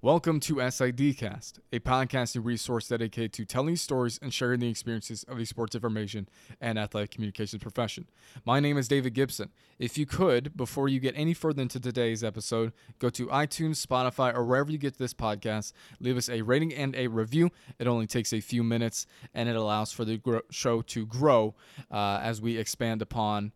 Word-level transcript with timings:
Welcome 0.00 0.38
to 0.40 0.54
SIDcast, 0.54 1.54
a 1.72 1.80
podcasting 1.80 2.44
resource 2.44 2.86
dedicated 2.86 3.32
to 3.32 3.44
telling 3.44 3.74
stories 3.74 4.16
and 4.22 4.32
sharing 4.32 4.60
the 4.60 4.70
experiences 4.70 5.24
of 5.24 5.38
the 5.38 5.44
sports 5.44 5.74
information 5.74 6.28
and 6.60 6.78
athletic 6.78 7.10
communications 7.10 7.60
profession. 7.60 8.06
My 8.46 8.60
name 8.60 8.78
is 8.78 8.86
David 8.86 9.14
Gibson. 9.14 9.50
If 9.76 9.98
you 9.98 10.06
could, 10.06 10.56
before 10.56 10.86
you 10.88 11.00
get 11.00 11.14
any 11.16 11.34
further 11.34 11.62
into 11.62 11.80
today's 11.80 12.22
episode, 12.22 12.72
go 13.00 13.10
to 13.10 13.26
iTunes, 13.26 13.84
Spotify, 13.84 14.32
or 14.32 14.44
wherever 14.44 14.70
you 14.70 14.78
get 14.78 14.98
this 14.98 15.12
podcast, 15.12 15.72
leave 15.98 16.16
us 16.16 16.28
a 16.28 16.42
rating 16.42 16.72
and 16.72 16.94
a 16.94 17.08
review. 17.08 17.50
It 17.80 17.88
only 17.88 18.06
takes 18.06 18.32
a 18.32 18.40
few 18.40 18.62
minutes 18.62 19.04
and 19.34 19.48
it 19.48 19.56
allows 19.56 19.90
for 19.90 20.04
the 20.04 20.18
gro- 20.18 20.42
show 20.48 20.80
to 20.80 21.06
grow 21.06 21.56
uh, 21.90 22.20
as 22.22 22.40
we 22.40 22.56
expand 22.56 23.02
upon 23.02 23.50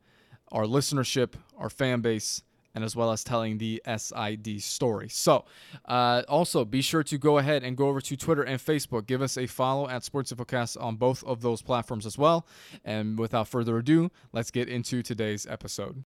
our 0.50 0.64
listenership, 0.64 1.34
our 1.56 1.70
fan 1.70 2.00
base, 2.00 2.42
and 2.74 2.84
as 2.84 2.96
well 2.96 3.10
as 3.10 3.24
telling 3.24 3.58
the 3.58 3.82
SID 3.86 4.62
story. 4.62 5.08
So, 5.08 5.44
uh, 5.86 6.22
also 6.28 6.64
be 6.64 6.82
sure 6.82 7.02
to 7.04 7.18
go 7.18 7.38
ahead 7.38 7.62
and 7.62 7.76
go 7.76 7.88
over 7.88 8.00
to 8.00 8.16
Twitter 8.16 8.42
and 8.42 8.60
Facebook. 8.60 9.06
Give 9.06 9.22
us 9.22 9.36
a 9.36 9.46
follow 9.46 9.88
at 9.88 10.04
Sports 10.04 10.32
Infocast 10.32 10.80
on 10.82 10.96
both 10.96 11.22
of 11.24 11.42
those 11.42 11.62
platforms 11.62 12.06
as 12.06 12.16
well. 12.16 12.46
And 12.84 13.18
without 13.18 13.48
further 13.48 13.78
ado, 13.78 14.10
let's 14.32 14.50
get 14.50 14.68
into 14.68 15.02
today's 15.02 15.46
episode. 15.46 16.04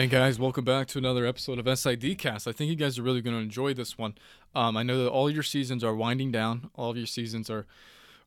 Hey 0.00 0.06
guys, 0.06 0.38
welcome 0.38 0.64
back 0.64 0.86
to 0.86 0.98
another 0.98 1.26
episode 1.26 1.58
of 1.58 1.66
SIDcast. 1.66 2.48
I 2.48 2.52
think 2.52 2.70
you 2.70 2.74
guys 2.74 2.98
are 2.98 3.02
really 3.02 3.20
going 3.20 3.36
to 3.36 3.42
enjoy 3.42 3.74
this 3.74 3.98
one. 3.98 4.14
Um, 4.54 4.74
I 4.74 4.82
know 4.82 5.04
that 5.04 5.10
all 5.10 5.28
your 5.28 5.42
seasons 5.42 5.84
are 5.84 5.94
winding 5.94 6.32
down. 6.32 6.70
All 6.74 6.88
of 6.88 6.96
your 6.96 7.04
seasons 7.04 7.50
are 7.50 7.66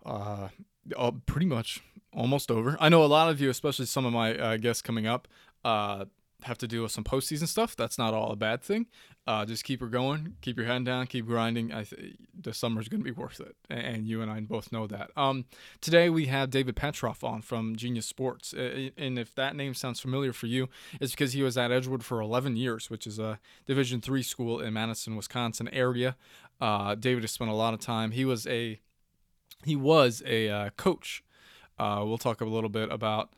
uh, 0.05 0.49
pretty 1.25 1.47
much 1.47 1.81
almost 2.15 2.51
over. 2.51 2.77
I 2.79 2.89
know 2.89 3.03
a 3.03 3.07
lot 3.07 3.31
of 3.31 3.41
you, 3.41 3.49
especially 3.49 3.87
some 3.87 4.05
of 4.05 4.13
my 4.13 4.37
uh, 4.37 4.57
guests 4.57 4.83
coming 4.83 5.07
up, 5.07 5.27
uh, 5.65 6.05
have 6.43 6.57
to 6.59 6.67
deal 6.67 6.83
with 6.83 6.91
some 6.91 7.03
postseason 7.03 7.47
stuff. 7.47 7.75
That's 7.75 7.97
not 7.97 8.13
all 8.13 8.31
a 8.31 8.35
bad 8.35 8.61
thing. 8.61 8.87
Uh, 9.25 9.45
just 9.45 9.63
keep 9.63 9.79
her 9.79 9.87
going, 9.87 10.35
keep 10.41 10.57
your 10.57 10.65
head 10.65 10.83
down, 10.83 11.07
keep 11.07 11.25
grinding. 11.25 11.73
I 11.73 11.83
th- 11.83 12.15
the 12.37 12.53
summer's 12.53 12.89
going 12.89 12.99
to 12.99 13.05
be 13.05 13.11
worth 13.11 13.39
it, 13.39 13.55
and 13.69 14.05
you 14.05 14.21
and 14.21 14.29
I 14.29 14.41
both 14.41 14.71
know 14.71 14.85
that. 14.87 15.11
Um, 15.15 15.45
today 15.79 16.09
we 16.09 16.25
have 16.25 16.49
David 16.49 16.75
Petroff 16.75 17.23
on 17.23 17.41
from 17.41 17.75
Genius 17.75 18.05
Sports, 18.05 18.53
and 18.53 19.17
if 19.17 19.33
that 19.35 19.55
name 19.55 19.73
sounds 19.73 19.99
familiar 19.99 20.33
for 20.33 20.47
you, 20.47 20.67
it's 20.99 21.11
because 21.11 21.33
he 21.33 21.41
was 21.41 21.57
at 21.57 21.71
Edgewood 21.71 22.03
for 22.03 22.19
11 22.19 22.57
years, 22.57 22.89
which 22.89 23.07
is 23.07 23.17
a 23.17 23.39
Division 23.65 24.01
three 24.01 24.23
school 24.23 24.59
in 24.59 24.73
Madison, 24.73 25.15
Wisconsin 25.15 25.69
area. 25.69 26.17
Uh, 26.59 26.95
David 26.95 27.23
has 27.23 27.31
spent 27.31 27.49
a 27.49 27.55
lot 27.55 27.73
of 27.73 27.79
time. 27.79 28.11
He 28.11 28.25
was 28.25 28.45
a 28.47 28.79
he 29.63 29.75
was 29.75 30.21
a 30.25 30.49
uh, 30.49 30.69
coach. 30.71 31.23
Uh, 31.79 32.03
we'll 32.05 32.17
talk 32.17 32.41
a 32.41 32.45
little 32.45 32.69
bit 32.69 32.91
about 32.91 33.33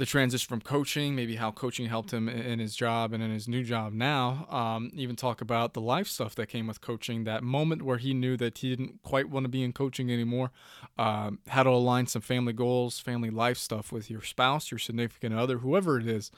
the 0.00 0.06
transition 0.06 0.48
from 0.48 0.62
coaching, 0.62 1.14
maybe 1.14 1.36
how 1.36 1.50
coaching 1.50 1.84
helped 1.84 2.10
him 2.10 2.26
in 2.26 2.58
his 2.58 2.74
job 2.74 3.12
and 3.12 3.22
in 3.22 3.30
his 3.30 3.46
new 3.46 3.62
job 3.62 3.92
now. 3.92 4.46
Um, 4.48 4.90
even 4.94 5.14
talk 5.14 5.42
about 5.42 5.74
the 5.74 5.80
life 5.82 6.06
stuff 6.06 6.34
that 6.36 6.46
came 6.46 6.66
with 6.66 6.80
coaching, 6.80 7.24
that 7.24 7.42
moment 7.42 7.82
where 7.82 7.98
he 7.98 8.14
knew 8.14 8.38
that 8.38 8.56
he 8.56 8.74
didn't 8.74 9.02
quite 9.02 9.28
want 9.28 9.44
to 9.44 9.50
be 9.50 9.62
in 9.62 9.74
coaching 9.74 10.10
anymore, 10.10 10.52
um, 10.96 11.40
how 11.48 11.64
to 11.64 11.68
align 11.68 12.06
some 12.06 12.22
family 12.22 12.54
goals, 12.54 12.98
family 12.98 13.28
life 13.28 13.58
stuff 13.58 13.92
with 13.92 14.10
your 14.10 14.22
spouse, 14.22 14.70
your 14.70 14.78
significant 14.78 15.34
other, 15.34 15.58
whoever 15.58 15.98
it 15.98 16.08
is. 16.08 16.30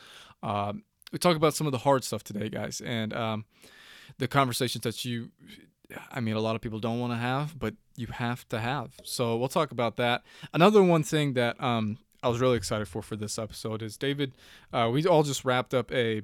Um, 0.43 0.83
we 1.13 1.21
talk 1.21 1.37
about 1.37 1.55
some 1.55 1.69
of 1.69 1.71
the 1.71 1.79
hard 1.79 2.03
stuff 2.03 2.25
today, 2.25 2.49
guys, 2.49 2.81
and 2.81 3.15
um, 3.15 3.45
the 4.19 4.27
conversations 4.27 4.83
that 4.83 5.05
you 5.05 5.31
I 6.11 6.21
mean, 6.21 6.35
a 6.35 6.41
lot 6.41 6.57
of 6.57 6.63
people 6.63 6.81
don't 6.81 6.99
want 6.99 7.13
to 7.13 7.19
have, 7.19 7.57
but 7.57 7.75
you 7.97 8.07
have 8.09 8.49
to 8.49 8.59
have. 8.59 8.95
So 9.05 9.37
we'll 9.37 9.49
talk 9.49 9.71
about 9.71 9.97
that. 9.97 10.23
Another 10.53 10.83
one 10.83 11.03
thing 11.03 11.35
that 11.35 11.63
um, 11.63 11.99
I 12.23 12.29
was 12.29 12.41
really 12.41 12.57
excited 12.57 12.87
for 12.87 13.03
for 13.03 13.17
this 13.17 13.39
episode 13.39 13.83
is 13.83 13.97
David. 13.97 14.33
Uh, 14.73 14.89
we 14.93 15.05
all 15.07 15.23
just 15.23 15.45
wrapped 15.45 15.75
up 15.75 15.93
a 15.93 16.23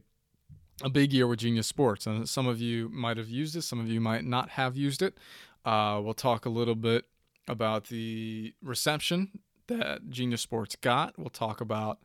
a 0.83 0.89
big 0.89 1.13
year 1.13 1.27
with 1.27 1.41
Genius 1.41 1.67
Sports, 1.67 2.07
and 2.07 2.29
some 2.29 2.47
of 2.47 2.61
you 2.61 2.89
might 2.91 3.17
have 3.17 3.29
used 3.29 3.57
it, 3.57 3.63
some 3.63 3.81
of 3.81 3.89
you 3.89 4.01
might 4.01 4.25
not 4.25 4.51
have 4.51 4.77
used 4.77 5.03
it. 5.03 5.19
Uh, 5.65 6.01
we'll 6.03 6.15
talk 6.15 6.47
a 6.47 6.49
little 6.49 6.77
bit 6.77 7.07
about 7.49 7.89
the 7.89 8.55
reception 8.63 9.41
that 9.67 10.09
Genius 10.09 10.41
Sports 10.41 10.77
got. 10.77 11.19
We'll 11.19 11.31
talk 11.31 11.61
about 11.61 11.99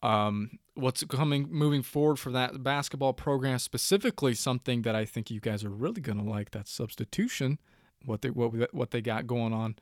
um, 0.00 0.60
what's 0.74 1.02
coming 1.04 1.48
moving 1.50 1.82
forward 1.82 2.20
for 2.20 2.30
that 2.30 2.62
basketball 2.62 3.14
program, 3.14 3.58
specifically 3.58 4.34
something 4.34 4.82
that 4.82 4.94
I 4.94 5.04
think 5.04 5.28
you 5.28 5.40
guys 5.40 5.64
are 5.64 5.70
really 5.70 6.00
going 6.00 6.18
to 6.18 6.30
like 6.30 6.52
that 6.52 6.68
substitution 6.68 7.58
what 8.04 8.22
they 8.22 8.30
what 8.30 8.72
what 8.74 8.90
they 8.90 9.00
got 9.00 9.26
going 9.26 9.52
on 9.52 9.76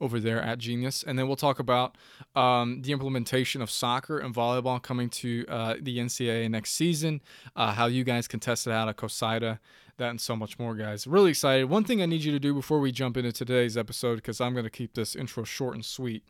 over 0.00 0.18
there 0.20 0.42
at 0.42 0.58
Genius, 0.58 1.02
and 1.02 1.18
then 1.18 1.26
we'll 1.26 1.36
talk 1.36 1.58
about 1.58 1.96
um, 2.34 2.82
the 2.82 2.92
implementation 2.92 3.62
of 3.62 3.70
soccer 3.70 4.18
and 4.18 4.34
volleyball 4.34 4.82
coming 4.82 5.08
to 5.08 5.46
uh, 5.48 5.76
the 5.80 5.96
NCAA 5.98 6.50
next 6.50 6.72
season, 6.72 7.22
uh, 7.56 7.72
how 7.72 7.86
you 7.86 8.04
guys 8.04 8.28
can 8.28 8.40
test 8.40 8.66
it 8.66 8.72
out 8.72 8.88
at 8.88 8.96
COSIDA, 8.96 9.60
that 9.96 10.10
and 10.10 10.20
so 10.20 10.36
much 10.36 10.58
more, 10.58 10.74
guys. 10.74 11.06
Really 11.06 11.30
excited. 11.30 11.70
One 11.70 11.84
thing 11.84 12.02
I 12.02 12.06
need 12.06 12.24
you 12.24 12.32
to 12.32 12.40
do 12.40 12.54
before 12.54 12.80
we 12.80 12.90
jump 12.92 13.16
into 13.16 13.32
today's 13.32 13.76
episode, 13.76 14.16
because 14.16 14.40
I'm 14.40 14.52
going 14.52 14.64
to 14.64 14.70
keep 14.70 14.94
this 14.94 15.14
intro 15.14 15.44
short 15.44 15.74
and 15.74 15.84
sweet, 15.84 16.24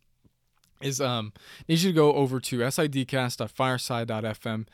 is 0.80 1.00
um 1.00 1.32
need 1.68 1.78
you 1.80 1.90
to 1.90 1.94
go 1.94 2.14
over 2.14 2.40
to 2.40 2.58
sidcast.fireside.fm. 2.58 4.66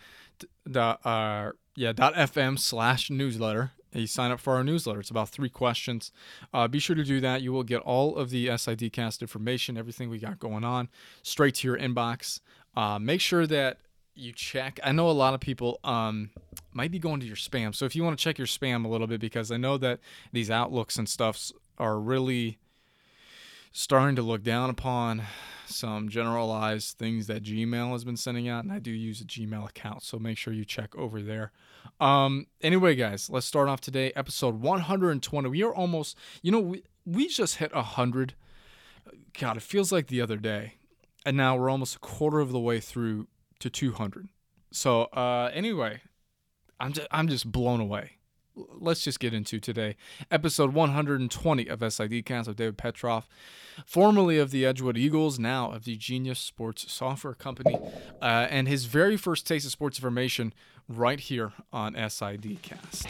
Uh, 0.75 1.51
yeah, 1.77 1.93
dot 1.93 2.15
fm 2.15 2.59
slash 2.59 3.11
newsletter 3.11 3.73
you 3.99 4.06
sign 4.06 4.31
up 4.31 4.41
for 4.41 4.55
our 4.55 4.65
newsletter. 4.65 5.01
It's 5.01 5.11
about 5.11 5.28
three 5.28 5.49
questions. 5.49 6.12
Uh, 6.55 6.69
be 6.69 6.78
sure 6.78 6.97
to 6.97 7.05
do 7.05 7.21
that. 7.21 7.43
You 7.43 7.53
will 7.53 7.65
get 7.65 7.81
all 7.81 8.17
of 8.17 8.31
the 8.31 8.47
SIDcast 8.49 9.21
information, 9.21 9.77
everything 9.77 10.11
we 10.11 10.19
got 10.19 10.39
going 10.39 10.65
on, 10.65 10.89
straight 11.23 11.56
to 11.56 11.69
your 11.69 11.78
inbox. 11.78 12.41
Uh, 12.77 12.99
make 12.99 13.21
sure 13.21 13.47
that 13.47 13.78
you 14.15 14.33
check. 14.33 14.78
I 14.84 14.93
know 14.93 15.09
a 15.09 15.12
lot 15.12 15.34
of 15.34 15.41
people 15.41 15.81
um, 15.83 16.31
might 16.73 16.91
be 16.91 16.99
going 16.99 17.21
to 17.21 17.27
your 17.27 17.37
spam. 17.37 17.75
So 17.75 17.84
if 17.84 17.97
you 17.97 18.05
want 18.05 18.19
to 18.19 18.23
check 18.23 18.39
your 18.39 18.47
spam 18.47 18.84
a 18.84 18.89
little 18.89 19.06
bit, 19.06 19.21
because 19.21 19.51
I 19.51 19.56
know 19.56 19.77
that 19.78 20.01
these 20.33 20.51
outlooks 20.51 20.97
and 20.97 21.09
stuffs 21.09 21.53
are 21.78 21.99
really 21.99 22.59
starting 23.73 24.17
to 24.17 24.23
look 24.23 24.43
down 24.43 24.71
upon 24.71 25.23
some 25.67 26.09
generalized 26.09 26.99
things 26.99 27.27
that 27.29 27.45
Gmail 27.45 27.93
has 27.93 28.05
been 28.05 28.17
sending 28.17 28.49
out, 28.49 28.65
and 28.65 28.73
I 28.73 28.79
do 28.79 28.91
use 28.91 29.21
a 29.21 29.25
Gmail 29.25 29.69
account, 29.69 30.03
so 30.03 30.19
make 30.19 30.37
sure 30.37 30.53
you 30.53 30.65
check 30.65 30.97
over 30.97 31.23
there. 31.23 31.53
Um, 32.01 32.47
anyway, 32.61 32.95
guys, 32.95 33.31
let's 33.31 33.47
start 33.47 33.69
off 33.69 33.81
today, 33.81 34.13
episode 34.17 34.61
120. 34.61 35.49
We 35.49 35.63
are 35.63 35.75
almost, 35.75 36.17
you 36.43 36.51
know, 36.51 36.61
we 36.61 36.83
we 37.07 37.29
just 37.29 37.57
hit 37.57 37.75
100. 37.75 38.35
God, 39.39 39.57
it 39.57 39.63
feels 39.63 39.91
like 39.93 40.09
the 40.09 40.21
other 40.21 40.37
day, 40.37 40.75
and 41.25 41.37
now 41.37 41.57
we're 41.57 41.71
almost 41.71 41.97
a 41.97 42.01
quarter 42.01 42.41
of 42.41 42.53
the 42.53 42.61
way 42.61 42.81
through 42.81 43.29
to 43.61 43.71
200. 43.71 44.29
So, 44.73 45.05
uh, 45.05 45.51
anyway, 45.53 46.01
I'm 46.79 46.93
just 46.93 47.09
I'm 47.11 47.29
just 47.29 47.51
blown 47.51 47.81
away 47.81 48.19
let's 48.69 49.03
just 49.03 49.21
get 49.21 49.34
into 49.34 49.60
today. 49.60 49.97
Episode 50.31 50.72
120 50.75 51.66
of 51.69 51.81
SIDcast 51.81 52.48
of 52.48 52.56
David 52.56 52.78
Petroff, 52.78 53.25
formerly 53.87 54.38
of 54.38 54.50
the 54.50 54.65
Edgewood 54.66 54.97
Eagles, 54.97 55.38
now 55.38 55.72
of 55.72 55.84
the 55.84 55.97
Genius 55.97 56.38
Sports 56.38 56.91
Software 56.93 57.34
Company, 57.34 57.78
uh, 58.21 58.47
and 58.50 58.69
his 58.69 58.87
very 58.87 59.16
first 59.16 59.47
taste 59.47 59.66
of 59.66 59.72
sports 59.72 59.98
information 59.98 60.53
right 60.88 61.21
here 61.21 61.53
on 61.72 61.94
SIDcast. 61.94 63.06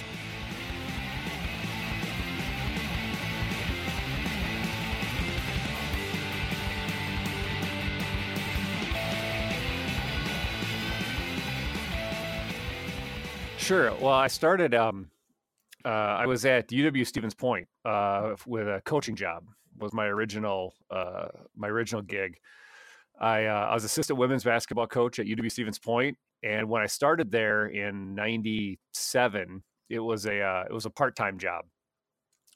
Sure. 13.71 13.95
Well, 14.01 14.13
I 14.13 14.27
started 14.27 14.75
um, 14.75 15.11
uh, 15.85 15.89
I 15.89 16.27
was 16.27 16.45
at 16.45 16.69
UW 16.69 17.07
Stevens 17.07 17.35
Point 17.35 17.69
uh, 17.85 18.35
with 18.47 18.69
a 18.69 18.83
coaching 18.85 19.17
job. 19.17 19.45
Was 19.79 19.93
my 19.93 20.07
original 20.07 20.75
uh, 20.91 21.29
my 21.57 21.69
original 21.69 22.03
gig. 22.03 22.39
I, 23.19 23.47
uh, 23.47 23.69
I 23.71 23.75
was 23.75 23.85
assistant 23.85 24.19
women's 24.19 24.45
basketball 24.45 24.87
coach 24.87 25.19
at 25.19 25.27
UW 25.27 25.51
Stevens 25.51 25.79
Point, 25.79 26.17
and 26.43 26.69
when 26.69 26.83
I 26.83 26.87
started 26.87 27.31
there 27.31 27.67
in 27.67 28.15
'97, 28.15 29.63
it 29.89 29.99
was 29.99 30.27
a 30.27 30.41
uh, 30.41 30.65
it 30.69 30.73
was 30.73 30.87
a 30.87 30.91
part 30.91 31.17
time 31.17 31.39
job. 31.39 31.65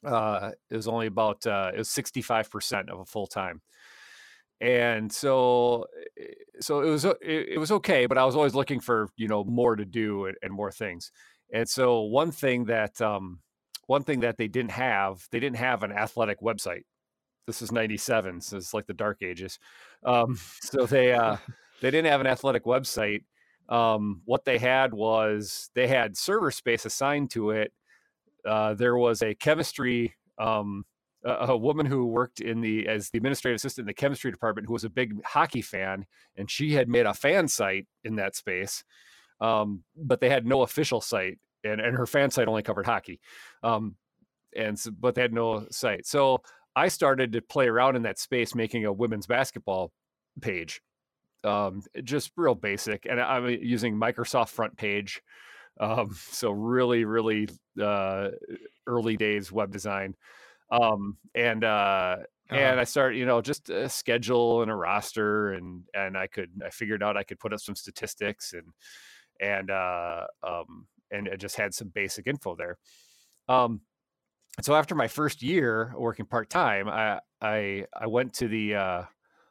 Uh, 0.03 0.51
it 0.69 0.75
was 0.75 0.87
only 0.87 1.07
about 1.07 1.45
it 1.45 1.77
was 1.77 1.89
65 1.89 2.51
percent 2.51 2.89
of 2.89 2.99
a 2.99 3.05
full 3.05 3.27
time 3.27 3.61
and 4.61 5.11
so 5.11 5.85
eh, 6.19 6.23
so 6.59 6.81
it 6.81 6.89
was 6.89 7.05
it, 7.05 7.17
it, 7.21 7.59
was 7.59 7.71
okay 7.71 8.05
but 8.05 8.17
i 8.17 8.23
was 8.23 8.35
always 8.35 8.55
looking 8.55 8.79
for 8.79 9.09
you 9.17 9.27
know 9.27 9.43
more 9.43 9.75
to 9.75 9.83
do 9.83 10.25
and, 10.25 10.37
and 10.41 10.53
more 10.53 10.71
things 10.71 11.11
and 11.53 11.67
so 11.67 12.01
one 12.01 12.31
thing 12.31 12.65
that 12.65 13.01
um, 13.01 13.39
one 13.87 14.03
thing 14.03 14.21
that 14.21 14.37
they 14.37 14.47
didn't 14.47 14.71
have, 14.71 15.27
they 15.31 15.39
didn't 15.39 15.57
have 15.57 15.83
an 15.83 15.91
athletic 15.91 16.41
website. 16.41 16.83
This 17.47 17.61
is 17.61 17.71
'97, 17.71 18.41
so 18.41 18.57
it's 18.57 18.73
like 18.73 18.87
the 18.87 18.93
dark 18.93 19.21
ages. 19.21 19.59
Um, 20.03 20.39
so 20.61 20.85
they 20.85 21.13
uh, 21.13 21.37
they 21.81 21.91
didn't 21.91 22.11
have 22.11 22.21
an 22.21 22.27
athletic 22.27 22.65
website. 22.65 23.23
Um, 23.69 24.21
what 24.25 24.45
they 24.45 24.59
had 24.59 24.93
was 24.93 25.71
they 25.73 25.87
had 25.87 26.15
server 26.15 26.51
space 26.51 26.85
assigned 26.85 27.31
to 27.31 27.49
it 27.49 27.73
uh, 28.45 28.73
there 28.75 28.95
was 28.95 29.21
a 29.21 29.35
chemistry 29.35 30.13
um, 30.37 30.85
a, 31.23 31.47
a 31.49 31.57
woman 31.57 31.85
who 31.85 32.05
worked 32.05 32.39
in 32.39 32.61
the 32.61 32.87
as 32.87 33.09
the 33.09 33.17
administrative 33.17 33.55
assistant 33.55 33.83
in 33.83 33.87
the 33.87 33.93
chemistry 33.93 34.31
department 34.31 34.67
who 34.67 34.73
was 34.73 34.83
a 34.83 34.89
big 34.89 35.23
hockey 35.25 35.61
fan, 35.61 36.05
and 36.35 36.49
she 36.49 36.73
had 36.73 36.87
made 36.87 37.05
a 37.05 37.13
fan 37.13 37.47
site 37.47 37.87
in 38.03 38.15
that 38.15 38.35
space, 38.35 38.83
um, 39.41 39.83
but 39.95 40.19
they 40.19 40.29
had 40.29 40.45
no 40.45 40.61
official 40.61 41.01
site, 41.01 41.39
and 41.63 41.81
and 41.81 41.95
her 41.95 42.05
fan 42.05 42.31
site 42.31 42.47
only 42.47 42.63
covered 42.63 42.85
hockey, 42.85 43.19
um, 43.63 43.95
and 44.55 44.77
so, 44.77 44.91
but 44.91 45.15
they 45.15 45.21
had 45.21 45.33
no 45.33 45.65
site. 45.71 46.05
So 46.05 46.41
I 46.75 46.87
started 46.87 47.33
to 47.33 47.41
play 47.41 47.67
around 47.67 47.95
in 47.95 48.03
that 48.03 48.19
space, 48.19 48.55
making 48.55 48.85
a 48.85 48.93
women's 48.93 49.27
basketball 49.27 49.91
page, 50.41 50.81
um, 51.43 51.81
just 52.03 52.31
real 52.35 52.55
basic, 52.55 53.05
and 53.09 53.19
I'm 53.19 53.47
using 53.47 53.95
Microsoft 53.95 54.49
Front 54.49 54.77
Page. 54.77 55.21
Um, 55.79 56.15
so 56.29 56.51
really, 56.51 57.05
really 57.05 57.49
uh, 57.81 58.29
early 58.87 59.17
days 59.17 59.51
web 59.51 59.71
design 59.71 60.15
um, 60.71 61.17
and 61.33 61.63
uh, 61.63 62.17
uh-huh. 62.49 62.55
and 62.55 62.79
I 62.79 62.83
started, 62.83 63.17
you 63.17 63.25
know, 63.25 63.41
just 63.41 63.69
a 63.69 63.89
schedule 63.89 64.61
and 64.61 64.71
a 64.71 64.75
roster, 64.75 65.53
and 65.53 65.83
and 65.93 66.17
I 66.17 66.27
could 66.27 66.49
I 66.65 66.69
figured 66.69 67.03
out 67.03 67.17
I 67.17 67.23
could 67.23 67.39
put 67.39 67.53
up 67.53 67.59
some 67.59 67.75
statistics 67.75 68.53
and 68.53 68.67
and 69.41 69.71
uh, 69.71 70.27
um, 70.43 70.87
and 71.11 71.29
just 71.37 71.55
had 71.55 71.73
some 71.73 71.89
basic 71.89 72.27
info 72.27 72.55
there. 72.55 72.77
Um, 73.47 73.81
so 74.61 74.75
after 74.75 74.95
my 74.95 75.07
first 75.07 75.43
year 75.43 75.93
working 75.97 76.25
part 76.25 76.49
time, 76.49 76.89
I 76.89 77.19
I 77.41 77.85
I 77.93 78.07
went 78.07 78.33
to 78.35 78.47
the 78.47 78.75
uh, 78.75 79.03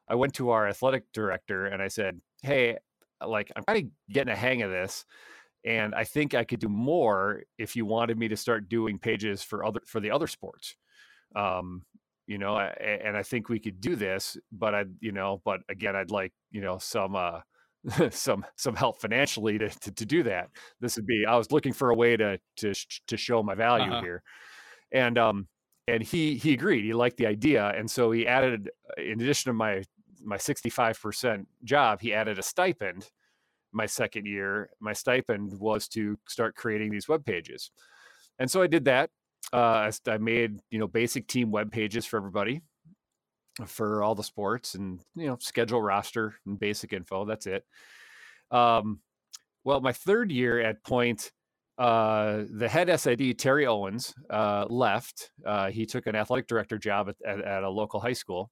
I 0.09 0.15
went 0.15 0.35
to 0.35 0.51
our 0.51 0.69
athletic 0.69 1.05
director 1.13 1.67
and 1.67 1.83
I 1.83 1.89
said, 1.89 2.21
hey, 2.43 2.79
like 3.27 3.53
I'm 3.57 3.65
kind 3.65 3.85
of 3.85 4.13
getting 4.13 4.33
a 4.33 4.37
hang 4.37 4.63
of 4.63 4.71
this 4.71 5.05
and 5.65 5.95
I 5.95 6.05
think 6.05 6.35
I 6.35 6.45
could 6.45 6.61
do 6.61 6.69
more 6.69 7.45
if 7.59 7.77
you 7.77 7.87
wanted 7.87 8.19
me 8.19 8.29
to 8.29 8.37
start 8.37 8.69
doing 8.69 8.99
pages 8.99 9.43
for 9.43 9.65
other 9.65 9.81
for 9.87 10.01
the 10.01 10.11
other 10.11 10.27
sports 10.27 10.77
um, 11.35 11.83
you 12.27 12.39
know, 12.39 12.59
and 12.59 13.17
I 13.17 13.23
think 13.23 13.49
we 13.49 13.59
could 13.61 13.81
do 13.81 13.97
this, 13.97 14.37
but 14.51 14.75
I, 14.75 14.85
you 15.01 15.13
know, 15.13 15.43
but 15.45 15.61
again, 15.69 15.95
I'd 15.95 16.11
like, 16.11 16.33
you 16.51 16.63
know, 16.63 16.79
some, 16.79 17.17
uh, 17.17 17.41
some, 18.11 18.45
some 18.57 18.75
help 18.75 19.01
financially 19.01 19.59
to, 19.59 19.69
to, 19.69 19.91
to, 19.93 20.07
do 20.07 20.23
that. 20.23 20.49
This 20.81 20.97
would 20.97 21.07
be, 21.07 21.25
I 21.27 21.37
was 21.37 21.53
looking 21.53 21.73
for 21.73 21.91
a 21.91 21.95
way 21.95 22.17
to, 22.17 22.39
to, 22.57 22.75
to 23.07 23.17
show 23.17 23.43
my 23.43 23.55
value 23.55 23.93
uh-huh. 23.93 24.03
here. 24.03 24.23
And, 24.93 25.19
um, 25.19 25.49
and 25.87 26.03
he, 26.03 26.37
he 26.37 26.55
agreed, 26.55 26.85
he 26.85 26.95
liked 26.95 27.19
the 27.19 27.27
idea. 27.27 27.69
And 27.77 27.91
so 27.91 28.11
he 28.11 28.27
added, 28.27 28.71
uh, 28.99 29.03
in 29.03 29.21
addition 29.21 29.51
to 29.51 29.55
my, 29.55 29.83
my 30.23 30.37
65% 30.37 31.47
job, 31.65 32.01
he 32.01 32.15
added 32.15 32.39
a 32.39 32.43
stipend 32.43 33.11
my 33.73 33.87
second 33.87 34.27
year. 34.27 34.71
My 34.81 34.93
stipend 34.93 35.59
was 35.59 35.89
to 35.89 36.19
start 36.29 36.55
creating 36.55 36.91
these 36.91 37.09
web 37.09 37.25
pages. 37.25 37.71
And 38.39 38.51
so 38.51 38.63
I 38.63 38.67
did 38.67 38.87
that 38.87 39.11
uh, 39.53 39.91
I 40.07 40.19
made 40.19 40.61
you 40.71 40.79
know 40.79 40.89
basic 40.89 41.27
team 41.27 41.51
web 41.51 41.71
pages 41.71 42.07
for 42.07 42.17
everybody 42.17 42.63
for 43.67 44.03
all 44.03 44.15
the 44.15 44.25
sports 44.25 44.75
and 44.75 45.01
you 45.15 45.27
know 45.27 45.37
schedule 45.41 45.81
roster 45.81 46.35
and 46.47 46.59
basic 46.59 46.93
info. 46.93 47.25
That's 47.25 47.47
it. 47.47 47.65
Um, 48.51 49.01
well, 49.65 49.81
my 49.81 49.93
third 49.93 50.31
year 50.31 50.61
at 50.61 50.83
Point, 50.85 51.33
uh, 51.79 52.45
the 52.51 52.69
head 52.69 52.89
SID 53.01 53.39
Terry 53.39 53.67
Owens 53.67 54.15
uh, 54.31 54.67
left. 54.69 55.31
Uh, 55.45 55.71
he 55.71 55.87
took 55.87 56.07
an 56.07 56.15
athletic 56.15 56.47
director 56.47 56.79
job 56.79 57.09
at, 57.09 57.17
at, 57.27 57.45
at, 57.45 57.63
a 57.65 57.71
local 57.71 58.01
high 58.01 58.13
school, 58.13 58.51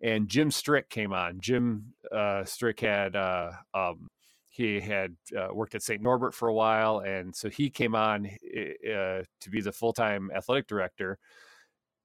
and 0.00 0.28
Jim 0.28 0.50
Strick 0.50 0.88
came 0.88 1.12
on. 1.12 1.40
Jim 1.40 1.92
uh, 2.12 2.44
Strick 2.44 2.80
had 2.80 3.16
uh, 3.16 3.50
um, 3.74 4.08
he 4.56 4.80
had 4.80 5.14
uh, 5.36 5.48
worked 5.52 5.74
at 5.74 5.82
St. 5.82 6.00
Norbert 6.00 6.32
for 6.32 6.48
a 6.48 6.54
while, 6.54 7.00
and 7.00 7.34
so 7.34 7.50
he 7.50 7.68
came 7.68 7.94
on 7.94 8.26
uh, 8.26 9.22
to 9.40 9.50
be 9.50 9.60
the 9.60 9.72
full 9.72 9.92
time 9.92 10.30
athletic 10.34 10.66
director. 10.66 11.18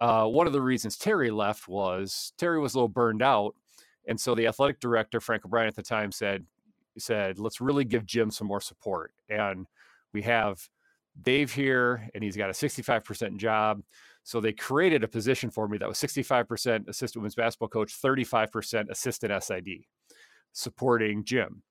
Uh, 0.02 0.26
one 0.26 0.48
of 0.48 0.54
the 0.54 0.62
reasons 0.62 0.98
Terry 0.98 1.32
left 1.32 1.68
was 1.68 2.34
Terry 2.38 2.60
was 2.60 2.74
a 2.74 2.78
little 2.78 2.90
burned 2.90 3.22
out, 3.22 3.56
and 4.08 4.20
so 4.20 4.36
the 4.36 4.48
athletic 4.48 4.80
director 4.82 5.22
Frank 5.22 5.46
O'Brien 5.46 5.68
at 5.68 5.76
the 5.76 5.84
time 5.84 6.12
said 6.12 6.46
said 6.98 7.40
let's 7.40 7.62
really 7.62 7.86
give 7.86 8.06
Jim 8.06 8.32
some 8.32 8.48
more 8.48 8.62
support, 8.62 9.14
and 9.30 9.66
we 10.12 10.24
have 10.24 10.68
Dave 11.22 11.54
here, 11.54 12.10
and 12.14 12.24
he's 12.24 12.36
got 12.36 12.50
a 12.50 12.54
65% 12.54 13.38
job. 13.38 13.82
So 14.24 14.42
they 14.42 14.54
created 14.54 15.04
a 15.04 15.08
position 15.08 15.50
for 15.50 15.68
me 15.68 15.78
that 15.78 15.88
was 15.88 15.98
65% 15.98 16.88
assistant 16.88 17.22
women's 17.22 17.36
basketball 17.36 17.70
coach, 17.70 18.00
35% 18.00 18.90
assistant 18.90 19.44
SID, 19.44 19.86
supporting 20.52 21.24
Jim 21.24 21.64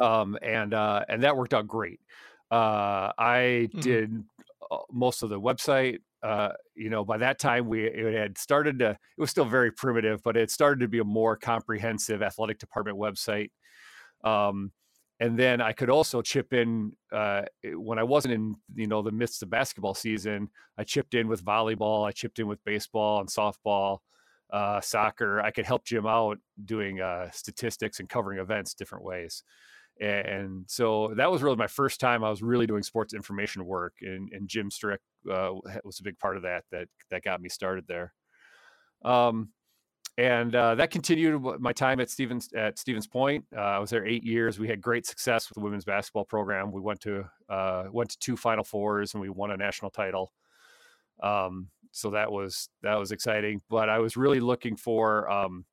um, 0.00 0.36
and 0.42 0.74
uh, 0.74 1.04
and 1.08 1.22
that 1.22 1.36
worked 1.36 1.54
out 1.54 1.66
great. 1.66 2.00
Uh, 2.50 3.12
I 3.18 3.68
mm-hmm. 3.68 3.80
did 3.80 4.24
uh, 4.70 4.78
most 4.92 5.22
of 5.22 5.30
the 5.30 5.40
website. 5.40 5.98
Uh, 6.24 6.52
you 6.74 6.88
know, 6.88 7.04
by 7.04 7.18
that 7.18 7.38
time 7.38 7.68
we 7.68 7.84
it 7.84 8.14
had 8.14 8.38
started 8.38 8.78
to. 8.78 8.90
It 8.90 9.20
was 9.20 9.30
still 9.30 9.44
very 9.44 9.70
primitive, 9.70 10.22
but 10.22 10.38
it 10.38 10.50
started 10.50 10.80
to 10.80 10.88
be 10.88 11.00
a 11.00 11.04
more 11.04 11.36
comprehensive 11.36 12.22
athletic 12.22 12.58
department 12.58 12.96
website. 12.96 13.50
Um, 14.24 14.72
and 15.20 15.38
then 15.38 15.60
I 15.60 15.72
could 15.72 15.90
also 15.90 16.22
chip 16.22 16.54
in 16.54 16.92
uh, 17.12 17.42
when 17.74 17.98
I 17.98 18.04
wasn't 18.04 18.34
in 18.34 18.56
you 18.74 18.86
know 18.86 19.02
the 19.02 19.12
midst 19.12 19.42
of 19.42 19.50
basketball 19.50 19.94
season. 19.94 20.48
I 20.78 20.84
chipped 20.84 21.12
in 21.12 21.28
with 21.28 21.44
volleyball. 21.44 22.08
I 22.08 22.12
chipped 22.12 22.38
in 22.38 22.46
with 22.46 22.64
baseball 22.64 23.20
and 23.20 23.28
softball, 23.28 23.98
uh, 24.50 24.80
soccer. 24.80 25.42
I 25.42 25.50
could 25.50 25.66
help 25.66 25.84
Jim 25.84 26.06
out 26.06 26.38
doing 26.64 27.02
uh, 27.02 27.30
statistics 27.32 28.00
and 28.00 28.08
covering 28.08 28.38
events 28.38 28.72
different 28.72 29.04
ways 29.04 29.42
and 30.00 30.64
so 30.66 31.12
that 31.16 31.30
was 31.30 31.42
really 31.42 31.56
my 31.56 31.66
first 31.66 32.00
time 32.00 32.24
I 32.24 32.30
was 32.30 32.42
really 32.42 32.66
doing 32.66 32.82
sports 32.82 33.14
information 33.14 33.64
work, 33.64 33.94
and, 34.02 34.30
and 34.32 34.48
Jim 34.48 34.70
Strick 34.70 35.00
uh, 35.30 35.50
was 35.84 36.00
a 36.00 36.02
big 36.02 36.18
part 36.18 36.36
of 36.36 36.42
that 36.42 36.64
that 36.72 36.88
that 37.10 37.22
got 37.22 37.40
me 37.40 37.48
started 37.48 37.84
there. 37.86 38.12
Um, 39.04 39.50
and 40.16 40.54
uh, 40.54 40.76
that 40.76 40.90
continued 40.90 41.42
my 41.58 41.72
time 41.72 42.00
at 42.00 42.08
Stevens 42.08 42.48
at 42.54 42.78
Stevens 42.78 43.06
Point. 43.06 43.44
Uh, 43.54 43.60
I 43.60 43.78
was 43.78 43.90
there 43.90 44.06
eight 44.06 44.22
years. 44.22 44.58
We 44.58 44.68
had 44.68 44.80
great 44.80 45.06
success 45.06 45.48
with 45.48 45.56
the 45.56 45.60
women's 45.60 45.84
basketball 45.84 46.24
program. 46.24 46.70
We 46.70 46.80
went 46.80 47.00
to 47.00 47.24
uh, 47.48 47.84
went 47.90 48.10
to 48.10 48.18
two 48.18 48.36
Final 48.36 48.62
Fours 48.62 49.14
and 49.14 49.20
we 49.20 49.28
won 49.28 49.50
a 49.50 49.56
national 49.56 49.90
title. 49.90 50.32
Um, 51.22 51.68
so 51.90 52.10
that 52.10 52.30
was 52.30 52.68
that 52.82 52.96
was 52.96 53.10
exciting. 53.10 53.60
But 53.68 53.88
I 53.88 53.98
was 53.98 54.16
really 54.16 54.40
looking 54.40 54.76
for 54.76 55.28
um, 55.28 55.64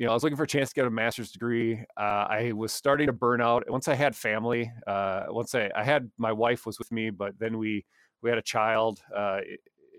you 0.00 0.06
know, 0.06 0.12
I 0.12 0.14
was 0.14 0.22
looking 0.22 0.38
for 0.38 0.44
a 0.44 0.48
chance 0.48 0.70
to 0.70 0.74
get 0.74 0.86
a 0.86 0.90
master's 0.90 1.30
degree. 1.30 1.84
Uh, 1.94 2.24
I 2.26 2.52
was 2.52 2.72
starting 2.72 3.08
to 3.08 3.12
burn 3.12 3.42
out 3.42 3.68
once 3.68 3.86
I 3.86 3.94
had 3.94 4.16
family. 4.16 4.72
Uh, 4.86 5.24
once 5.28 5.54
I, 5.54 5.70
I 5.76 5.84
had 5.84 6.10
my 6.16 6.32
wife 6.32 6.64
was 6.64 6.78
with 6.78 6.90
me, 6.90 7.10
but 7.10 7.38
then 7.38 7.58
we 7.58 7.84
we 8.22 8.30
had 8.30 8.38
a 8.38 8.42
child 8.42 9.02
uh, 9.14 9.40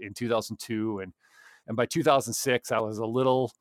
in 0.01 0.15
2002, 0.15 1.01
and 1.01 1.13
and 1.67 1.77
by 1.77 1.85
2006, 1.85 2.71
I 2.71 2.79
was 2.79 2.97
a 2.97 3.05
little 3.05 3.51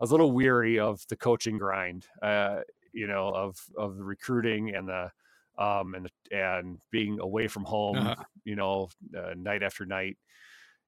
I 0.00 0.04
was 0.04 0.10
a 0.10 0.14
little 0.14 0.32
weary 0.32 0.78
of 0.78 1.04
the 1.10 1.16
coaching 1.16 1.58
grind. 1.58 2.06
Uh, 2.22 2.60
you 2.94 3.06
know, 3.06 3.28
of 3.34 3.62
of 3.76 3.98
the 3.98 4.04
recruiting 4.04 4.74
and 4.74 4.88
the 4.88 5.10
um, 5.58 5.94
and 5.94 6.10
and 6.32 6.80
being 6.90 7.20
away 7.20 7.46
from 7.46 7.64
home. 7.64 7.98
Uh-huh. 7.98 8.24
You 8.44 8.56
know, 8.56 8.88
uh, 9.14 9.34
night 9.36 9.62
after 9.62 9.84
night, 9.84 10.16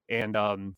and 0.08 0.38
um, 0.38 0.74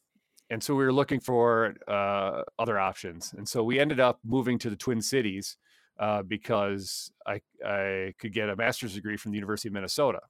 and 0.50 0.62
so 0.62 0.74
we 0.74 0.84
were 0.84 0.92
looking 0.92 1.20
for 1.20 1.74
uh, 1.88 2.42
other 2.58 2.78
options 2.78 3.34
and 3.36 3.48
so 3.48 3.62
we 3.62 3.78
ended 3.78 4.00
up 4.00 4.18
moving 4.24 4.58
to 4.58 4.70
the 4.70 4.76
twin 4.76 5.00
cities 5.00 5.56
uh, 5.98 6.22
because 6.22 7.12
I, 7.26 7.40
I 7.64 8.14
could 8.18 8.32
get 8.32 8.48
a 8.48 8.56
master's 8.56 8.94
degree 8.94 9.16
from 9.16 9.32
the 9.32 9.36
university 9.36 9.68
of 9.68 9.74
minnesota. 9.74 10.20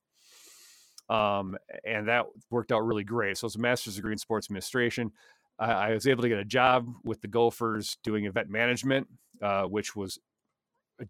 Um, 1.11 1.59
and 1.85 2.09
that 2.09 2.25
worked 2.51 2.73
out 2.73 2.81
really 2.81 3.05
great 3.05 3.37
so 3.37 3.47
it's 3.47 3.57
a 3.57 3.61
master's 3.61 3.97
degree 3.97 4.13
in 4.13 4.19
sports 4.19 4.47
administration. 4.47 5.13
I, 5.59 5.73
I, 5.73 5.95
was 5.95 6.07
able 6.07 6.23
to 6.23 6.29
get 6.31 6.39
a 6.39 6.45
job 6.45 6.87
with 7.05 7.21
the 7.21 7.29
gophers 7.29 7.99
doing 8.03 8.25
event 8.25 8.49
management 8.49 9.07
uh, 9.43 9.65
which 9.65 9.95
was 9.95 10.19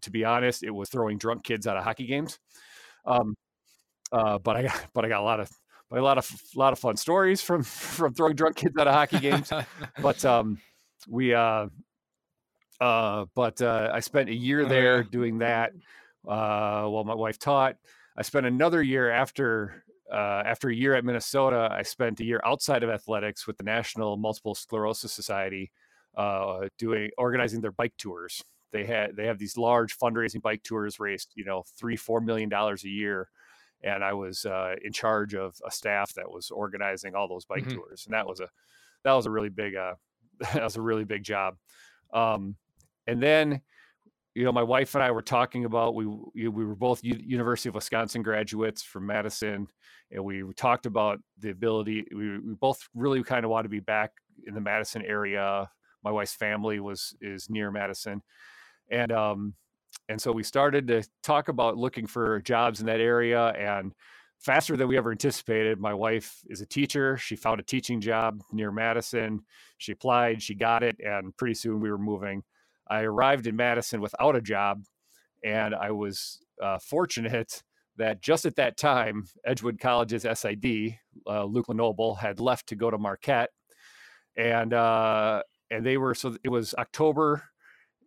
to 0.01 0.11
be 0.11 0.25
honest 0.25 0.63
it 0.63 0.71
was 0.71 0.89
throwing 0.89 1.17
drunk 1.17 1.43
kids 1.43 1.65
out 1.67 1.77
of 1.77 1.83
hockey 1.83 2.07
games. 2.07 2.39
Um, 3.05 3.35
uh, 4.11 4.37
but 4.39 4.55
i 4.55 4.63
got 4.63 4.85
but 4.93 5.05
i 5.05 5.09
got 5.09 5.21
a 5.21 5.23
lot 5.23 5.39
of 5.39 5.49
a 5.91 6.01
lot 6.01 6.17
of 6.17 6.29
a 6.55 6.59
lot 6.59 6.73
of 6.73 6.79
fun 6.79 6.97
stories 6.97 7.41
from 7.41 7.63
from 7.63 8.13
throwing 8.13 8.35
drunk 8.35 8.55
kids 8.55 8.75
out 8.77 8.87
of 8.87 8.93
hockey 8.93 9.19
games. 9.19 9.51
but 10.01 10.23
um, 10.25 10.57
we 11.07 11.33
uh, 11.33 11.67
uh, 12.81 13.25
but 13.35 13.61
uh, 13.61 13.91
I 13.93 13.99
spent 13.99 14.29
a 14.29 14.33
year 14.33 14.61
oh, 14.61 14.69
there 14.69 15.03
doing 15.03 15.39
that 15.39 15.71
uh, 16.27 16.85
while 16.85 17.03
my 17.03 17.15
wife 17.15 17.39
taught. 17.39 17.77
I 18.17 18.21
spent 18.21 18.45
another 18.45 18.81
year 18.81 19.11
after 19.11 19.83
uh, 20.11 20.43
after 20.45 20.69
a 20.69 20.75
year 20.75 20.95
at 20.95 21.05
Minnesota. 21.05 21.69
I 21.71 21.83
spent 21.83 22.19
a 22.19 22.25
year 22.25 22.41
outside 22.45 22.83
of 22.83 22.89
athletics 22.89 23.47
with 23.47 23.57
the 23.57 23.63
National 23.63 24.17
Multiple 24.17 24.55
Sclerosis 24.55 25.11
Society, 25.11 25.71
uh, 26.15 26.67
doing 26.77 27.11
organizing 27.17 27.61
their 27.61 27.71
bike 27.71 27.93
tours. 27.97 28.43
They 28.71 28.85
had 28.85 29.15
they 29.15 29.25
have 29.25 29.39
these 29.39 29.57
large 29.57 29.97
fundraising 29.97 30.41
bike 30.41 30.63
tours, 30.63 30.99
raised 30.99 31.31
you 31.35 31.45
know 31.45 31.63
three 31.77 31.95
four 31.95 32.19
million 32.19 32.49
dollars 32.49 32.83
a 32.83 32.89
year 32.89 33.29
and 33.85 34.03
I 34.03 34.13
was 34.13 34.45
uh, 34.45 34.75
in 34.83 34.91
charge 34.91 35.35
of 35.35 35.55
a 35.65 35.71
staff 35.71 36.13
that 36.15 36.29
was 36.29 36.49
organizing 36.49 37.15
all 37.15 37.27
those 37.27 37.45
bike 37.45 37.63
mm-hmm. 37.63 37.75
tours, 37.75 38.05
and 38.05 38.13
that 38.13 38.27
was 38.27 38.39
a 38.39 38.49
that 39.03 39.13
was 39.13 39.27
a 39.27 39.31
really 39.31 39.49
big 39.49 39.75
uh, 39.75 39.93
that 40.53 40.63
was 40.63 40.75
a 40.75 40.81
really 40.81 41.05
big 41.05 41.23
job. 41.23 41.55
Um, 42.13 42.55
and 43.07 43.21
then 43.21 43.61
you 44.33 44.43
know, 44.43 44.51
my 44.51 44.63
wife 44.63 44.95
and 44.95 45.03
I 45.03 45.11
were 45.11 45.21
talking 45.21 45.63
about 45.63 45.95
we 45.95 46.05
we 46.05 46.49
were 46.49 46.75
both 46.75 47.03
U- 47.03 47.21
University 47.23 47.69
of 47.69 47.75
Wisconsin 47.75 48.21
graduates 48.21 48.83
from 48.83 49.05
Madison, 49.05 49.67
and 50.11 50.25
we 50.25 50.43
talked 50.57 50.85
about 50.85 51.19
the 51.39 51.51
ability. 51.51 52.05
We, 52.13 52.39
we 52.39 52.53
both 52.55 52.85
really 52.93 53.23
kind 53.23 53.45
of 53.45 53.51
want 53.51 53.63
to 53.63 53.69
be 53.69 53.79
back 53.79 54.11
in 54.45 54.53
the 54.53 54.61
Madison 54.61 55.03
area. 55.03 55.69
My 56.03 56.11
wife's 56.11 56.35
family 56.35 56.79
was 56.79 57.15
is 57.21 57.49
near 57.49 57.71
Madison, 57.71 58.21
and 58.89 59.11
um, 59.11 59.53
and 60.09 60.21
so 60.21 60.31
we 60.31 60.43
started 60.43 60.87
to 60.87 61.03
talk 61.23 61.47
about 61.47 61.77
looking 61.77 62.07
for 62.07 62.41
jobs 62.41 62.79
in 62.79 62.85
that 62.87 62.99
area. 62.99 63.47
And 63.49 63.93
faster 64.39 64.77
than 64.77 64.87
we 64.87 64.97
ever 64.97 65.11
anticipated, 65.11 65.79
my 65.79 65.93
wife 65.93 66.41
is 66.47 66.61
a 66.61 66.65
teacher. 66.65 67.17
She 67.17 67.35
found 67.35 67.59
a 67.59 67.63
teaching 67.63 68.01
job 68.01 68.41
near 68.51 68.71
Madison. 68.71 69.41
She 69.77 69.91
applied, 69.91 70.41
she 70.41 70.55
got 70.55 70.83
it, 70.83 70.97
and 70.99 71.35
pretty 71.37 71.55
soon 71.55 71.79
we 71.79 71.89
were 71.89 71.97
moving 71.97 72.43
I 72.87 73.01
arrived 73.01 73.47
in 73.47 73.55
Madison 73.55 74.01
without 74.01 74.35
a 74.35 74.41
job, 74.41 74.83
and 75.43 75.73
I 75.73 75.91
was 75.91 76.39
uh, 76.61 76.79
fortunate 76.79 77.63
that 77.97 78.21
just 78.21 78.45
at 78.45 78.55
that 78.57 78.77
time, 78.77 79.25
Edgewood 79.45 79.79
College's 79.79 80.23
SID, 80.23 80.97
uh, 81.27 81.45
Luke 81.45 81.69
Lenoble, 81.69 82.15
had 82.15 82.39
left 82.39 82.67
to 82.67 82.75
go 82.75 82.91
to 82.91 82.97
Marquette, 82.97 83.49
and 84.37 84.73
uh, 84.73 85.41
and 85.71 85.85
they 85.85 85.97
were 85.97 86.13
so 86.13 86.35
it 86.43 86.49
was 86.49 86.75
October, 86.75 87.43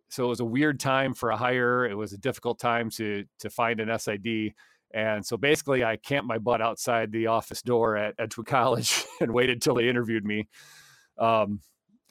so 0.09 0.25
it 0.25 0.29
was 0.29 0.41
a 0.41 0.45
weird 0.45 0.81
time 0.81 1.15
for 1.15 1.31
a 1.31 1.37
hire. 1.37 1.87
It 1.87 1.95
was 1.97 2.13
a 2.13 2.19
difficult 2.19 2.59
time 2.59 2.91
to 2.91 3.25
to 3.41 3.51
find 3.51 3.81
an 3.81 3.97
SID. 3.99 4.55
And 4.95 5.25
so 5.25 5.37
basically, 5.37 5.85
I 5.85 5.97
camped 5.97 6.27
my 6.27 6.39
butt 6.39 6.63
outside 6.63 7.13
the 7.13 7.27
office 7.27 7.61
door 7.63 7.97
at 7.97 8.15
Edgewood 8.19 8.47
College 8.49 9.05
and 9.21 9.35
waited 9.35 9.61
till 9.61 9.75
they 9.75 9.89
interviewed 9.89 10.25
me. 10.25 10.49
Um, 11.19 11.61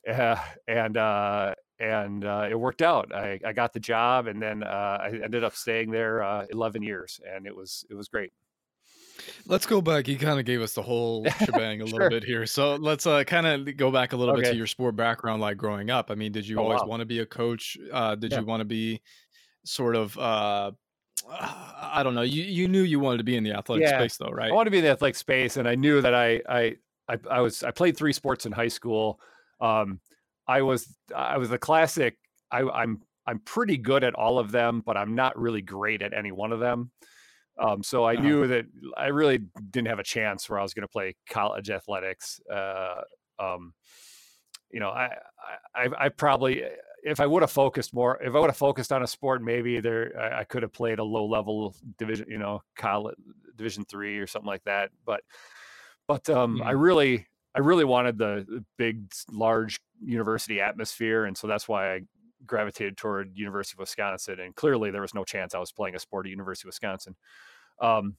uh, 0.07 0.37
and 0.67 0.95
uh, 0.97 1.55
and 1.79 2.23
uh, 2.25 2.47
it 2.49 2.55
worked 2.59 2.81
out. 2.81 3.13
I, 3.13 3.39
I 3.45 3.53
got 3.53 3.73
the 3.73 3.79
job, 3.79 4.27
and 4.27 4.41
then 4.41 4.63
uh, 4.63 4.97
I 5.01 5.07
ended 5.23 5.43
up 5.43 5.55
staying 5.55 5.91
there 5.91 6.23
uh, 6.23 6.45
11 6.49 6.81
years, 6.81 7.19
and 7.27 7.45
it 7.45 7.55
was 7.55 7.85
it 7.89 7.93
was 7.93 8.07
great. 8.07 8.31
Let's 9.45 9.65
go 9.65 9.81
back. 9.81 10.07
You 10.07 10.17
kind 10.17 10.39
of 10.39 10.45
gave 10.45 10.61
us 10.61 10.73
the 10.73 10.81
whole 10.81 11.25
shebang 11.45 11.81
a 11.81 11.87
sure. 11.87 11.99
little 11.99 12.09
bit 12.09 12.23
here. 12.23 12.45
So 12.45 12.75
let's 12.75 13.05
uh, 13.05 13.23
kind 13.23 13.47
of 13.47 13.77
go 13.77 13.91
back 13.91 14.13
a 14.13 14.17
little 14.17 14.33
okay. 14.33 14.43
bit 14.43 14.51
to 14.51 14.57
your 14.57 14.67
sport 14.67 14.95
background, 14.95 15.41
like 15.41 15.57
growing 15.57 15.89
up. 15.89 16.11
I 16.11 16.15
mean, 16.15 16.31
did 16.31 16.47
you 16.47 16.59
oh, 16.59 16.63
always 16.63 16.81
wow. 16.81 16.87
want 16.87 16.99
to 17.01 17.05
be 17.05 17.19
a 17.19 17.25
coach? 17.25 17.77
Uh, 17.91 18.15
did 18.15 18.31
yeah. 18.31 18.39
you 18.39 18.45
want 18.45 18.61
to 18.61 18.65
be 18.65 19.01
sort 19.63 19.95
of 19.95 20.17
uh, 20.17 20.71
I 21.29 22.01
don't 22.03 22.15
know. 22.15 22.21
You 22.21 22.43
you 22.43 22.67
knew 22.67 22.81
you 22.81 22.99
wanted 22.99 23.17
to 23.17 23.23
be 23.23 23.35
in 23.35 23.43
the 23.43 23.53
athletic 23.53 23.87
yeah. 23.87 23.99
space, 23.99 24.17
though, 24.17 24.29
right? 24.29 24.49
I 24.51 24.53
wanted 24.53 24.65
to 24.65 24.71
be 24.71 24.77
in 24.79 24.83
the 24.83 24.91
athletic 24.91 25.15
space, 25.15 25.57
and 25.57 25.67
I 25.67 25.75
knew 25.75 26.01
that 26.01 26.13
I 26.13 26.41
I 26.47 26.75
I, 27.09 27.17
I 27.29 27.41
was 27.41 27.63
I 27.63 27.71
played 27.71 27.97
three 27.97 28.13
sports 28.13 28.45
in 28.45 28.51
high 28.51 28.67
school. 28.67 29.19
Um, 29.59 29.99
I 30.47 30.61
was 30.61 30.95
I 31.15 31.37
was 31.37 31.51
a 31.51 31.57
classic. 31.57 32.17
I, 32.51 32.61
I'm 32.61 33.01
I'm 33.25 33.39
pretty 33.39 33.77
good 33.77 34.03
at 34.03 34.15
all 34.15 34.39
of 34.39 34.51
them, 34.51 34.81
but 34.85 34.95
I'm 34.95 35.15
not 35.15 35.37
really 35.37 35.61
great 35.61 36.01
at 36.01 36.13
any 36.13 36.31
one 36.31 36.53
of 36.53 36.59
them. 36.59 36.91
Um, 37.59 37.83
so 37.83 38.03
I 38.03 38.13
uh-huh. 38.13 38.23
knew 38.23 38.47
that 38.47 38.65
I 38.95 39.07
really 39.07 39.39
didn't 39.71 39.87
have 39.87 39.99
a 39.99 40.03
chance 40.03 40.49
where 40.49 40.59
I 40.59 40.63
was 40.63 40.73
going 40.73 40.83
to 40.83 40.87
play 40.87 41.15
college 41.29 41.69
athletics. 41.69 42.39
Uh, 42.51 43.01
um, 43.39 43.73
you 44.71 44.79
know, 44.79 44.89
I, 44.89 45.15
I, 45.75 45.89
I 45.97 46.09
probably, 46.09 46.63
if 47.03 47.19
I 47.19 47.25
would 47.25 47.41
have 47.41 47.51
focused 47.51 47.93
more, 47.93 48.21
if 48.21 48.35
I 48.35 48.39
would 48.39 48.49
have 48.49 48.57
focused 48.57 48.91
on 48.91 49.01
a 49.01 49.07
sport, 49.07 49.41
maybe 49.41 49.79
there, 49.79 50.11
I, 50.19 50.41
I 50.41 50.43
could 50.43 50.63
have 50.63 50.73
played 50.73 50.99
a 50.99 51.03
low 51.03 51.25
level 51.25 51.75
division, 51.97 52.27
you 52.29 52.37
know, 52.37 52.61
college 52.75 53.15
division 53.55 53.85
three 53.85 54.17
or 54.19 54.27
something 54.27 54.47
like 54.47 54.63
that. 54.65 54.91
But, 55.05 55.21
but, 56.07 56.29
um, 56.29 56.61
I 56.61 56.71
really, 56.71 57.25
I 57.55 57.59
really 57.59 57.85
wanted 57.85 58.17
the 58.17 58.63
big, 58.77 59.11
large 59.31 59.79
university 60.03 60.61
atmosphere, 60.61 61.25
and 61.25 61.35
so 61.35 61.47
that's 61.47 61.67
why 61.67 61.95
I 61.95 62.01
gravitated 62.45 62.97
toward 62.97 63.31
University 63.35 63.75
of 63.75 63.79
Wisconsin. 63.79 64.39
And 64.39 64.55
clearly, 64.55 64.91
there 64.91 65.01
was 65.01 65.13
no 65.13 65.23
chance 65.23 65.55
I 65.55 65.59
was 65.59 65.71
playing 65.71 65.95
a 65.95 65.99
sport 65.99 66.25
at 66.25 66.29
University 66.29 66.65
of 66.65 66.69
Wisconsin. 66.69 67.15
Um, 67.81 68.15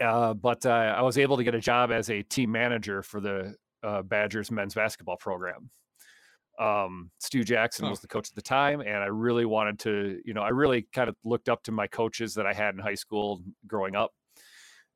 uh, 0.00 0.34
but 0.34 0.66
uh, 0.66 0.94
I 0.96 1.02
was 1.02 1.18
able 1.18 1.36
to 1.36 1.44
get 1.44 1.54
a 1.54 1.60
job 1.60 1.90
as 1.92 2.10
a 2.10 2.22
team 2.22 2.50
manager 2.50 3.02
for 3.02 3.20
the 3.20 3.54
uh, 3.82 4.02
Badgers 4.02 4.50
men's 4.50 4.74
basketball 4.74 5.16
program. 5.16 5.70
Um, 6.58 7.10
Stu 7.20 7.44
Jackson 7.44 7.86
oh. 7.86 7.90
was 7.90 8.00
the 8.00 8.08
coach 8.08 8.28
at 8.28 8.34
the 8.34 8.42
time, 8.42 8.80
and 8.80 8.96
I 8.96 9.06
really 9.06 9.44
wanted 9.44 9.78
to, 9.80 10.20
you 10.24 10.34
know, 10.34 10.42
I 10.42 10.48
really 10.48 10.88
kind 10.92 11.08
of 11.08 11.14
looked 11.24 11.48
up 11.48 11.62
to 11.64 11.72
my 11.72 11.86
coaches 11.86 12.34
that 12.34 12.46
I 12.46 12.52
had 12.52 12.74
in 12.74 12.80
high 12.80 12.96
school 12.96 13.42
growing 13.66 13.94
up, 13.94 14.10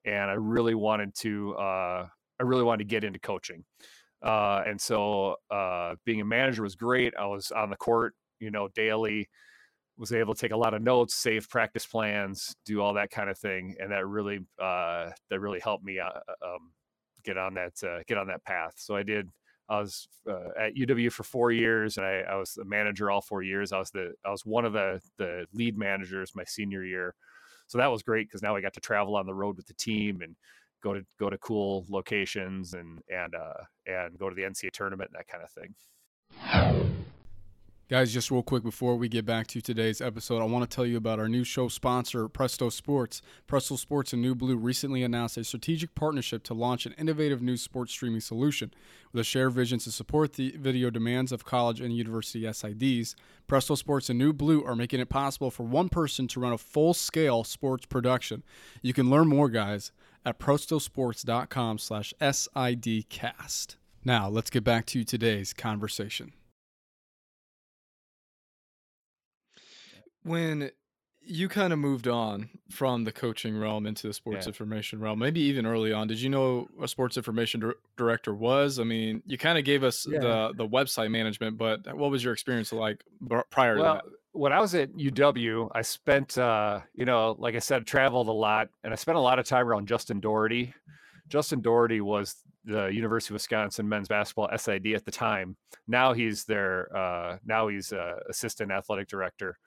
and 0.05 0.29
I 0.29 0.35
really 0.35 0.75
wanted 0.75 1.15
to 1.17 1.55
uh, 1.55 2.07
I 2.41 2.43
really 2.43 2.65
wanted 2.65 2.79
to 2.79 2.91
get 2.91 3.05
into 3.05 3.21
coaching. 3.21 3.65
Uh, 4.23 4.62
and 4.67 4.81
so 4.81 5.37
uh, 5.51 5.95
being 6.05 6.21
a 6.21 6.25
manager 6.25 6.62
was 6.62 6.75
great. 6.75 7.15
I 7.19 7.27
was 7.27 7.51
on 7.51 7.71
the 7.71 7.77
court, 7.77 8.15
you 8.43 8.51
know, 8.51 8.69
daily, 8.75 9.29
was 9.97 10.13
able 10.13 10.35
to 10.35 10.41
take 10.41 10.53
a 10.53 10.57
lot 10.57 10.75
of 10.75 10.83
notes, 10.83 11.15
save 11.15 11.49
practice 11.49 11.87
plans, 11.87 12.57
do 12.67 12.81
all 12.81 12.95
that 12.95 13.11
kind 13.11 13.31
of 13.31 13.39
thing, 13.39 13.77
and 13.79 13.93
that 13.93 14.07
really 14.07 14.41
uh, 14.61 15.11
that 15.31 15.41
really 15.41 15.61
helped 15.61 15.85
me 15.85 15.99
uh, 15.99 16.07
uh, 16.07 16.55
um, 16.55 16.73
get 17.25 17.39
on 17.39 17.55
that 17.55 17.73
uh, 17.85 18.01
get 18.07 18.19
on 18.19 18.27
that 18.27 18.45
path. 18.45 18.75
So 18.77 18.97
I 18.97 19.03
did. 19.03 19.29
I 19.69 19.79
was 19.81 20.09
uh, 20.29 20.49
at 20.59 20.75
UW 20.75 21.13
for 21.13 21.23
four 21.23 21.53
years, 21.53 21.97
and 21.97 22.05
I, 22.05 22.23
I 22.29 22.35
was 22.35 22.55
the 22.55 22.65
manager 22.65 23.11
all 23.11 23.21
four 23.23 23.43
years. 23.43 23.73
I 23.73 23.79
was 23.79 23.91
the 23.91 24.13
I 24.27 24.31
was 24.31 24.45
one 24.45 24.65
of 24.65 24.73
the 24.73 25.01
the 25.19 25.47
lead 25.53 25.79
managers 25.79 26.33
my 26.35 26.45
senior 26.45 26.85
year, 26.85 27.15
so 27.69 27.79
that 27.79 27.91
was 27.91 28.03
great 28.03 28.29
because 28.29 28.43
now 28.43 28.57
I 28.57 28.61
got 28.61 28.75
to 28.75 28.81
travel 28.81 29.17
on 29.17 29.27
the 29.27 29.35
road 29.35 29.57
with 29.57 29.67
the 29.67 29.75
team 29.75 30.21
and 30.23 30.35
go 30.83 30.95
to 30.95 31.05
go 31.19 31.31
to 31.31 31.39
cool 31.39 31.87
locations 31.89 32.75
and 32.75 32.99
and 33.09 33.35
uh, 33.35 33.63
and 33.87 34.19
go 34.19 34.29
to 34.29 34.35
the 34.35 34.43
NCAA 34.43 34.73
tournament 34.73 35.11
and 35.13 35.19
that 35.19 35.29
kind 35.29 35.45
of 35.45 35.51
thing. 35.53 37.01
Guys, 37.93 38.11
just 38.11 38.31
real 38.31 38.43
quick 38.43 38.63
before 38.63 38.97
we 38.97 39.07
get 39.07 39.27
back 39.27 39.47
to 39.47 39.61
today's 39.61 40.01
episode, 40.01 40.41
I 40.41 40.47
want 40.47 40.63
to 40.65 40.75
tell 40.75 40.87
you 40.87 40.97
about 40.97 41.19
our 41.19 41.29
new 41.29 41.45
show 41.45 41.69
sponsor, 41.69 42.27
Presto 42.27 42.71
Sports. 42.71 43.21
Presto 43.47 43.77
Sports 43.77 44.15
and 44.15 44.25
NewBlue 44.25 44.57
recently 44.59 45.03
announced 45.03 45.37
a 45.37 45.45
strategic 45.45 45.95
partnership 45.95 46.43
to 46.45 46.55
launch 46.55 46.87
an 46.87 46.95
innovative 46.97 47.43
new 47.43 47.59
sports 47.59 47.93
streaming 47.93 48.23
solution. 48.23 48.73
With 49.13 49.21
a 49.21 49.25
shared 49.25 49.53
vision 49.53 49.79
to 49.81 49.93
support 49.93 50.33
the 50.33 50.55
video 50.57 50.89
demands 50.89 51.33
of 51.33 51.45
college 51.45 51.83
and 51.83 51.95
university 51.95 52.45
SIDs, 52.45 53.15
Presto 53.47 53.75
Sports 53.75 54.09
and 54.09 54.19
NewBlue 54.19 54.67
are 54.67 54.75
making 54.75 55.01
it 55.01 55.11
possible 55.11 55.51
for 55.51 55.65
one 55.65 55.91
person 55.91 56.27
to 56.29 56.41
run 56.41 56.55
a 56.55 56.57
full 56.57 56.95
scale 56.95 57.45
sports 57.45 57.85
production. 57.85 58.43
You 58.81 58.95
can 58.95 59.11
learn 59.11 59.29
more, 59.29 59.51
guys, 59.51 59.93
at 60.25 60.39
prestosports.com 60.39 61.77
slash 61.77 62.15
SIDcast. 62.23 63.77
Now, 64.03 64.31
let's 64.31 64.49
get 64.49 64.65
back 64.65 64.87
to 64.87 65.05
today's 65.05 65.53
conversation. 65.53 66.33
When 70.23 70.71
you 71.25 71.49
kind 71.49 71.73
of 71.73 71.79
moved 71.79 72.09
on 72.09 72.49
from 72.69 73.05
the 73.05 73.12
coaching 73.12 73.57
realm 73.57 73.87
into 73.87 74.09
the 74.09 74.12
sports 74.12 74.47
yeah. 74.47 74.49
information 74.49 75.00
realm, 75.00 75.19
maybe 75.19 75.41
even 75.41 75.67
early 75.67 75.93
on, 75.93 76.09
did 76.09 76.21
you 76.21 76.29
know 76.29 76.69
a 76.81 76.88
sports 76.88 77.17
information 77.17 77.61
di- 77.61 77.73
director 77.97 78.35
was? 78.35 78.79
I 78.79 78.85
mean, 78.85 79.23
you 79.26 79.38
kind 79.38 79.59
of 79.59 79.64
gave 79.64 79.85
us 79.85 80.07
yeah. 80.09 80.21
the, 80.21 80.52
the 80.57 80.69
website 80.69 81.11
management, 81.11 81.59
but 81.59 81.81
what 81.97 82.11
was 82.11 82.25
your 82.25 82.33
experience 82.33 82.73
like 82.73 83.05
prior 83.50 83.79
well, 83.79 83.97
to 83.97 84.02
that? 84.05 84.12
when 84.33 84.52
I 84.52 84.61
was 84.61 84.75
at 84.75 84.93
UW, 84.95 85.71
I 85.75 85.83
spent, 85.83 86.38
uh, 86.38 86.81
you 86.95 87.05
know, 87.05 87.37
like 87.38 87.55
I 87.55 87.59
said, 87.59 87.87
traveled 87.87 88.29
a 88.29 88.33
lot, 88.33 88.69
and 88.83 88.93
I 88.93 88.97
spent 88.97 89.17
a 89.17 89.21
lot 89.21 89.38
of 89.38 89.47
time 89.47 89.69
around 89.69 89.87
Justin 89.87 90.21
Doherty. 90.21 90.75
Justin 91.29 91.61
Doherty 91.61 92.00
was 92.00 92.37
the 92.64 92.87
University 92.87 93.33
of 93.33 93.35
Wisconsin 93.35 93.88
men's 93.88 94.09
basketball 94.09 94.49
SID 94.57 94.88
at 94.95 95.05
the 95.05 95.11
time. 95.11 95.57
Now 95.87 96.12
he's 96.12 96.45
their, 96.45 96.95
uh, 96.97 97.38
now 97.45 97.69
he's 97.69 97.93
uh, 97.93 98.21
assistant 98.29 98.73
athletic 98.73 99.09
director 99.09 99.59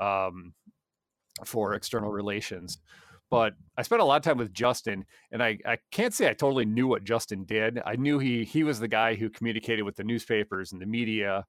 um, 0.00 0.54
for 1.44 1.74
external 1.74 2.10
relations. 2.10 2.78
But 3.30 3.54
I 3.76 3.82
spent 3.82 4.02
a 4.02 4.04
lot 4.04 4.16
of 4.16 4.22
time 4.22 4.38
with 4.38 4.52
Justin, 4.52 5.04
and 5.32 5.42
I, 5.42 5.58
I 5.66 5.78
can't 5.90 6.14
say 6.14 6.28
I 6.28 6.34
totally 6.34 6.66
knew 6.66 6.86
what 6.86 7.04
Justin 7.04 7.44
did. 7.44 7.80
I 7.84 7.96
knew 7.96 8.18
he 8.18 8.44
he 8.44 8.62
was 8.62 8.78
the 8.78 8.88
guy 8.88 9.14
who 9.14 9.30
communicated 9.30 9.82
with 9.82 9.96
the 9.96 10.04
newspapers 10.04 10.72
and 10.72 10.80
the 10.80 10.86
media. 10.86 11.44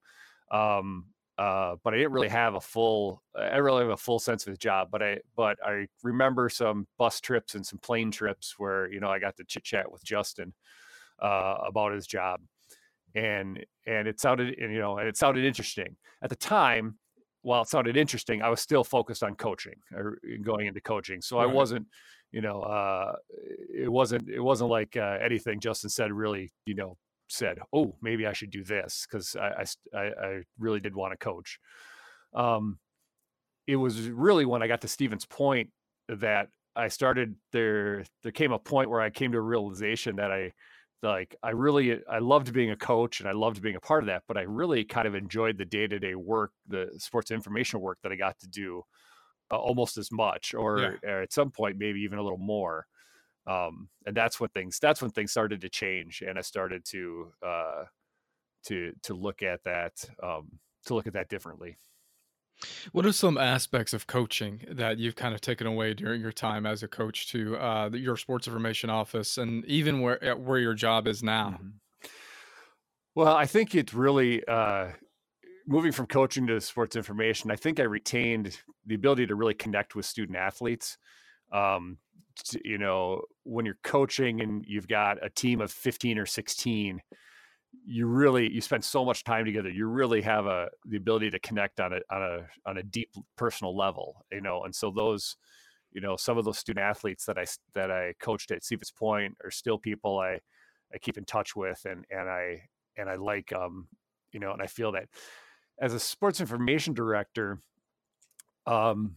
Um, 0.50 1.06
uh, 1.38 1.76
but 1.84 1.92
I 1.92 1.98
didn't 1.98 2.12
really 2.12 2.28
have 2.28 2.54
a 2.54 2.60
full 2.60 3.22
I 3.34 3.58
really 3.58 3.82
have 3.82 3.90
a 3.90 3.96
full 3.96 4.18
sense 4.18 4.46
of 4.46 4.50
his 4.50 4.58
job. 4.58 4.88
But 4.90 5.02
I 5.02 5.18
but 5.36 5.58
I 5.64 5.86
remember 6.02 6.48
some 6.48 6.86
bus 6.98 7.20
trips 7.20 7.54
and 7.54 7.64
some 7.64 7.78
plane 7.78 8.10
trips 8.10 8.54
where 8.58 8.90
you 8.90 9.00
know 9.00 9.10
I 9.10 9.18
got 9.18 9.36
to 9.36 9.44
chit 9.44 9.64
chat 9.64 9.92
with 9.92 10.02
Justin 10.02 10.54
uh, 11.22 11.56
about 11.66 11.92
his 11.92 12.06
job, 12.06 12.40
and 13.14 13.64
and 13.86 14.08
it 14.08 14.18
sounded 14.18 14.58
and, 14.58 14.72
you 14.72 14.80
know 14.80 14.96
and 14.98 15.08
it 15.08 15.16
sounded 15.16 15.44
interesting 15.44 15.96
at 16.22 16.30
the 16.30 16.36
time. 16.36 16.98
While 17.46 17.62
it 17.62 17.68
sounded 17.68 17.96
interesting, 17.96 18.42
I 18.42 18.48
was 18.48 18.60
still 18.60 18.82
focused 18.82 19.22
on 19.22 19.36
coaching 19.36 19.76
or 19.94 20.18
going 20.42 20.66
into 20.66 20.80
coaching, 20.80 21.22
so 21.22 21.36
right. 21.36 21.44
I 21.44 21.46
wasn't 21.46 21.86
you 22.32 22.40
know 22.40 22.60
uh, 22.60 23.14
it 23.72 23.90
wasn't 23.90 24.28
it 24.28 24.40
wasn't 24.40 24.70
like 24.70 24.96
uh, 24.96 25.18
anything 25.22 25.60
Justin 25.60 25.88
said 25.88 26.10
really 26.10 26.50
you 26.64 26.74
know 26.74 26.96
said, 27.28 27.58
"Oh, 27.72 27.94
maybe 28.02 28.26
I 28.26 28.32
should 28.32 28.50
do 28.50 28.64
this," 28.64 29.06
because 29.08 29.36
I, 29.36 29.64
I, 29.94 29.98
I 30.00 30.42
really 30.58 30.80
did 30.80 30.96
want 30.96 31.12
to 31.12 31.16
coach. 31.16 31.60
Um, 32.34 32.80
it 33.68 33.76
was 33.76 34.08
really 34.10 34.44
when 34.44 34.60
I 34.60 34.66
got 34.66 34.80
to 34.80 34.88
Stevens 34.88 35.24
Point 35.24 35.70
that 36.08 36.48
I 36.74 36.88
started 36.88 37.36
there. 37.52 38.04
There 38.24 38.32
came 38.32 38.50
a 38.50 38.58
point 38.58 38.90
where 38.90 39.00
I 39.00 39.10
came 39.10 39.30
to 39.30 39.38
a 39.38 39.40
realization 39.40 40.16
that 40.16 40.32
I 40.32 40.52
like 41.06 41.36
I 41.42 41.50
really 41.50 42.00
I 42.10 42.18
loved 42.18 42.52
being 42.52 42.70
a 42.70 42.76
coach 42.76 43.20
and 43.20 43.28
I 43.28 43.32
loved 43.32 43.62
being 43.62 43.76
a 43.76 43.80
part 43.80 44.02
of 44.02 44.08
that, 44.08 44.24
but 44.28 44.36
I 44.36 44.42
really 44.42 44.84
kind 44.84 45.06
of 45.06 45.14
enjoyed 45.14 45.58
the 45.58 45.64
day 45.64 45.86
to 45.86 45.98
day 45.98 46.14
work, 46.14 46.52
the 46.68 46.90
sports 46.98 47.30
information 47.30 47.80
work 47.80 47.98
that 48.02 48.12
I 48.12 48.16
got 48.16 48.38
to 48.40 48.48
do 48.48 48.82
uh, 49.50 49.56
almost 49.56 49.96
as 49.96 50.10
much, 50.10 50.54
or, 50.54 50.98
yeah. 51.02 51.10
or, 51.10 51.22
at 51.22 51.32
some 51.32 51.50
point 51.50 51.78
maybe 51.78 52.00
even 52.00 52.18
a 52.18 52.22
little 52.22 52.38
more. 52.38 52.86
Um, 53.46 53.88
and 54.06 54.16
that's 54.16 54.40
when 54.40 54.50
things 54.50 54.78
that's 54.80 55.00
when 55.00 55.12
things 55.12 55.30
started 55.30 55.60
to 55.60 55.68
change, 55.68 56.22
and 56.26 56.36
I 56.36 56.42
started 56.42 56.84
to 56.86 57.32
uh, 57.46 57.84
to 58.64 58.92
to 59.04 59.14
look 59.14 59.42
at 59.42 59.62
that 59.64 59.92
um, 60.22 60.58
to 60.86 60.94
look 60.94 61.06
at 61.06 61.12
that 61.12 61.28
differently. 61.28 61.78
What 62.92 63.04
are 63.04 63.12
some 63.12 63.36
aspects 63.36 63.92
of 63.92 64.06
coaching 64.06 64.62
that 64.70 64.98
you've 64.98 65.16
kind 65.16 65.34
of 65.34 65.40
taken 65.40 65.66
away 65.66 65.94
during 65.94 66.20
your 66.20 66.32
time 66.32 66.66
as 66.66 66.82
a 66.82 66.88
coach 66.88 67.28
to 67.32 67.56
uh, 67.56 67.90
your 67.92 68.16
sports 68.16 68.46
information 68.46 68.90
office, 68.90 69.38
and 69.38 69.64
even 69.66 70.00
where 70.00 70.36
where 70.36 70.58
your 70.58 70.74
job 70.74 71.06
is 71.06 71.22
now? 71.22 71.58
Mm-hmm. 71.58 72.08
Well, 73.14 73.34
I 73.34 73.46
think 73.46 73.74
it 73.74 73.92
really 73.92 74.46
uh, 74.46 74.88
moving 75.66 75.92
from 75.92 76.06
coaching 76.06 76.46
to 76.46 76.60
sports 76.60 76.96
information. 76.96 77.50
I 77.50 77.56
think 77.56 77.80
I 77.80 77.84
retained 77.84 78.58
the 78.84 78.94
ability 78.94 79.26
to 79.26 79.34
really 79.34 79.54
connect 79.54 79.94
with 79.94 80.04
student 80.04 80.36
athletes. 80.36 80.98
Um, 81.52 81.98
to, 82.44 82.60
you 82.64 82.78
know, 82.78 83.22
when 83.44 83.64
you're 83.64 83.78
coaching 83.82 84.40
and 84.40 84.64
you've 84.66 84.88
got 84.88 85.24
a 85.24 85.30
team 85.30 85.60
of 85.60 85.70
15 85.72 86.18
or 86.18 86.26
16 86.26 87.00
you 87.88 88.06
really 88.06 88.52
you 88.52 88.60
spend 88.60 88.84
so 88.84 89.04
much 89.04 89.22
time 89.22 89.44
together 89.44 89.70
you 89.70 89.86
really 89.86 90.20
have 90.20 90.46
a 90.46 90.68
the 90.86 90.96
ability 90.96 91.30
to 91.30 91.38
connect 91.38 91.78
on 91.78 91.92
a 91.92 92.00
on 92.10 92.22
a 92.22 92.46
on 92.68 92.78
a 92.78 92.82
deep 92.82 93.08
personal 93.36 93.76
level 93.76 94.24
you 94.32 94.40
know 94.40 94.64
and 94.64 94.74
so 94.74 94.90
those 94.90 95.36
you 95.92 96.00
know 96.00 96.16
some 96.16 96.36
of 96.36 96.44
those 96.44 96.58
student 96.58 96.84
athletes 96.84 97.24
that 97.24 97.38
i 97.38 97.44
that 97.74 97.90
i 97.90 98.12
coached 98.20 98.50
at 98.50 98.64
Stevens 98.64 98.90
Point 98.90 99.36
are 99.44 99.52
still 99.52 99.78
people 99.78 100.18
i 100.18 100.38
i 100.92 100.98
keep 101.00 101.16
in 101.16 101.24
touch 101.24 101.54
with 101.54 101.80
and 101.88 102.04
and 102.10 102.28
i 102.28 102.60
and 102.96 103.08
i 103.08 103.14
like 103.14 103.52
um 103.52 103.86
you 104.32 104.40
know 104.40 104.52
and 104.52 104.60
i 104.60 104.66
feel 104.66 104.90
that 104.92 105.08
as 105.80 105.94
a 105.94 106.00
sports 106.00 106.40
information 106.40 106.92
director 106.92 107.60
um 108.66 109.14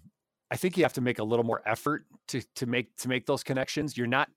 I 0.52 0.58
think 0.58 0.78
you 0.78 0.84
have 0.84 0.94
to 0.94 1.02
make 1.02 1.20
a 1.20 1.24
little 1.24 1.46
more 1.46 1.62
effort 1.66 2.06
to 2.30 2.42
to 2.56 2.66
make 2.66 2.96
to 2.98 3.08
make 3.08 3.26
those 3.26 3.44
connections. 3.44 3.98
You're 3.98 4.08
not, 4.08 4.30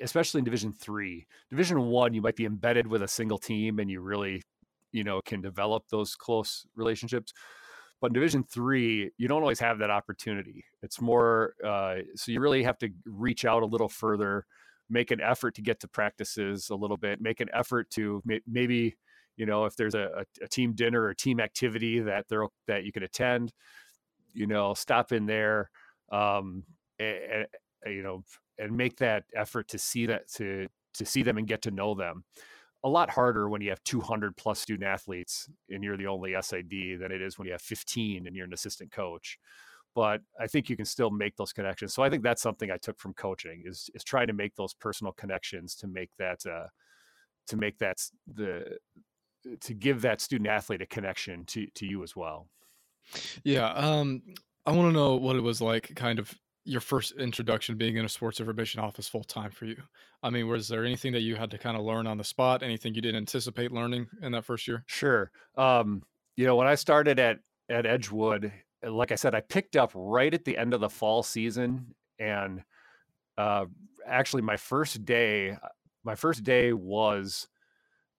especially 0.00 0.40
in 0.40 0.44
Division 0.44 0.72
Three, 0.72 1.26
Division 1.48 1.80
One. 1.86 2.12
You 2.12 2.22
might 2.22 2.36
be 2.36 2.44
embedded 2.44 2.86
with 2.86 3.02
a 3.02 3.08
single 3.08 3.38
team, 3.38 3.78
and 3.78 3.88
you 3.88 4.00
really, 4.00 4.42
you 4.90 5.04
know, 5.04 5.20
can 5.20 5.40
develop 5.40 5.84
those 5.88 6.16
close 6.16 6.66
relationships. 6.74 7.32
But 8.00 8.08
in 8.08 8.14
Division 8.14 8.42
Three, 8.42 9.12
you 9.16 9.28
don't 9.28 9.42
always 9.42 9.60
have 9.60 9.78
that 9.78 9.90
opportunity. 9.90 10.64
It's 10.82 11.00
more, 11.00 11.54
uh, 11.64 11.96
so 12.16 12.32
you 12.32 12.40
really 12.40 12.64
have 12.64 12.78
to 12.78 12.88
reach 13.04 13.44
out 13.44 13.62
a 13.62 13.66
little 13.66 13.88
further, 13.88 14.46
make 14.88 15.10
an 15.10 15.20
effort 15.20 15.54
to 15.56 15.62
get 15.62 15.80
to 15.80 15.88
practices 15.88 16.70
a 16.70 16.74
little 16.74 16.96
bit, 16.96 17.20
make 17.20 17.40
an 17.40 17.48
effort 17.52 17.90
to 17.90 18.22
maybe, 18.46 18.96
you 19.36 19.46
know, 19.46 19.66
if 19.66 19.76
there's 19.76 19.94
a, 19.94 20.24
a 20.42 20.48
team 20.48 20.72
dinner 20.72 21.02
or 21.02 21.14
team 21.14 21.38
activity 21.38 22.00
that 22.00 22.26
there 22.28 22.46
that 22.66 22.84
you 22.84 22.90
can 22.90 23.04
attend 23.04 23.52
you 24.32 24.46
know, 24.46 24.74
stop 24.74 25.12
in 25.12 25.26
there, 25.26 25.70
um, 26.12 26.64
and, 26.98 27.46
and, 27.84 27.94
you 27.94 28.02
know, 28.02 28.24
and 28.58 28.76
make 28.76 28.96
that 28.98 29.24
effort 29.34 29.68
to 29.68 29.78
see 29.78 30.06
that 30.06 30.30
to 30.32 30.68
to 30.94 31.06
see 31.06 31.22
them 31.22 31.38
and 31.38 31.46
get 31.46 31.62
to 31.62 31.70
know 31.70 31.94
them. 31.94 32.24
A 32.82 32.88
lot 32.88 33.10
harder 33.10 33.48
when 33.48 33.60
you 33.60 33.70
have 33.70 33.82
200 33.84 34.36
plus 34.36 34.58
student 34.58 34.88
athletes 34.88 35.48
and 35.68 35.84
you're 35.84 35.96
the 35.96 36.06
only 36.06 36.34
SID 36.40 36.98
than 37.00 37.12
it 37.12 37.20
is 37.20 37.38
when 37.38 37.46
you 37.46 37.52
have 37.52 37.62
15 37.62 38.26
and 38.26 38.34
you're 38.34 38.46
an 38.46 38.54
assistant 38.54 38.90
coach. 38.90 39.38
But 39.94 40.22
I 40.40 40.46
think 40.46 40.70
you 40.70 40.76
can 40.76 40.86
still 40.86 41.10
make 41.10 41.36
those 41.36 41.52
connections. 41.52 41.92
So 41.92 42.02
I 42.02 42.08
think 42.08 42.22
that's 42.22 42.42
something 42.42 42.70
I 42.70 42.78
took 42.78 42.98
from 42.98 43.12
coaching 43.14 43.62
is 43.66 43.90
is 43.94 44.04
trying 44.04 44.28
to 44.28 44.32
make 44.32 44.54
those 44.56 44.74
personal 44.74 45.12
connections 45.12 45.74
to 45.76 45.86
make 45.86 46.10
that 46.18 46.44
uh, 46.46 46.68
to 47.48 47.56
make 47.56 47.78
that 47.78 47.98
the 48.32 48.78
to 49.60 49.74
give 49.74 50.02
that 50.02 50.20
student 50.20 50.48
athlete 50.48 50.82
a 50.82 50.86
connection 50.86 51.44
to 51.46 51.66
to 51.74 51.86
you 51.86 52.02
as 52.02 52.14
well. 52.14 52.48
Yeah, 53.44 53.68
um, 53.72 54.22
I 54.66 54.72
want 54.72 54.88
to 54.88 54.92
know 54.92 55.16
what 55.16 55.36
it 55.36 55.40
was 55.42 55.60
like, 55.60 55.94
kind 55.94 56.18
of 56.18 56.38
your 56.64 56.80
first 56.80 57.12
introduction 57.12 57.76
being 57.76 57.96
in 57.96 58.04
a 58.04 58.08
sports 58.08 58.38
information 58.38 58.80
office 58.80 59.08
full 59.08 59.24
time 59.24 59.50
for 59.50 59.64
you. 59.64 59.82
I 60.22 60.30
mean, 60.30 60.46
was 60.46 60.68
there 60.68 60.84
anything 60.84 61.12
that 61.12 61.20
you 61.20 61.36
had 61.36 61.50
to 61.52 61.58
kind 61.58 61.76
of 61.76 61.82
learn 61.82 62.06
on 62.06 62.18
the 62.18 62.24
spot? 62.24 62.62
Anything 62.62 62.94
you 62.94 63.00
didn't 63.00 63.16
anticipate 63.16 63.72
learning 63.72 64.08
in 64.22 64.32
that 64.32 64.44
first 64.44 64.68
year? 64.68 64.84
Sure. 64.86 65.30
Um, 65.56 66.02
you 66.36 66.46
know, 66.46 66.56
when 66.56 66.66
I 66.66 66.74
started 66.74 67.18
at 67.18 67.40
at 67.68 67.86
Edgewood, 67.86 68.52
like 68.82 69.12
I 69.12 69.14
said, 69.14 69.34
I 69.34 69.40
picked 69.40 69.76
up 69.76 69.92
right 69.94 70.32
at 70.32 70.44
the 70.44 70.56
end 70.58 70.74
of 70.74 70.80
the 70.80 70.90
fall 70.90 71.22
season, 71.22 71.94
and 72.18 72.62
uh, 73.38 73.66
actually, 74.06 74.42
my 74.42 74.56
first 74.56 75.04
day, 75.04 75.56
my 76.04 76.14
first 76.14 76.44
day 76.44 76.72
was 76.72 77.48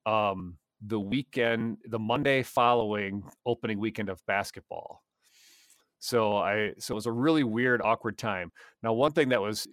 um, 0.06 0.58
the 0.82 1.00
weekend, 1.00 1.78
the 1.86 2.00
Monday 2.00 2.44
following 2.44 3.24
opening 3.46 3.80
weekend 3.80 4.10
of 4.10 4.26
basketball. 4.26 5.04
So 6.00 6.38
I 6.38 6.74
so 6.80 6.94
it 6.94 6.96
was 6.96 7.06
a 7.06 7.12
really 7.12 7.44
weird, 7.44 7.82
awkward 7.84 8.18
time. 8.18 8.52
Now, 8.82 8.94
one 8.94 9.12
thing 9.12 9.30
that 9.30 9.42
was 9.42 9.68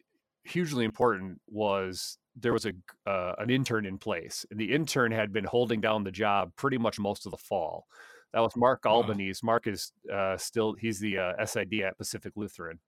hugely 0.44 0.84
important 0.84 1.40
was 1.46 2.18
there 2.36 2.52
was 2.52 2.66
a 2.66 2.72
uh, 3.06 3.34
an 3.38 3.48
intern 3.48 3.86
in 3.86 3.96
place, 3.96 4.44
and 4.50 4.60
the 4.60 4.72
intern 4.72 5.10
had 5.10 5.32
been 5.32 5.44
holding 5.44 5.80
down 5.80 6.04
the 6.04 6.10
job 6.12 6.52
pretty 6.56 6.76
much 6.76 6.98
most 6.98 7.24
of 7.24 7.32
the 7.32 7.38
fall. 7.38 7.86
That 8.34 8.40
was 8.40 8.54
Mark. 8.56 8.84
Albanese. 8.84 9.40
Mark 9.42 9.66
is 9.66 9.92
uh, 10.12 10.36
still 10.36 10.74
he's 10.74 11.00
the 11.00 11.18
uh, 11.18 11.46
SID 11.46 11.80
at 11.80 11.96
Pacific 11.96 12.34
Lutheran, 12.36 12.78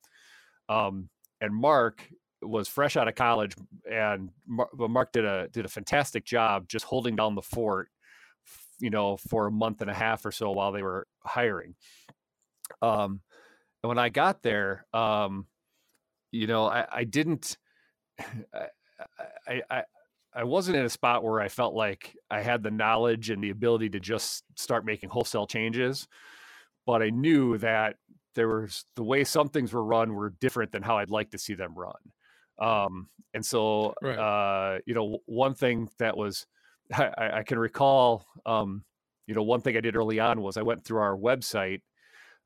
um, 0.68 1.08
and 1.40 1.54
Mark 1.54 2.06
was 2.42 2.68
fresh 2.68 2.96
out 2.98 3.08
of 3.08 3.14
college, 3.14 3.54
and 3.90 4.30
Mark, 4.46 4.68
Mark 4.78 5.12
did 5.12 5.24
a 5.24 5.48
did 5.48 5.64
a 5.64 5.68
fantastic 5.68 6.26
job 6.26 6.68
just 6.68 6.84
holding 6.84 7.16
down 7.16 7.34
the 7.34 7.42
fort 7.42 7.88
you 8.80 8.90
know, 8.90 9.16
for 9.16 9.46
a 9.46 9.52
month 9.52 9.80
and 9.80 9.90
a 9.90 9.94
half 9.94 10.24
or 10.24 10.32
so 10.32 10.50
while 10.50 10.72
they 10.72 10.82
were 10.82 11.06
hiring. 11.24 11.74
Um, 12.82 13.20
and 13.82 13.88
when 13.88 13.98
I 13.98 14.08
got 14.08 14.42
there, 14.42 14.86
um, 14.92 15.46
you 16.30 16.46
know, 16.46 16.66
I, 16.66 16.86
I 16.90 17.04
didn't, 17.04 17.56
I, 19.48 19.62
I, 19.70 19.82
I 20.34 20.44
wasn't 20.44 20.76
in 20.76 20.84
a 20.84 20.90
spot 20.90 21.24
where 21.24 21.40
I 21.40 21.48
felt 21.48 21.74
like 21.74 22.16
I 22.30 22.42
had 22.42 22.62
the 22.62 22.70
knowledge 22.70 23.30
and 23.30 23.42
the 23.42 23.50
ability 23.50 23.90
to 23.90 24.00
just 24.00 24.44
start 24.56 24.84
making 24.84 25.08
wholesale 25.08 25.46
changes, 25.46 26.06
but 26.86 27.02
I 27.02 27.10
knew 27.10 27.58
that 27.58 27.96
there 28.34 28.48
was 28.48 28.84
the 28.94 29.02
way 29.02 29.24
some 29.24 29.48
things 29.48 29.72
were 29.72 29.84
run 29.84 30.14
were 30.14 30.30
different 30.40 30.70
than 30.70 30.82
how 30.82 30.98
I'd 30.98 31.10
like 31.10 31.30
to 31.30 31.38
see 31.38 31.54
them 31.54 31.74
run. 31.74 31.94
Um, 32.60 33.08
and 33.34 33.44
so, 33.44 33.94
right. 34.02 34.18
uh, 34.18 34.78
you 34.86 34.94
know, 34.94 35.18
one 35.26 35.54
thing 35.54 35.88
that 35.98 36.16
was, 36.16 36.46
I, 36.92 37.38
I 37.38 37.42
can 37.42 37.58
recall, 37.58 38.26
um, 38.46 38.84
you 39.26 39.34
know, 39.34 39.42
one 39.42 39.60
thing 39.60 39.76
I 39.76 39.80
did 39.80 39.96
early 39.96 40.18
on 40.18 40.40
was 40.40 40.56
I 40.56 40.62
went 40.62 40.84
through 40.84 40.98
our 40.98 41.16
website. 41.16 41.80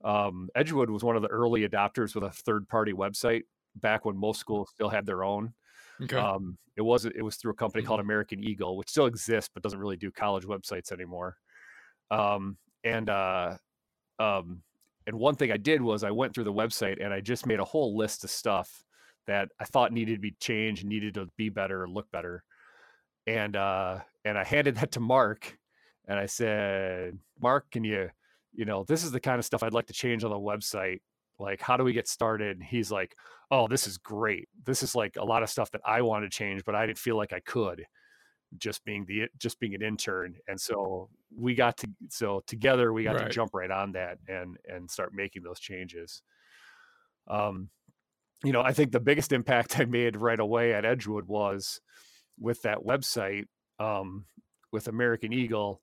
Um, 0.04 0.48
Edgewood 0.54 0.90
was 0.90 1.02
one 1.02 1.16
of 1.16 1.22
the 1.22 1.28
early 1.28 1.66
adopters 1.66 2.14
with 2.14 2.24
a 2.24 2.30
third-party 2.30 2.92
website 2.92 3.42
back 3.76 4.04
when 4.04 4.16
most 4.16 4.40
schools 4.40 4.70
still 4.74 4.90
had 4.90 5.06
their 5.06 5.24
own. 5.24 5.54
Okay. 6.02 6.16
Um, 6.16 6.58
it 6.76 6.82
was 6.82 7.04
it 7.04 7.22
was 7.22 7.36
through 7.36 7.52
a 7.52 7.54
company 7.54 7.82
mm-hmm. 7.82 7.88
called 7.88 8.00
American 8.00 8.42
Eagle, 8.42 8.76
which 8.76 8.90
still 8.90 9.06
exists 9.06 9.50
but 9.52 9.62
doesn't 9.62 9.78
really 9.78 9.96
do 9.96 10.10
college 10.10 10.44
websites 10.44 10.92
anymore. 10.92 11.36
Um, 12.10 12.56
and 12.82 13.08
uh, 13.08 13.56
um, 14.18 14.62
and 15.06 15.16
one 15.16 15.36
thing 15.36 15.52
I 15.52 15.56
did 15.56 15.80
was 15.80 16.02
I 16.02 16.10
went 16.10 16.34
through 16.34 16.44
the 16.44 16.52
website 16.52 17.02
and 17.02 17.14
I 17.14 17.20
just 17.20 17.46
made 17.46 17.60
a 17.60 17.64
whole 17.64 17.96
list 17.96 18.24
of 18.24 18.30
stuff 18.30 18.82
that 19.26 19.48
I 19.60 19.64
thought 19.64 19.92
needed 19.92 20.14
to 20.14 20.20
be 20.20 20.34
changed, 20.40 20.84
needed 20.84 21.14
to 21.14 21.28
be 21.36 21.48
better, 21.48 21.88
look 21.88 22.10
better 22.10 22.44
and 23.26 23.56
uh, 23.56 23.98
and 24.24 24.38
I 24.38 24.44
handed 24.44 24.76
that 24.76 24.92
to 24.92 25.00
Mark, 25.00 25.58
and 26.06 26.18
I 26.18 26.26
said, 26.26 27.18
Mark, 27.40 27.70
can 27.70 27.84
you, 27.84 28.10
you 28.52 28.64
know, 28.64 28.84
this 28.84 29.04
is 29.04 29.10
the 29.10 29.20
kind 29.20 29.38
of 29.38 29.44
stuff 29.44 29.62
I'd 29.62 29.72
like 29.72 29.86
to 29.86 29.92
change 29.92 30.24
on 30.24 30.30
the 30.30 30.36
website. 30.36 31.00
Like, 31.38 31.60
how 31.60 31.76
do 31.76 31.84
we 31.84 31.92
get 31.92 32.06
started? 32.06 32.62
He's 32.62 32.92
like, 32.92 33.16
oh, 33.50 33.66
this 33.66 33.86
is 33.86 33.98
great. 33.98 34.48
This 34.64 34.82
is 34.82 34.94
like 34.94 35.16
a 35.16 35.24
lot 35.24 35.42
of 35.42 35.50
stuff 35.50 35.70
that 35.72 35.80
I 35.84 36.02
want 36.02 36.24
to 36.24 36.30
change, 36.30 36.64
but 36.64 36.74
I 36.74 36.86
didn't 36.86 36.98
feel 36.98 37.16
like 37.16 37.32
I 37.32 37.40
could 37.40 37.84
just 38.58 38.84
being 38.84 39.04
the 39.06 39.26
just 39.38 39.58
being 39.58 39.74
an 39.74 39.82
intern 39.82 40.34
and 40.48 40.60
so 40.60 41.08
we 41.34 41.54
got 41.54 41.76
to 41.76 41.88
so 42.08 42.42
together 42.46 42.92
we 42.92 43.04
got 43.04 43.16
right. 43.16 43.24
to 43.24 43.30
jump 43.30 43.52
right 43.54 43.70
on 43.70 43.92
that 43.92 44.18
and 44.28 44.56
and 44.68 44.90
start 44.90 45.12
making 45.14 45.42
those 45.42 45.58
changes 45.58 46.22
um 47.28 47.68
you 48.44 48.52
know 48.52 48.62
i 48.62 48.72
think 48.72 48.92
the 48.92 49.00
biggest 49.00 49.32
impact 49.32 49.78
i 49.80 49.84
made 49.84 50.16
right 50.16 50.40
away 50.40 50.72
at 50.72 50.84
edgewood 50.84 51.26
was 51.26 51.80
with 52.38 52.60
that 52.62 52.78
website 52.78 53.46
um, 53.78 54.24
with 54.72 54.88
American 54.88 55.32
Eagle, 55.32 55.80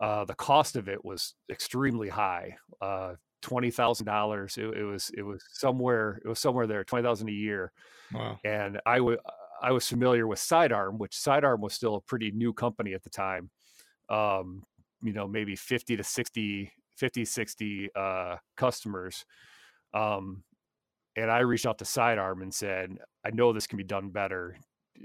uh, 0.00 0.24
the 0.24 0.34
cost 0.34 0.76
of 0.76 0.88
it 0.88 1.04
was 1.04 1.34
extremely 1.50 2.08
high. 2.08 2.56
Uh, 2.80 3.14
twenty 3.42 3.70
thousand 3.70 4.06
dollars. 4.06 4.56
It, 4.56 4.66
it 4.76 4.84
was 4.84 5.10
it 5.16 5.22
was 5.22 5.42
somewhere 5.52 6.20
it 6.24 6.28
was 6.28 6.38
somewhere 6.38 6.66
there 6.66 6.84
twenty 6.84 7.04
thousand 7.04 7.28
a 7.28 7.32
year. 7.32 7.72
Wow. 8.12 8.38
And 8.44 8.80
I 8.86 9.00
would 9.00 9.18
I 9.62 9.72
was 9.72 9.88
familiar 9.88 10.26
with 10.26 10.38
Sidearm, 10.38 10.98
which 10.98 11.16
Sidearm 11.16 11.60
was 11.60 11.74
still 11.74 11.96
a 11.96 12.00
pretty 12.00 12.30
new 12.32 12.52
company 12.52 12.92
at 12.92 13.02
the 13.02 13.10
time. 13.10 13.50
Um, 14.08 14.64
you 15.02 15.12
know, 15.12 15.26
maybe 15.26 15.54
50 15.56 15.96
to 15.96 16.04
60, 16.04 16.72
50, 16.96 17.24
60 17.24 17.90
uh, 17.94 18.36
customers. 18.56 19.24
Um, 19.94 20.42
and 21.16 21.30
I 21.30 21.40
reached 21.40 21.66
out 21.66 21.78
to 21.78 21.84
Sidearm 21.84 22.42
and 22.42 22.52
said, 22.52 22.98
I 23.24 23.30
know 23.30 23.52
this 23.52 23.66
can 23.66 23.78
be 23.78 23.84
done 23.84 24.10
better. 24.10 24.56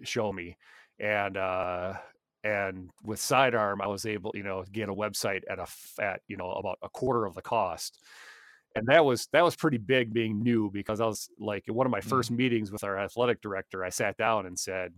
Show 0.04 0.34
me 0.34 0.58
and 1.00 1.38
uh, 1.38 1.94
and 2.44 2.90
with 3.04 3.20
sidearm 3.20 3.82
i 3.82 3.88
was 3.88 4.06
able 4.06 4.32
you 4.34 4.44
know 4.44 4.64
get 4.72 4.90
a 4.90 4.94
website 4.94 5.42
at 5.50 5.60
a 5.60 5.68
at 6.02 6.22
you 6.28 6.38
know 6.38 6.52
about 6.52 6.78
a 6.82 6.90
quarter 6.90 7.26
of 7.26 7.36
the 7.36 7.42
cost 7.42 8.00
and 8.76 8.88
that 8.88 9.04
was 9.04 9.28
that 9.34 9.44
was 9.44 9.56
pretty 9.56 9.78
big 9.78 10.14
being 10.14 10.42
new 10.42 10.70
because 10.72 11.02
i 11.02 11.06
was 11.06 11.30
like 11.40 11.68
in 11.68 11.74
one 11.74 11.86
of 11.86 11.92
my 11.92 12.00
mm. 12.00 12.06
first 12.06 12.32
meetings 12.32 12.72
with 12.72 12.84
our 12.84 12.98
athletic 12.98 13.42
director 13.42 13.84
i 13.84 13.90
sat 13.90 14.16
down 14.18 14.46
and 14.46 14.58
said 14.58 14.94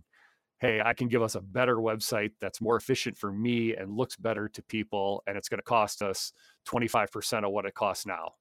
hey 0.60 0.80
i 0.80 0.92
can 0.92 1.08
give 1.08 1.22
us 1.22 1.34
a 1.34 1.40
better 1.40 1.76
website 1.76 2.30
that's 2.40 2.60
more 2.60 2.76
efficient 2.76 3.16
for 3.16 3.32
me 3.32 3.74
and 3.74 3.96
looks 3.96 4.16
better 4.16 4.48
to 4.48 4.62
people 4.62 5.22
and 5.26 5.36
it's 5.36 5.48
going 5.48 5.58
to 5.58 5.64
cost 5.64 6.02
us 6.02 6.32
25% 6.68 7.44
of 7.44 7.50
what 7.50 7.66
it 7.66 7.74
costs 7.74 8.06
now 8.06 8.32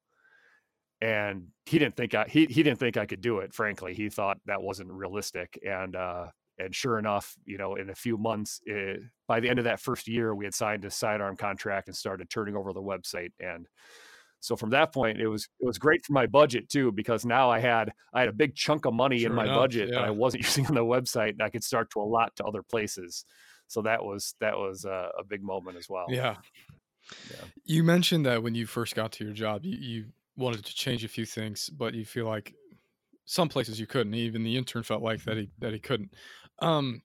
and 1.02 1.48
he 1.66 1.80
didn't 1.80 1.96
think 1.96 2.14
I, 2.14 2.26
he, 2.30 2.46
he 2.46 2.62
didn't 2.62 2.78
think 2.78 2.96
I 2.96 3.08
could 3.08 3.22
do 3.22 3.40
it. 3.40 3.54
Frankly, 3.54 3.94
he 3.94 4.10
thought 4.10 4.38
that 4.46 4.62
wasn't 4.62 4.92
realistic. 4.92 5.60
And, 5.66 5.96
uh, 5.96 6.28
and 6.64 6.76
sure 6.76 7.00
enough, 7.00 7.36
you 7.46 7.58
know, 7.58 7.76
in 7.76 7.90
a 7.90 7.96
few 7.96 8.18
months, 8.18 8.62
it, 8.66 8.98
eh, 8.98 9.04
by 9.28 9.40
the 9.40 9.50
end 9.50 9.60
of 9.60 9.66
that 9.66 9.80
first 9.80 10.08
year, 10.08 10.36
we 10.36 10.46
had 10.46 10.54
signed 10.54 10.86
a 10.86 10.92
sidearm 10.92 11.38
contract 11.38 11.88
and 11.88 11.96
started 11.96 12.30
turning 12.30 12.56
over 12.56 12.74
the 12.74 12.82
website. 12.82 13.32
And 13.40 13.68
so 14.40 14.56
from 14.56 14.72
that 14.72 14.94
point, 14.94 15.22
it 15.22 15.28
was 15.28 15.48
it 15.60 15.66
was 15.66 15.78
great 15.78 16.06
for 16.06 16.14
my 16.14 16.26
budget 16.26 16.70
too, 16.70 16.92
because 16.92 17.26
now 17.26 17.50
I 17.50 17.60
had 17.60 17.92
I 18.14 18.22
had 18.22 18.30
a 18.30 18.34
big 18.34 18.56
chunk 18.56 18.86
of 18.86 18.94
money 18.94 19.20
sure 19.20 19.30
in 19.30 19.36
my 19.36 19.44
enough, 19.44 19.58
budget 19.58 19.90
yeah. 19.90 19.96
that 19.96 20.06
I 20.06 20.10
wasn't 20.10 20.44
using 20.46 20.66
on 20.66 20.74
the 20.74 20.82
website, 20.82 21.32
and 21.32 21.42
I 21.42 21.50
could 21.50 21.64
start 21.64 21.92
to 21.92 22.00
allot 22.00 22.36
to 22.38 22.46
other 22.46 22.64
places. 22.64 23.24
So 23.68 23.82
that 23.84 24.04
was 24.04 24.36
that 24.42 24.58
was 24.58 24.84
a, 24.86 25.10
a 25.20 25.24
big 25.24 25.44
moment 25.44 25.78
as 25.78 25.88
well. 25.88 26.06
Yeah. 26.10 26.36
yeah. 27.30 27.46
You 27.66 27.84
mentioned 27.84 28.26
that 28.26 28.44
when 28.44 28.56
you 28.56 28.66
first 28.66 28.96
got 28.96 29.12
to 29.14 29.24
your 29.24 29.34
job, 29.34 29.64
you, 29.64 29.78
you 29.78 30.06
wanted 30.36 30.66
to 30.66 30.76
change 30.76 31.04
a 31.04 31.08
few 31.08 31.26
things, 31.26 31.70
but 31.70 31.94
you 31.94 32.04
feel 32.04 32.26
like 32.26 32.54
some 33.32 33.48
places 33.48 33.80
you 33.80 33.88
couldn't. 33.88 34.14
Even 34.14 34.44
the 34.44 34.58
intern 34.58 34.84
felt 34.84 35.02
like 35.02 35.24
that 35.24 35.38
he 35.38 35.50
that 35.60 35.72
he 35.72 35.80
couldn't. 35.80 36.14
Um, 36.60 37.02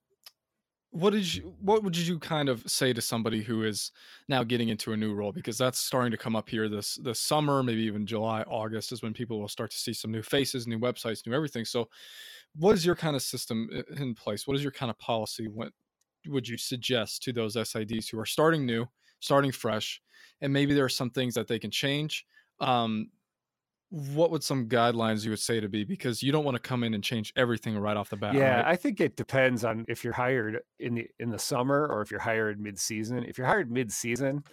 what 0.90 1.10
did 1.10 1.32
you 1.32 1.54
what 1.60 1.84
would 1.84 1.96
you 1.96 2.18
kind 2.18 2.48
of 2.48 2.68
say 2.68 2.92
to 2.92 3.00
somebody 3.00 3.42
who 3.42 3.62
is 3.62 3.92
now 4.28 4.42
getting 4.42 4.68
into 4.68 4.92
a 4.92 4.96
new 4.96 5.14
role? 5.14 5.30
Because 5.30 5.56
that's 5.56 5.78
starting 5.78 6.10
to 6.10 6.16
come 6.16 6.34
up 6.34 6.48
here 6.48 6.68
this 6.68 6.96
this 6.96 7.20
summer 7.20 7.62
maybe 7.62 7.82
even 7.82 8.06
july 8.06 8.42
august 8.42 8.90
is 8.90 9.02
when 9.02 9.12
people 9.12 9.38
will 9.40 9.48
start 9.48 9.70
to 9.70 9.76
see 9.76 9.92
some 9.92 10.10
new 10.10 10.22
faces 10.22 10.66
new 10.66 10.80
websites 10.80 11.24
new 11.26 11.32
everything. 11.32 11.64
So 11.64 11.88
what 12.56 12.74
is 12.74 12.84
your 12.84 12.96
kind 12.96 13.14
of 13.14 13.22
system 13.22 13.68
in 13.96 14.14
place? 14.14 14.48
What 14.48 14.56
is 14.56 14.64
your 14.64 14.72
kind 14.72 14.90
of 14.90 14.98
policy? 14.98 15.46
What 15.46 15.72
would 16.26 16.48
you 16.48 16.58
suggest 16.58 17.22
to 17.22 17.32
those 17.32 17.54
sids 17.54 18.10
who 18.10 18.18
are 18.18 18.26
starting 18.26 18.66
new 18.66 18.84
starting 19.20 19.52
fresh 19.52 20.00
and 20.40 20.52
maybe 20.52 20.74
there 20.74 20.84
are 20.84 20.98
some 21.00 21.10
things 21.10 21.34
that 21.34 21.46
they 21.46 21.60
can 21.60 21.70
change? 21.70 22.26
Um, 22.58 23.10
what 23.90 24.30
would 24.30 24.42
some 24.42 24.68
guidelines 24.68 25.24
you 25.24 25.30
would 25.30 25.38
say 25.38 25.60
to 25.60 25.68
be? 25.68 25.84
Because 25.84 26.22
you 26.22 26.32
don't 26.32 26.44
want 26.44 26.56
to 26.56 26.60
come 26.60 26.82
in 26.82 26.92
and 26.94 27.04
change 27.04 27.32
everything 27.36 27.78
right 27.78 27.96
off 27.96 28.10
the 28.10 28.16
bat 28.16 28.34
yeah 28.34 28.56
right? 28.56 28.66
i 28.66 28.76
think 28.76 29.00
it 29.00 29.16
depends 29.16 29.64
on 29.64 29.84
if 29.88 30.02
you're 30.02 30.12
hired 30.12 30.60
in 30.80 30.94
the 30.94 31.08
in 31.20 31.30
the 31.30 31.38
summer 31.38 31.86
or 31.86 32.02
if 32.02 32.10
you're 32.10 32.20
hired 32.20 32.60
mid-season. 32.60 33.24
If 33.24 33.38
you're 33.38 33.46
hired 33.46 33.70
mid-season 33.70 34.44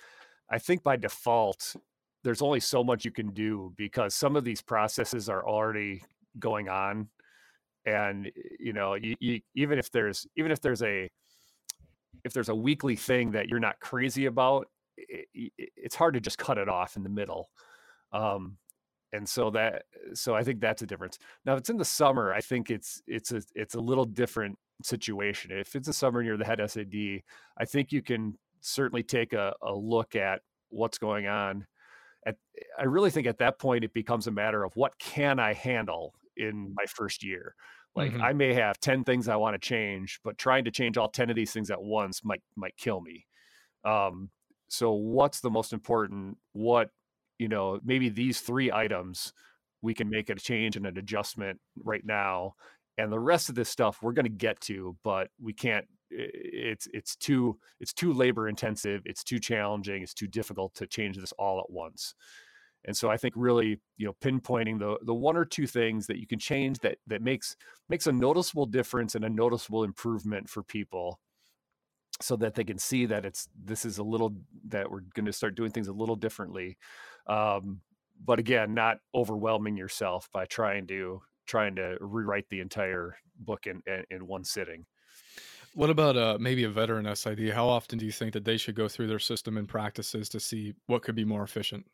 i 0.49 0.59
think 0.59 0.83
by 0.83 0.97
default 0.97 1.75
there's 2.23 2.41
only 2.41 2.59
so 2.59 2.83
much 2.83 3.05
you 3.05 3.11
can 3.11 3.31
do 3.31 3.73
because 3.77 4.15
some 4.15 4.35
of 4.35 4.43
these 4.43 4.61
processes 4.61 5.29
are 5.29 5.45
already 5.45 6.03
going 6.39 6.69
on. 6.69 7.09
And 7.85 8.31
you 8.59 8.71
know 8.71 8.93
you, 8.93 9.15
you, 9.19 9.41
even 9.55 9.77
if 9.77 9.91
there's 9.91 10.25
even 10.37 10.51
if 10.51 10.61
there's 10.61 10.81
a 10.81 11.09
if 12.23 12.31
there's 12.31 12.47
a 12.47 12.55
weekly 12.55 12.95
thing 12.95 13.31
that 13.31 13.49
you're 13.49 13.59
not 13.59 13.77
crazy 13.81 14.25
about 14.25 14.67
it, 14.95 15.51
it's 15.75 15.95
hard 15.95 16.13
to 16.13 16.21
just 16.21 16.37
cut 16.37 16.57
it 16.57 16.69
off 16.69 16.95
in 16.95 17.03
the 17.03 17.09
middle. 17.09 17.49
Um, 18.13 18.55
and 19.13 19.29
so 19.29 19.51
that 19.51 19.83
so 20.13 20.35
I 20.35 20.43
think 20.43 20.59
that's 20.59 20.81
a 20.81 20.87
difference. 20.87 21.19
Now, 21.45 21.53
if 21.53 21.59
it's 21.59 21.69
in 21.69 21.77
the 21.77 21.85
summer, 21.85 22.33
I 22.33 22.41
think 22.41 22.69
it's 22.69 23.01
it's 23.07 23.31
a 23.31 23.41
it's 23.55 23.75
a 23.75 23.79
little 23.79 24.05
different 24.05 24.57
situation. 24.83 25.51
If 25.51 25.75
it's 25.75 25.87
a 25.87 25.93
summer 25.93 26.19
and 26.19 26.27
you're 26.27 26.37
the 26.37 26.45
head 26.45 26.59
SID 26.65 27.21
I 27.57 27.65
think 27.65 27.91
you 27.91 28.01
can 28.01 28.37
certainly 28.59 29.03
take 29.03 29.33
a, 29.33 29.53
a 29.61 29.73
look 29.73 30.15
at 30.15 30.41
what's 30.69 30.97
going 30.97 31.27
on. 31.27 31.67
At, 32.25 32.37
I 32.79 32.83
really 32.83 33.11
think 33.11 33.27
at 33.27 33.37
that 33.37 33.59
point 33.59 33.83
it 33.83 33.93
becomes 33.93 34.27
a 34.27 34.31
matter 34.31 34.63
of 34.63 34.75
what 34.75 34.97
can 34.97 35.39
I 35.39 35.53
handle 35.53 36.15
in 36.35 36.73
my 36.75 36.85
first 36.87 37.23
year. 37.23 37.53
Like 37.95 38.13
mm-hmm. 38.13 38.21
I 38.21 38.33
may 38.33 38.53
have 38.55 38.79
10 38.79 39.03
things 39.03 39.27
I 39.27 39.35
want 39.35 39.53
to 39.53 39.59
change, 39.59 40.19
but 40.23 40.37
trying 40.37 40.65
to 40.65 40.71
change 40.71 40.97
all 40.97 41.09
10 41.09 41.29
of 41.29 41.35
these 41.35 41.51
things 41.51 41.69
at 41.69 41.81
once 41.81 42.23
might 42.23 42.41
might 42.55 42.75
kill 42.77 43.01
me. 43.01 43.27
Um, 43.85 44.31
so 44.69 44.93
what's 44.93 45.41
the 45.41 45.51
most 45.51 45.73
important? 45.73 46.37
What 46.53 46.89
you 47.43 47.49
know, 47.49 47.77
maybe 47.83 48.07
these 48.07 48.39
three 48.39 48.71
items 48.71 49.33
we 49.81 49.93
can 49.93 50.09
make 50.09 50.29
a 50.29 50.35
change 50.35 50.77
and 50.77 50.85
an 50.85 50.97
adjustment 50.97 51.59
right 51.83 52.05
now. 52.05 52.53
And 52.97 53.11
the 53.11 53.19
rest 53.19 53.49
of 53.49 53.55
this 53.55 53.67
stuff 53.67 54.01
we're 54.01 54.13
going 54.13 54.23
to 54.23 54.31
get 54.47 54.61
to, 54.61 54.95
but 55.03 55.27
we 55.41 55.51
can't. 55.51 55.85
It's 56.09 56.87
it's 56.93 57.17
too 57.17 57.59
it's 57.81 57.91
too 57.91 58.13
labor 58.13 58.47
intensive. 58.47 59.01
It's 59.03 59.25
too 59.25 59.39
challenging. 59.39 60.01
It's 60.01 60.13
too 60.13 60.27
difficult 60.27 60.73
to 60.75 60.87
change 60.87 61.17
this 61.17 61.33
all 61.33 61.59
at 61.59 61.69
once. 61.69 62.15
And 62.85 62.95
so 62.95 63.09
I 63.09 63.17
think 63.17 63.33
really, 63.35 63.81
you 63.97 64.05
know, 64.05 64.15
pinpointing 64.23 64.79
the 64.79 64.97
the 65.03 65.13
one 65.13 65.35
or 65.35 65.43
two 65.43 65.67
things 65.67 66.07
that 66.07 66.19
you 66.19 66.27
can 66.27 66.39
change 66.39 66.79
that 66.79 66.99
that 67.07 67.21
makes 67.21 67.57
makes 67.89 68.07
a 68.07 68.13
noticeable 68.13 68.67
difference 68.67 69.15
and 69.15 69.25
a 69.25 69.29
noticeable 69.29 69.83
improvement 69.83 70.47
for 70.49 70.63
people 70.63 71.19
so 72.21 72.35
that 72.37 72.55
they 72.55 72.63
can 72.63 72.77
see 72.77 73.05
that 73.07 73.25
it's 73.25 73.47
this 73.65 73.85
is 73.85 73.97
a 73.97 74.03
little 74.03 74.33
that 74.67 74.89
we're 74.89 75.01
going 75.13 75.25
to 75.25 75.33
start 75.33 75.55
doing 75.55 75.71
things 75.71 75.87
a 75.87 75.93
little 75.93 76.15
differently 76.15 76.77
um, 77.27 77.81
but 78.25 78.39
again, 78.39 78.73
not 78.73 78.99
overwhelming 79.13 79.77
yourself 79.77 80.29
by 80.31 80.45
trying 80.45 80.87
to 80.87 81.21
trying 81.45 81.75
to 81.75 81.97
rewrite 81.99 82.47
the 82.49 82.61
entire 82.61 83.17
book 83.39 83.67
in 83.67 83.81
in, 83.87 84.03
in 84.09 84.27
one 84.27 84.43
sitting. 84.43 84.85
What 85.75 85.89
about 85.89 86.15
uh, 86.15 86.37
maybe 86.39 86.63
a 86.65 86.69
veteran 86.69 87.13
SID? 87.15 87.49
How 87.49 87.67
often 87.67 87.97
do 87.97 88.05
you 88.05 88.11
think 88.11 88.33
that 88.33 88.45
they 88.45 88.57
should 88.57 88.75
go 88.75 88.87
through 88.87 89.07
their 89.07 89.19
system 89.19 89.57
and 89.57 89.67
practices 89.67 90.29
to 90.29 90.39
see 90.39 90.75
what 90.85 91.01
could 91.01 91.15
be 91.15 91.25
more 91.25 91.41
efficient? 91.43 91.85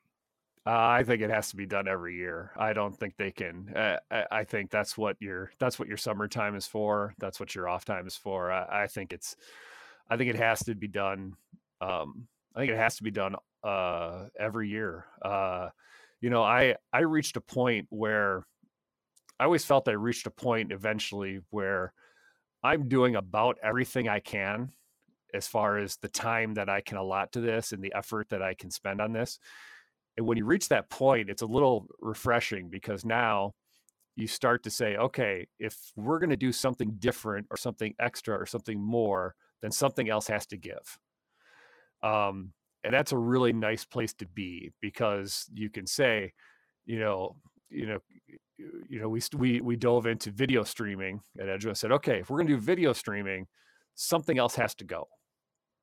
Uh, 0.66 0.72
I 0.72 1.04
think 1.04 1.22
it 1.22 1.30
has 1.30 1.50
to 1.50 1.56
be 1.56 1.66
done 1.66 1.88
every 1.88 2.16
year. 2.16 2.52
I 2.58 2.74
don't 2.74 2.96
think 2.96 3.16
they 3.18 3.32
can. 3.32 3.74
Uh, 3.74 3.98
I 4.30 4.44
think 4.44 4.70
that's 4.70 4.98
what 4.98 5.16
your 5.20 5.52
that's 5.60 5.80
what 5.80 5.88
your 5.88 5.98
summertime 5.98 6.56
is 6.56 6.68
for. 6.68 7.16
That's 7.18 7.40
what 7.40 7.56
your 7.56 7.70
off 7.70 7.86
time 7.86 8.06
is 8.06 8.18
for. 8.18 8.52
I, 8.52 8.84
I 8.84 8.88
think 8.88 9.14
it's. 9.14 9.36
I 10.10 10.18
think 10.18 10.30
it 10.30 10.36
has 10.36 10.64
to 10.66 10.76
be 10.76 10.88
done. 10.88 11.36
Um, 11.80 12.28
I 12.56 12.60
think 12.60 12.72
it 12.72 12.78
has 12.78 12.98
to 12.98 13.04
be 13.04 13.12
done 13.12 13.36
uh, 13.64 14.26
every 14.40 14.70
year. 14.70 15.06
Uh, 15.22 15.70
you 16.22 16.30
know, 16.30 16.44
I 16.44 16.76
I 16.92 17.00
reached 17.00 17.38
a 17.38 17.42
point 17.42 17.88
where 17.90 18.46
I 19.40 19.46
always 19.46 19.66
felt 19.66 19.88
I 19.88 19.94
reached 19.94 20.28
a 20.28 20.32
point 20.32 20.72
eventually 20.72 21.40
where 21.50 21.94
I'm 22.64 22.90
doing 22.90 23.16
about 23.16 23.58
everything 23.64 24.10
I 24.10 24.20
can 24.20 24.72
as 25.34 25.48
far 25.48 25.78
as 25.78 25.96
the 25.98 26.10
time 26.10 26.56
that 26.56 26.70
I 26.70 26.82
can 26.82 26.98
allot 26.98 27.32
to 27.34 27.42
this 27.42 27.72
and 27.72 27.82
the 27.82 27.94
effort 27.96 28.30
that 28.30 28.42
I 28.42 28.54
can 28.54 28.72
spend 28.72 29.00
on 29.00 29.14
this. 29.14 29.40
And 30.18 30.28
when 30.28 30.38
you 30.38 30.46
reach 30.46 30.68
that 30.70 30.90
point, 30.90 31.30
it's 31.30 31.44
a 31.44 31.48
little 31.48 31.88
refreshing 32.02 32.70
because 32.70 33.06
now 33.06 33.54
you 34.16 34.28
start 34.28 34.64
to 34.64 34.70
say, 34.70 34.98
okay, 34.98 35.48
if 35.60 35.78
we're 35.96 36.20
going 36.20 36.32
to 36.32 36.36
do 36.36 36.52
something 36.52 36.96
different 37.00 37.48
or 37.50 37.56
something 37.56 37.94
extra 38.00 38.36
or 38.36 38.46
something 38.46 38.82
more, 38.82 39.36
then 39.62 39.72
something 39.72 40.10
else 40.10 40.28
has 40.28 40.46
to 40.48 40.58
give. 40.58 41.00
Um, 42.04 42.52
and 42.84 42.94
that's 42.94 43.12
a 43.12 43.18
really 43.18 43.54
nice 43.54 43.86
place 43.86 44.14
to 44.14 44.26
be 44.28 44.72
because 44.82 45.46
you 45.54 45.70
can 45.70 45.86
say 45.86 46.34
you 46.86 47.00
know 47.00 47.36
you 47.70 47.86
know 47.86 48.00
you 48.90 49.00
know 49.00 49.10
we 49.10 49.22
we 49.38 49.62
we 49.62 49.76
dove 49.76 50.06
into 50.06 50.32
video 50.32 50.64
streaming 50.64 51.20
at 51.40 51.50
edge 51.50 51.66
and 51.66 51.78
said 51.78 51.92
okay 51.92 52.20
if 52.20 52.30
we're 52.30 52.38
going 52.38 52.48
to 52.48 52.56
do 52.56 52.60
video 52.60 52.94
streaming 52.94 53.48
something 53.96 54.38
else 54.38 54.56
has 54.56 54.74
to 54.76 54.86
go 54.86 55.08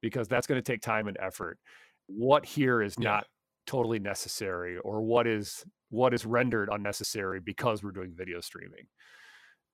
because 0.02 0.28
that's 0.28 0.46
going 0.46 0.60
to 0.60 0.72
take 0.72 0.80
time 0.80 1.08
and 1.08 1.16
effort 1.20 1.58
what 2.06 2.44
here 2.44 2.82
is 2.82 2.96
yeah. 2.98 3.10
not 3.10 3.26
totally 3.66 3.98
necessary 3.98 4.78
or 4.78 5.02
what 5.02 5.26
is 5.26 5.64
what 5.90 6.14
is 6.14 6.24
rendered 6.24 6.68
unnecessary 6.72 7.40
because 7.40 7.82
we're 7.82 7.90
doing 7.90 8.12
video 8.14 8.40
streaming 8.40 8.86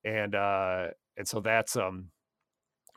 and 0.04 0.34
uh 0.34 0.86
and 1.16 1.26
so 1.26 1.40
that's 1.40 1.76
um 1.76 2.06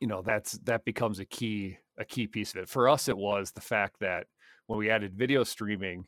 you 0.01 0.08
know 0.08 0.21
that's 0.21 0.53
that 0.60 0.86
becomes 0.86 1.19
a 1.19 1.25
key 1.25 1.77
a 1.97 2.05
key 2.05 2.27
piece 2.27 2.53
of 2.53 2.62
it. 2.62 2.69
For 2.69 2.89
us, 2.89 3.08
it 3.08 3.17
was 3.17 3.51
the 3.51 3.62
fact 3.62 3.97
that 4.01 4.27
when 4.67 4.79
we 4.79 4.89
added 4.89 5.13
video 5.13 5.43
streaming, 5.43 6.05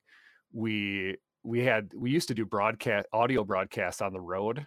we 0.52 1.18
we 1.44 1.64
had 1.64 1.92
we 1.96 2.12
used 2.12 2.28
to 2.28 2.34
do 2.34 2.46
broadcast 2.46 3.08
audio 3.14 3.44
broadcasts 3.44 4.02
on 4.02 4.14
the 4.14 4.22
road, 4.22 4.66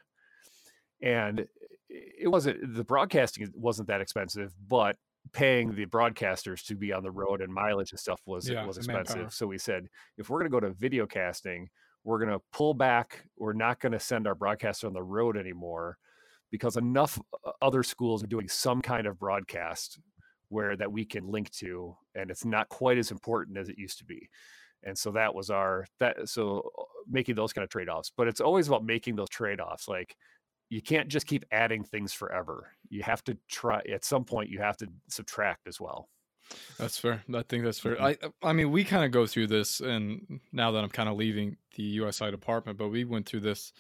and 1.03 1.47
it 1.89 2.31
wasn't 2.31 2.75
the 2.75 2.85
broadcasting 2.85 3.49
wasn't 3.55 3.89
that 3.89 4.01
expensive, 4.01 4.53
but 4.69 4.97
paying 5.33 5.75
the 5.75 5.87
broadcasters 5.87 6.65
to 6.65 6.75
be 6.75 6.93
on 6.93 7.03
the 7.03 7.11
road 7.11 7.43
and 7.43 7.53
mileage 7.53 7.93
and 7.93 8.01
stuff 8.01 8.21
was 8.27 8.49
yeah, 8.49 8.65
was 8.65 8.79
expensive. 8.79 9.33
So 9.33 9.47
we 9.47 9.59
said 9.59 9.87
if 10.17 10.31
we're 10.31 10.39
going 10.39 10.51
to 10.51 10.61
go 10.61 10.67
to 10.67 10.73
video 10.73 11.07
casting, 11.07 11.69
we're 12.05 12.19
going 12.19 12.31
to 12.31 12.43
pull 12.53 12.73
back. 12.73 13.25
We're 13.37 13.53
not 13.53 13.81
going 13.81 13.93
to 13.93 14.01
send 14.01 14.27
our 14.27 14.35
broadcaster 14.35 14.87
on 14.87 14.95
the 14.95 15.03
road 15.03 15.37
anymore 15.37 15.99
because 16.51 16.77
enough 16.77 17.19
other 17.63 17.83
schools 17.83 18.23
are 18.23 18.29
doing 18.29 18.49
some 18.49 18.81
kind 18.81 19.07
of 19.07 19.19
broadcast 19.19 19.99
where 20.49 20.77
that 20.77 20.91
we 20.91 21.05
can 21.05 21.29
link 21.29 21.51
to 21.51 21.97
and 22.15 22.31
it's 22.31 22.45
not 22.45 22.69
quite 22.69 22.99
as 22.99 23.11
important 23.11 23.57
as 23.57 23.69
it 23.69 23.79
used 23.79 23.99
to 23.99 24.05
be 24.05 24.29
and 24.83 24.97
so 24.97 25.13
that 25.13 25.35
was 25.35 25.51
our 25.51 25.87
that 26.01 26.29
so 26.29 26.71
uh, 26.79 26.83
making 27.09 27.35
those 27.35 27.53
kind 27.53 27.63
of 27.63 27.71
trade-offs 27.71 28.11
but 28.17 28.27
it's 28.27 28.41
always 28.41 28.67
about 28.67 28.85
making 28.85 29.15
those 29.15 29.29
trade-offs 29.29 29.87
like 29.87 30.17
you 30.71 30.81
can't 30.81 31.09
just 31.09 31.27
keep 31.27 31.45
adding 31.51 31.83
things 31.83 32.13
forever. 32.13 32.73
You 32.89 33.03
have 33.03 33.23
to 33.25 33.37
try 33.49 33.83
at 33.93 34.05
some 34.05 34.25
point. 34.25 34.51
You 34.51 34.61
have 34.61 34.77
to 34.79 34.87
subtract 35.09 35.67
as 35.67 35.81
well. 35.81 36.09
That's 36.79 36.99
fair. 36.99 37.25
I 37.35 37.43
think 37.43 37.65
that's 37.65 37.79
fair. 37.79 38.01
Mhm. 38.01 38.01
I 38.01 38.17
I 38.43 38.53
mean, 38.53 38.71
we 38.71 38.85
kind 38.85 39.05
of 39.05 39.11
go 39.11 39.27
through 39.27 39.49
this, 39.49 39.81
and 39.81 40.41
now 40.53 40.71
that 40.71 40.83
I'm 40.83 40.89
kind 40.91 41.09
of 41.09 41.17
leaving 41.17 41.59
the 41.75 41.83
USI 41.83 42.31
department, 42.31 42.79
but 42.79 42.89
we 42.89 43.05
went 43.05 43.27
through 43.29 43.41
this 43.41 43.73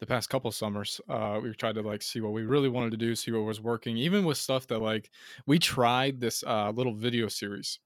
the 0.00 0.06
past 0.06 0.30
couple 0.30 0.50
summers. 0.52 1.00
Uh, 1.08 1.40
we 1.42 1.52
tried 1.54 1.74
to 1.76 1.82
like 1.82 2.02
see 2.02 2.20
what 2.20 2.32
we 2.32 2.42
really 2.44 2.68
wanted 2.70 2.92
to 2.92 2.96
do, 2.96 3.14
see 3.16 3.32
what 3.32 3.40
was 3.44 3.60
working, 3.60 3.96
even 3.98 4.24
with 4.24 4.38
stuff 4.38 4.66
that 4.68 4.78
like 4.80 5.10
we 5.46 5.58
tried 5.58 6.20
this 6.20 6.42
uh, 6.46 6.70
little 6.70 6.94
video 6.94 7.28
series, 7.28 7.80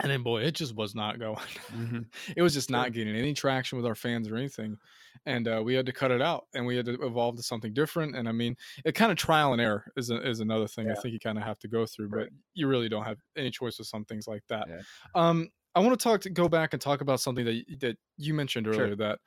and 0.00 0.10
then 0.10 0.22
boy, 0.22 0.42
it 0.42 0.54
just 0.54 0.74
was 0.74 0.94
not 0.94 1.18
going. 1.18 1.36
Mhm. 1.70 2.06
it 2.36 2.42
was 2.42 2.54
just 2.54 2.70
not 2.70 2.92
getting 2.92 3.16
any 3.16 3.34
traction 3.34 3.76
with 3.76 3.86
our 3.86 3.94
fans 3.94 4.28
or 4.28 4.36
anything, 4.36 4.78
and 5.26 5.48
uh, 5.48 5.62
we 5.64 5.74
had 5.74 5.86
to 5.86 5.92
cut 5.92 6.10
it 6.10 6.22
out, 6.22 6.46
and 6.54 6.66
we 6.66 6.76
had 6.76 6.86
to 6.86 6.94
evolve 7.04 7.36
to 7.36 7.42
something 7.42 7.72
different. 7.74 8.16
And 8.16 8.28
I 8.28 8.32
mean, 8.32 8.56
it 8.84 8.92
kind 8.94 9.10
of 9.12 9.18
trial 9.18 9.52
and 9.52 9.60
error 9.62 9.90
is 9.96 10.10
a, 10.10 10.26
is 10.26 10.40
another 10.40 10.68
thing 10.68 10.90
I 10.90 10.94
think 10.94 11.12
you 11.12 11.20
kind 11.20 11.38
of 11.38 11.44
have 11.44 11.58
to 11.60 11.68
go 11.68 11.86
through, 11.86 12.08
Right. 12.08 12.26
but 12.26 12.30
you 12.54 12.68
really 12.68 12.88
don't 12.88 13.04
have 13.04 13.18
any 13.36 13.50
choice 13.50 13.78
with 13.78 13.88
some 13.88 14.04
things 14.04 14.26
like 14.28 14.44
that. 14.48 14.68
Yeah. 14.68 14.80
Um, 15.14 15.48
I 15.74 15.80
want 15.80 15.98
to 15.98 16.02
talk 16.02 16.20
to 16.22 16.30
go 16.30 16.48
back 16.48 16.72
and 16.72 16.82
talk 16.82 17.00
about 17.00 17.20
something 17.20 17.44
that 17.44 17.64
that 17.80 17.98
you 18.16 18.34
mentioned 18.34 18.66
Sure. 18.72 18.84
earlier 18.84 18.96
that 18.96 19.20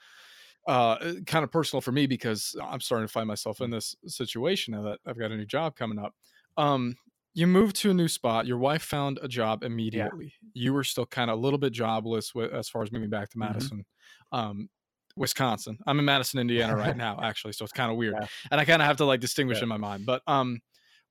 uh 0.67 1.15
kind 1.25 1.43
of 1.43 1.51
personal 1.51 1.81
for 1.81 1.91
me 1.91 2.05
because 2.05 2.55
I'm 2.63 2.81
starting 2.81 3.07
to 3.07 3.11
find 3.11 3.27
myself 3.27 3.61
in 3.61 3.71
this 3.71 3.95
situation 4.05 4.73
now 4.73 4.83
that 4.83 4.99
I've 5.05 5.17
got 5.17 5.31
a 5.31 5.37
new 5.37 5.45
job 5.45 5.75
coming 5.75 5.97
up. 5.97 6.13
Um 6.57 6.95
you 7.33 7.47
moved 7.47 7.75
to 7.77 7.91
a 7.91 7.93
new 7.93 8.07
spot. 8.07 8.45
Your 8.45 8.57
wife 8.57 8.83
found 8.83 9.19
a 9.21 9.27
job 9.27 9.63
immediately. 9.63 10.33
You 10.53 10.73
were 10.73 10.83
still 10.83 11.05
kind 11.05 11.29
of 11.31 11.37
a 11.37 11.41
little 11.41 11.59
bit 11.59 11.73
jobless 11.73 12.35
with, 12.35 12.51
as 12.53 12.69
far 12.69 12.83
as 12.83 12.91
moving 12.91 13.09
back 13.09 13.29
to 13.29 13.37
Mhm. 13.39 13.39
Madison, 13.39 13.85
um, 14.31 14.69
Wisconsin. 15.15 15.77
I'm 15.87 15.99
in 15.99 16.05
Madison, 16.05 16.39
Indiana 16.39 16.75
right 16.75 16.95
now, 16.97 17.19
actually, 17.21 17.53
so 17.53 17.63
it's 17.63 17.73
kind 17.73 17.91
of 17.91 17.97
weird, 17.97 18.17
Yeah. 18.19 18.27
and 18.51 18.59
I 18.59 18.65
kind 18.65 18.81
of 18.81 18.85
have 18.87 18.97
to 18.97 19.05
like 19.05 19.19
distinguish 19.21 19.61
Yeah. 19.61 19.63
in 19.63 19.69
my 19.69 19.77
mind. 19.77 20.05
But 20.05 20.23
um, 20.27 20.59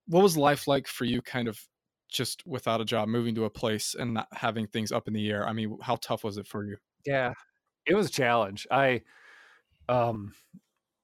what 0.06 0.22
was 0.22 0.36
life 0.36 0.68
like 0.68 0.86
for 0.88 1.04
you, 1.06 1.22
kind 1.22 1.48
of 1.48 1.60
just 2.10 2.46
without 2.46 2.80
a 2.80 2.84
job, 2.84 3.08
moving 3.08 3.34
to 3.36 3.44
a 3.44 3.50
place 3.50 3.94
and 3.94 4.14
not 4.14 4.28
having 4.32 4.66
things 4.66 4.92
up 4.92 5.08
in 5.08 5.14
the 5.14 5.30
air? 5.30 5.48
I 5.48 5.52
mean, 5.54 5.78
how 5.82 5.96
tough 5.96 6.24
was 6.24 6.38
it 6.38 6.46
for 6.46 6.64
you? 6.64 6.76
Yeah, 7.06 7.32
it 7.86 7.94
was 7.94 8.08
a 8.08 8.12
challenge. 8.12 8.66
I, 8.70 9.02
um, 9.88 10.34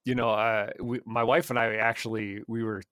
you 0.04 0.14
know, 0.14 0.30
uh, 0.30 0.70
we, 0.80 1.00
my 1.06 1.24
wife 1.24 1.50
and 1.50 1.58
I 1.58 1.76
actually 1.76 2.42
we 2.48 2.62
were 2.64 2.82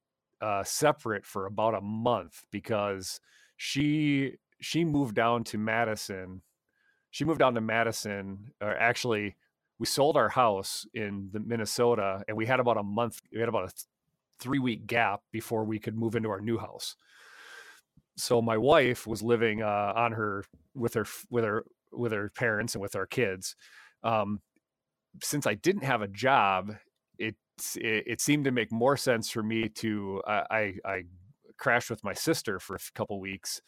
uh, 0.41 0.65
separate 0.65 1.25
for 1.25 1.47
about 1.47 1.75
a 1.75 1.81
month 1.81 2.45
because 2.51 3.21
she 3.57 4.37
she 4.61 4.85
moved 4.85 5.15
down 5.15 5.45
to 5.45 5.59
Madison. 5.59 6.43
She 7.11 7.25
moved 7.25 7.39
down 7.39 7.55
to 7.55 7.61
Madison, 7.61 8.53
or 8.61 8.77
actually, 8.77 9.37
we 9.79 9.87
sold 9.87 10.17
our 10.17 10.29
house 10.29 10.87
in 10.95 11.31
the 11.33 11.41
Minnesota, 11.41 12.25
and 12.27 12.37
we 12.37 12.47
had 12.47 12.61
about 12.61 12.77
a 12.77 12.83
month. 12.83 13.21
We 13.33 13.41
had 13.41 13.49
about 13.49 13.65
a 13.65 13.69
th- 13.69 13.85
three 14.41 14.59
week 14.59 14.87
gap 14.87 15.21
before 15.31 15.65
we 15.65 15.79
could 15.79 15.97
move 15.97 16.17
into 16.17 16.31
our 16.31 16.41
new 16.41 16.59
house. 16.59 16.97
So 18.17 18.41
my 18.43 18.57
wife 18.57 19.07
was 19.07 19.23
living 19.23 19.63
uh, 19.63 19.93
on 19.95 20.13
her 20.13 20.45
with 20.75 20.95
her 20.95 21.07
with 21.31 21.45
her 21.45 21.65
with 21.93 22.13
her 22.13 22.31
parents 22.31 22.75
and 22.75 22.83
with 22.83 22.97
our 22.97 23.07
kids. 23.07 23.57
Um, 24.03 24.41
since 25.23 25.47
I 25.47 25.55
didn't 25.55 25.85
have 25.85 26.03
a 26.03 26.09
job, 26.09 26.75
it, 27.19 27.37
it 27.77 28.21
seemed 28.21 28.45
to 28.45 28.51
make 28.51 28.73
more 28.73 28.97
sense 28.97 29.31
for 29.31 29.43
me 29.43 29.69
to 29.69 30.23
I 30.27 30.43
I, 30.51 30.75
I 30.85 31.03
crashed 31.57 31.91
with 31.91 32.03
my 32.05 32.13
sister 32.13 32.59
for 32.59 32.77
a 32.77 32.79
couple 32.95 33.21
weeks 33.21 33.61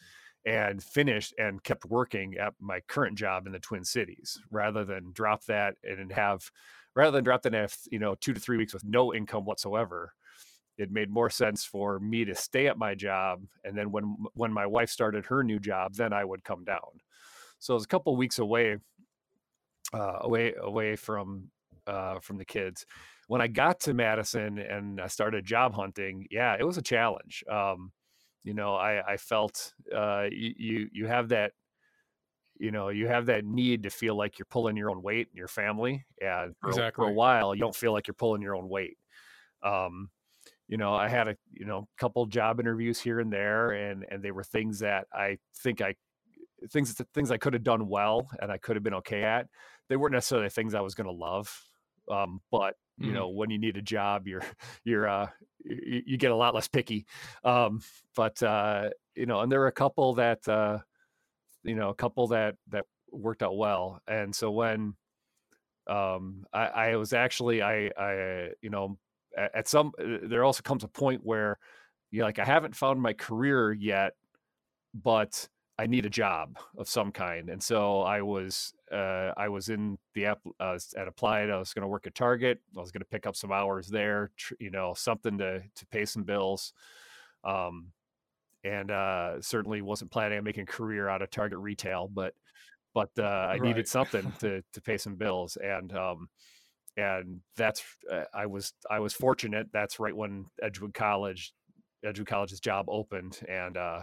and 0.45 0.81
finished 0.81 1.33
and 1.37 1.63
kept 1.63 1.85
working 1.85 2.37
at 2.37 2.53
my 2.59 2.79
current 2.87 3.17
job 3.17 3.45
in 3.45 3.51
the 3.51 3.59
Twin 3.59 3.83
Cities 3.83 4.39
rather 4.49 4.85
than 4.85 5.11
drop 5.11 5.43
that 5.45 5.75
and 5.83 6.11
have 6.11 6.49
rather 6.95 7.11
than 7.11 7.23
drop 7.23 7.43
that 7.43 7.53
and 7.53 7.61
have 7.61 7.75
you 7.91 7.99
know 7.99 8.15
two 8.15 8.33
to 8.33 8.39
three 8.39 8.57
weeks 8.57 8.73
with 8.73 8.83
no 8.83 9.13
income 9.13 9.45
whatsoever. 9.45 10.13
It 10.77 10.91
made 10.91 11.09
more 11.09 11.29
sense 11.29 11.65
for 11.65 11.99
me 11.99 12.23
to 12.25 12.35
stay 12.35 12.67
at 12.67 12.77
my 12.77 12.93
job, 12.93 13.41
and 13.63 13.75
then 13.77 13.91
when 13.91 14.15
when 14.33 14.53
my 14.53 14.65
wife 14.65 14.89
started 14.89 15.25
her 15.25 15.43
new 15.43 15.59
job, 15.59 15.95
then 15.95 16.13
I 16.13 16.23
would 16.23 16.43
come 16.43 16.63
down. 16.63 17.01
So 17.59 17.73
it 17.73 17.77
was 17.77 17.85
a 17.85 17.87
couple 17.87 18.15
weeks 18.15 18.37
away, 18.39 18.77
uh, 19.91 20.19
away 20.21 20.53
away 20.61 20.95
from 20.95 21.49
uh, 21.87 22.19
from 22.19 22.37
the 22.37 22.45
kids. 22.45 22.85
When 23.27 23.41
I 23.41 23.47
got 23.47 23.79
to 23.81 23.93
Madison 23.93 24.57
and 24.59 25.01
I 25.01 25.07
started 25.07 25.45
job 25.45 25.73
hunting, 25.73 26.27
yeah, 26.31 26.55
it 26.59 26.63
was 26.65 26.77
a 26.77 26.81
challenge. 26.81 27.43
Um, 27.49 27.91
you 28.43 28.53
know, 28.53 28.75
I, 28.75 29.13
I 29.13 29.17
felt 29.17 29.73
uh, 29.93 30.27
you, 30.31 30.89
you 30.91 31.07
have 31.07 31.29
that 31.29 31.53
you 32.59 32.71
know 32.71 32.89
you 32.89 33.07
have 33.07 33.27
that 33.27 33.45
need 33.45 33.83
to 33.83 33.89
feel 33.89 34.15
like 34.15 34.39
you're 34.39 34.47
pulling 34.49 34.75
your 34.77 34.89
own 34.89 35.01
weight 35.01 35.27
in 35.31 35.37
your 35.37 35.47
family, 35.47 36.05
and 36.21 36.55
for, 36.61 36.71
a- 36.77 36.83
for 36.95 37.05
a 37.05 37.09
while 37.09 37.53
you 37.53 37.61
don't 37.61 37.75
feel 37.75 37.93
like 37.93 38.07
you're 38.07 38.13
pulling 38.15 38.41
your 38.41 38.55
own 38.55 38.67
weight. 38.69 38.97
Um, 39.63 40.11
you 40.67 40.77
know, 40.77 40.95
I 40.95 41.09
had 41.09 41.27
a 41.29 41.37
you 41.51 41.65
know 41.65 41.87
couple 41.97 42.25
job 42.27 42.59
interviews 42.59 42.99
here 43.01 43.19
and 43.19 43.33
there, 43.33 43.71
and 43.71 44.05
and 44.09 44.23
they 44.23 44.31
were 44.31 44.43
things 44.43 44.79
that 44.79 45.07
I 45.13 45.39
think 45.57 45.81
I 45.81 45.95
things 46.71 46.95
things 47.13 47.31
I 47.31 47.37
could 47.37 47.53
have 47.53 47.63
done 47.63 47.87
well 47.89 48.29
and 48.41 48.51
I 48.51 48.57
could 48.57 48.75
have 48.77 48.83
been 48.83 48.95
okay 48.95 49.23
at. 49.23 49.47
They 49.89 49.97
weren't 49.97 50.13
necessarily 50.13 50.49
things 50.49 50.73
I 50.75 50.81
was 50.81 50.95
going 50.95 51.07
to 51.07 51.13
love, 51.13 51.66
um, 52.11 52.41
but 52.51 52.75
you 53.01 53.11
Mhm. 53.11 53.13
know, 53.13 53.29
when 53.29 53.49
you 53.49 53.57
need 53.59 53.77
a 53.77 53.81
job, 53.81 54.27
you're 54.27 54.43
you're 54.83 55.07
uh, 55.07 55.29
you, 55.63 56.03
you 56.05 56.17
get 56.17 56.31
a 56.31 56.35
lot 56.35 56.55
less 56.55 56.67
picky. 56.67 57.05
Um, 57.43 57.81
but 58.15 58.41
uh, 58.43 58.91
you 59.15 59.25
know, 59.25 59.41
and 59.41 59.51
there 59.51 59.59
were 59.59 59.67
a 59.67 59.71
couple 59.71 60.15
that 60.15 60.47
uh, 60.47 60.79
you 61.63 61.75
know, 61.75 61.89
a 61.89 61.95
couple 61.95 62.27
that 62.29 62.57
that 62.67 62.85
worked 63.11 63.43
out 63.43 63.57
well. 63.57 64.01
And 64.07 64.35
so 64.35 64.51
when 64.51 64.95
um, 65.87 66.45
I, 66.53 66.67
I 66.67 66.95
was 66.97 67.13
actually 67.13 67.61
I 67.61 67.91
I 67.97 68.49
you 68.61 68.69
know 68.69 68.97
at, 69.37 69.55
at 69.55 69.67
some 69.67 69.93
uh, 69.99 70.27
there 70.27 70.43
also 70.43 70.61
comes 70.61 70.83
a 70.83 70.87
point 70.87 71.21
where 71.23 71.59
you 72.11 72.19
know, 72.21 72.25
like 72.25 72.39
I 72.39 72.45
haven't 72.45 72.75
found 72.75 73.01
my 73.01 73.13
career 73.13 73.73
yet, 73.73 74.13
but 74.93 75.49
I 75.79 75.85
need 75.85 76.05
a 76.07 76.09
job 76.09 76.57
of 76.77 76.89
some 76.89 77.11
kind, 77.11 77.49
and 77.49 77.61
so 77.61 78.01
I 78.01 78.21
was 78.21 78.73
uh, 78.91 79.31
I 79.37 79.49
was 79.49 79.69
in 79.69 79.99
the 80.15 80.25
app 80.25 80.39
uh, 80.59 80.79
at 80.97 81.07
applied. 81.07 81.51
I 81.51 81.57
was 81.59 81.73
going 81.73 81.83
to 81.83 81.87
work 81.87 82.07
at 82.07 82.15
Target. 82.15 82.61
I 82.75 82.81
was 82.81 82.91
going 82.91 83.01
to 83.01 83.05
pick 83.07 83.27
up 83.27 83.35
some 83.35 83.51
hours 83.51 83.87
there, 83.87 84.31
tr- 84.37 84.55
you 84.59 84.71
know, 84.71 84.93
something 84.95 85.37
to 85.37 85.61
to 85.75 85.87
pay 85.87 86.05
some 86.05 86.23
bills, 86.23 86.73
um, 87.43 87.91
and 88.63 88.91
uh, 88.91 89.41
certainly 89.41 89.81
wasn't 89.81 90.11
planning 90.11 90.37
on 90.39 90.43
making 90.43 90.63
a 90.63 90.67
career 90.67 91.09
out 91.09 91.21
of 91.21 91.29
Target 91.29 91.59
retail, 91.59 92.07
but 92.07 92.33
but 92.93 93.11
uh, 93.19 93.23
I 93.23 93.59
Right. 93.59 93.59
needed 93.59 93.87
something 93.87 94.33
to 94.39 94.63
to 94.73 94.81
pay 94.81 94.97
some 94.97 95.15
bills, 95.15 95.57
and 95.57 95.93
um, 95.95 96.29
and 96.97 97.41
that's 97.55 97.83
uh, 98.11 98.25
I 98.33 98.45
was 98.47 98.73
I 98.89 98.99
was 98.99 99.13
fortunate. 99.13 99.67
That's 99.71 99.99
right 99.99 100.15
when 100.15 100.45
Edgewood 100.61 100.93
College 100.93 101.53
Edgewood 102.03 102.27
College's 102.27 102.59
job 102.59 102.85
opened, 102.89 103.39
and 103.47 103.77
uh, 103.77 104.01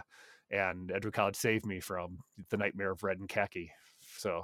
and 0.51 0.91
Edgewood 0.91 1.13
College 1.13 1.35
saved 1.35 1.65
me 1.65 1.79
from 1.79 2.19
the 2.49 2.57
nightmare 2.57 2.91
of 2.91 3.03
red 3.03 3.19
and 3.19 3.29
khaki. 3.29 3.71
So 4.17 4.43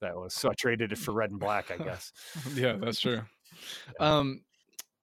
that 0.00 0.16
was 0.16 0.34
so 0.34 0.50
I 0.50 0.54
traded 0.54 0.92
it 0.92 0.98
for 0.98 1.12
red 1.14 1.30
and 1.30 1.40
black, 1.40 1.70
I 1.70 1.78
guess. 1.78 2.12
yeah, 2.54 2.76
that's 2.76 3.00
true. 3.00 3.22
Um, 4.00 4.44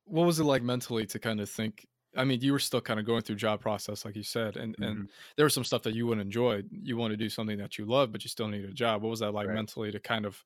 what 0.06 0.26
was 0.26 0.40
it 0.40 0.46
like 0.46 0.64
mentally 0.64 1.06
to 1.08 1.20
kind 1.20 1.42
of 1.42 1.50
think? 1.50 1.88
I 2.16 2.26
mean, 2.26 2.42
you 2.42 2.54
were 2.54 2.60
still 2.60 2.82
kind 2.82 3.00
of 3.00 3.06
going 3.06 3.24
through 3.24 3.38
job 3.38 3.62
process, 3.62 4.06
like 4.06 4.16
you 4.16 4.24
said, 4.24 4.58
and 4.58 4.78
Mm-hmm. 4.80 5.04
and 5.04 5.10
there 5.38 5.46
was 5.46 5.54
some 5.54 5.64
stuff 5.66 5.84
that 5.84 5.96
you 5.96 6.08
wouldn't 6.08 6.26
enjoy. 6.26 6.64
You 6.72 6.98
want 6.98 7.12
to 7.12 7.18
do 7.18 7.30
something 7.30 7.58
that 7.60 7.78
you 7.78 7.86
love, 7.86 8.12
but 8.12 8.24
you 8.24 8.30
still 8.30 8.48
need 8.50 8.66
a 8.66 8.74
job. 8.74 9.04
What 9.04 9.10
was 9.10 9.22
that 9.22 9.34
like 9.34 9.50
Right. 9.50 9.52
mentally 9.52 9.92
to 9.92 10.00
kind 10.00 10.26
of 10.26 10.44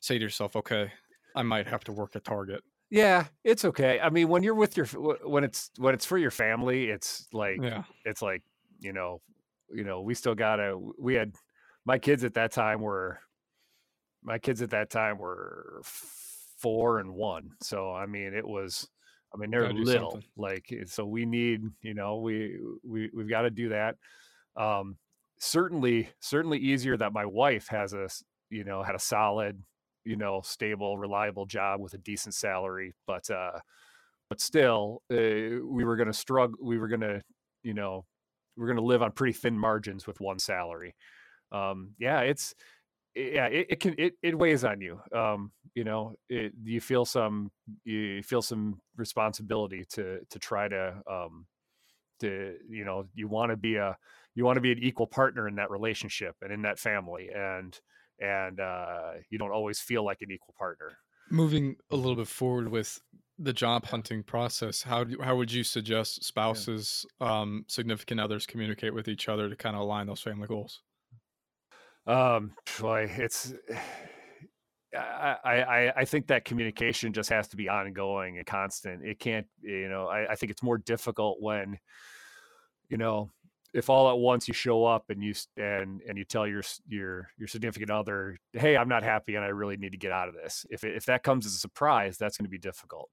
say 0.00 0.18
to 0.18 0.24
yourself, 0.24 0.56
okay, 0.56 0.92
I 1.34 1.42
might 1.42 1.68
have 1.68 1.84
to 1.84 1.92
work 1.92 2.16
at 2.16 2.24
Target? 2.24 2.64
Yeah, 2.90 3.28
it's 3.42 3.64
okay. 3.64 4.00
I 4.00 4.10
mean, 4.10 4.28
when 4.28 4.42
you're 4.42 4.54
with 4.54 4.76
your 4.76 4.86
when 4.86 5.44
it's 5.44 5.70
when 5.78 5.94
it's 5.94 6.04
for 6.04 6.18
your 6.18 6.30
family, 6.30 6.90
it's 6.90 7.26
like 7.32 7.62
Yeah, 7.62 7.84
it's 8.04 8.20
like 8.20 8.42
you 8.82 8.92
know, 8.92 9.20
you 9.72 9.84
know, 9.84 10.02
we 10.02 10.14
still 10.14 10.34
gotta. 10.34 10.78
We 10.98 11.14
had 11.14 11.34
my 11.84 11.98
kids 11.98 12.24
at 12.24 12.34
that 12.34 12.52
time 12.52 12.80
were 12.80 13.18
my 14.22 14.38
kids 14.38 14.62
at 14.62 14.70
that 14.70 14.90
time 14.90 15.18
were 15.18 15.82
four 16.58 16.98
and 17.00 17.14
one. 17.14 17.50
So 17.62 17.92
I 17.92 18.06
mean, 18.06 18.34
it 18.34 18.46
was. 18.46 18.88
I 19.34 19.38
mean, 19.38 19.50
they're 19.50 19.72
little. 19.72 20.10
something. 20.10 20.28
Like 20.36 20.66
eh, 20.70 20.84
so, 20.86 21.06
we 21.06 21.24
need 21.24 21.62
you 21.80 21.94
know 21.94 22.18
we 22.18 22.58
we 22.82 23.10
we've 23.14 23.30
got 23.30 23.42
to 23.42 23.50
do 23.50 23.70
that. 23.70 23.96
Um, 24.56 24.96
certainly, 25.38 26.10
certainly 26.20 26.58
easier 26.58 26.96
that 26.98 27.14
my 27.14 27.24
wife 27.24 27.66
has 27.68 27.94
a 27.94 28.08
you 28.50 28.64
know 28.64 28.82
had 28.82 28.94
a 28.94 29.00
solid 29.00 29.62
you 30.04 30.16
know 30.16 30.40
stable 30.44 30.98
reliable 30.98 31.46
job 31.46 31.80
with 31.80 31.94
a 31.94 31.98
decent 31.98 32.34
salary 32.34 32.92
but 33.06 33.28
uh 33.30 33.58
but 34.28 34.40
still 34.40 35.02
uh, 35.12 35.62
we 35.64 35.84
were 35.84 35.96
going 35.96 36.08
to 36.08 36.12
struggle 36.12 36.56
we 36.60 36.78
were 36.78 36.88
going 36.88 37.00
to 37.00 37.20
you 37.62 37.74
know 37.74 38.04
we're 38.56 38.66
going 38.66 38.76
to 38.76 38.82
live 38.82 39.02
on 39.02 39.12
pretty 39.12 39.32
thin 39.32 39.58
margins 39.58 40.06
with 40.06 40.20
one 40.20 40.38
salary. 40.38 40.94
Um 41.50 41.94
yeah 41.98 42.20
it's 42.20 42.54
yeah 43.14 43.46
it, 43.46 43.66
it 43.70 43.80
can 43.80 43.94
it, 43.98 44.14
it 44.22 44.38
weighs 44.38 44.64
on 44.64 44.80
you 44.80 45.00
um 45.14 45.52
you 45.74 45.84
know 45.84 46.14
it, 46.30 46.52
you 46.64 46.80
feel 46.80 47.04
some 47.04 47.52
you 47.84 48.22
feel 48.22 48.40
some 48.42 48.80
responsibility 48.96 49.84
to 49.90 50.20
to 50.30 50.38
try 50.38 50.66
to 50.68 51.02
um 51.06 51.46
to 52.20 52.56
you 52.68 52.84
know 52.84 53.08
you 53.14 53.28
want 53.28 53.50
to 53.50 53.56
be 53.56 53.76
a 53.76 53.96
you 54.34 54.44
want 54.44 54.56
to 54.56 54.60
be 54.60 54.72
an 54.72 54.78
equal 54.78 55.06
partner 55.06 55.48
in 55.48 55.56
that 55.56 55.70
relationship 55.70 56.36
and 56.40 56.52
in 56.52 56.62
that 56.62 56.78
family 56.78 57.30
and 57.34 57.80
and 58.20 58.60
uh 58.60 59.12
you 59.30 59.38
don't 59.38 59.52
always 59.52 59.80
feel 59.80 60.04
like 60.04 60.22
an 60.22 60.30
equal 60.30 60.54
partner. 60.58 60.98
Moving 61.30 61.76
a 61.90 61.96
little 61.96 62.16
bit 62.16 62.28
forward 62.28 62.68
with 62.68 63.00
the 63.42 63.52
job 63.52 63.86
hunting 63.86 64.22
process, 64.22 64.82
how 64.82 65.04
do, 65.04 65.16
how 65.20 65.36
would 65.36 65.52
you 65.52 65.64
suggest 65.64 66.24
spouses, 66.24 67.04
yeah. 67.20 67.40
um, 67.40 67.64
significant 67.68 68.20
others 68.20 68.46
communicate 68.46 68.94
with 68.94 69.08
each 69.08 69.28
other 69.28 69.48
to 69.48 69.56
kind 69.56 69.74
of 69.74 69.82
align 69.82 70.06
those 70.06 70.20
family 70.20 70.46
goals? 70.46 70.82
Um, 72.06 72.52
boy, 72.80 73.10
it's 73.16 73.52
I, 74.94 75.38
I 75.44 75.92
I 75.96 76.04
think 76.04 76.26
that 76.26 76.44
communication 76.44 77.14
just 77.14 77.30
has 77.30 77.48
to 77.48 77.56
be 77.56 77.68
ongoing 77.68 78.36
and 78.36 78.46
constant. 78.46 79.02
It 79.02 79.18
can't, 79.18 79.46
you 79.62 79.88
know, 79.88 80.06
I, 80.06 80.32
I 80.32 80.34
think 80.34 80.52
it's 80.52 80.62
more 80.62 80.76
difficult 80.76 81.38
when, 81.40 81.78
you 82.90 82.98
know, 82.98 83.30
if 83.74 83.88
all 83.88 84.10
at 84.10 84.18
once 84.18 84.48
you 84.48 84.54
show 84.54 84.84
up 84.84 85.08
and 85.08 85.22
you 85.22 85.34
and 85.56 86.02
and 86.06 86.18
you 86.18 86.24
tell 86.24 86.46
your 86.46 86.62
your 86.86 87.28
your 87.38 87.48
significant 87.48 87.90
other, 87.90 88.36
"Hey, 88.52 88.76
I'm 88.76 88.88
not 88.88 89.02
happy 89.02 89.34
and 89.34 89.44
I 89.44 89.48
really 89.48 89.76
need 89.76 89.92
to 89.92 89.98
get 89.98 90.12
out 90.12 90.28
of 90.28 90.34
this." 90.34 90.66
If 90.70 90.84
if 90.84 91.06
that 91.06 91.22
comes 91.22 91.46
as 91.46 91.54
a 91.54 91.58
surprise, 91.58 92.18
that's 92.18 92.36
going 92.36 92.44
to 92.44 92.50
be 92.50 92.58
difficult. 92.58 93.10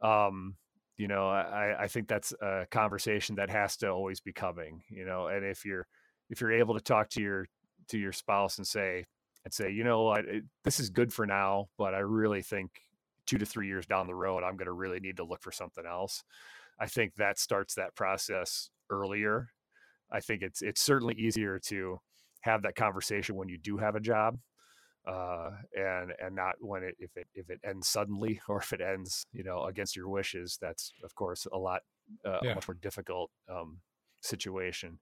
Um, 0.00 0.56
you 0.96 1.08
know, 1.08 1.28
I 1.28 1.84
I 1.84 1.88
think 1.88 2.08
that's 2.08 2.32
a 2.40 2.66
conversation 2.70 3.36
that 3.36 3.50
has 3.50 3.76
to 3.78 3.90
always 3.90 4.20
be 4.20 4.32
coming. 4.32 4.82
You 4.88 5.04
know, 5.04 5.26
and 5.26 5.44
if 5.44 5.64
you're 5.64 5.86
if 6.30 6.40
you're 6.40 6.52
able 6.52 6.74
to 6.74 6.80
talk 6.80 7.10
to 7.10 7.20
your 7.22 7.46
to 7.88 7.98
your 7.98 8.12
spouse 8.12 8.58
and 8.58 8.66
say 8.66 9.04
and 9.44 9.52
say, 9.52 9.70
you 9.70 9.84
know 9.84 10.16
this 10.64 10.80
is 10.80 10.90
good 10.90 11.12
for 11.12 11.26
now, 11.26 11.68
but 11.78 11.94
I 11.94 11.98
really 11.98 12.42
think 12.42 12.70
two 13.26 13.38
to 13.38 13.46
three 13.46 13.68
years 13.68 13.86
down 13.86 14.06
the 14.06 14.14
road, 14.14 14.42
I'm 14.42 14.56
going 14.56 14.66
to 14.66 14.72
really 14.72 15.00
need 15.00 15.18
to 15.18 15.24
look 15.24 15.42
for 15.42 15.52
something 15.52 15.84
else. 15.86 16.24
I 16.78 16.86
think 16.86 17.14
that 17.16 17.38
starts 17.38 17.74
that 17.74 17.94
process 17.94 18.70
earlier 18.90 19.48
I 20.12 20.20
think 20.20 20.42
it's 20.42 20.62
it's 20.62 20.82
certainly 20.82 21.14
easier 21.14 21.58
to 21.66 21.98
have 22.42 22.62
that 22.62 22.76
conversation 22.76 23.36
when 23.36 23.48
you 23.48 23.58
do 23.58 23.76
have 23.78 23.94
a 23.94 24.00
job, 24.00 24.38
uh, 25.06 25.50
and 25.74 26.12
and 26.18 26.34
not 26.34 26.54
when 26.60 26.82
it 26.82 26.94
if 26.98 27.16
it 27.16 27.26
if 27.34 27.50
it 27.50 27.60
ends 27.64 27.88
suddenly 27.88 28.40
or 28.48 28.58
if 28.58 28.72
it 28.72 28.80
ends 28.80 29.26
you 29.32 29.44
know 29.44 29.64
against 29.64 29.96
your 29.96 30.08
wishes. 30.08 30.58
That's 30.60 30.92
of 31.04 31.14
course 31.14 31.46
a 31.52 31.58
lot 31.58 31.82
uh, 32.26 32.38
yeah. 32.42 32.52
a 32.52 32.54
much 32.54 32.68
more 32.68 32.76
difficult 32.80 33.30
um, 33.50 33.78
situation. 34.22 34.98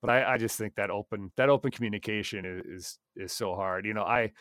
But 0.00 0.10
I, 0.10 0.34
I 0.34 0.38
just 0.38 0.56
think 0.56 0.74
that 0.76 0.90
open 0.90 1.30
that 1.36 1.50
open 1.50 1.70
communication 1.70 2.62
is 2.66 2.98
is, 3.16 3.32
so 3.32 3.54
hard. 3.54 3.84
You 3.84 3.94
know, 3.94 4.04
I 4.04 4.32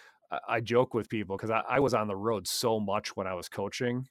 I 0.47 0.61
joke 0.61 0.93
with 0.93 1.09
people 1.09 1.35
because 1.35 1.51
I, 1.51 1.63
I 1.67 1.79
was 1.79 1.93
on 1.93 2.07
the 2.07 2.15
road 2.15 2.47
so 2.47 2.79
much 2.79 3.15
when 3.15 3.27
I 3.27 3.33
was 3.33 3.49
coaching 3.49 4.07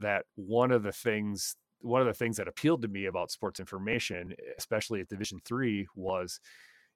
that 0.00 0.24
one 0.34 0.72
of 0.72 0.82
the 0.82 0.92
things 0.92 1.56
one 1.84 2.00
of 2.00 2.06
the 2.06 2.14
things 2.14 2.36
that 2.38 2.48
appealed 2.48 2.82
to 2.82 2.88
me 2.88 3.06
about 3.06 3.30
sports 3.30 3.60
information, 3.60 4.34
especially 4.58 5.00
at 5.00 5.08
Division 5.08 5.40
three, 5.44 5.86
was 5.94 6.40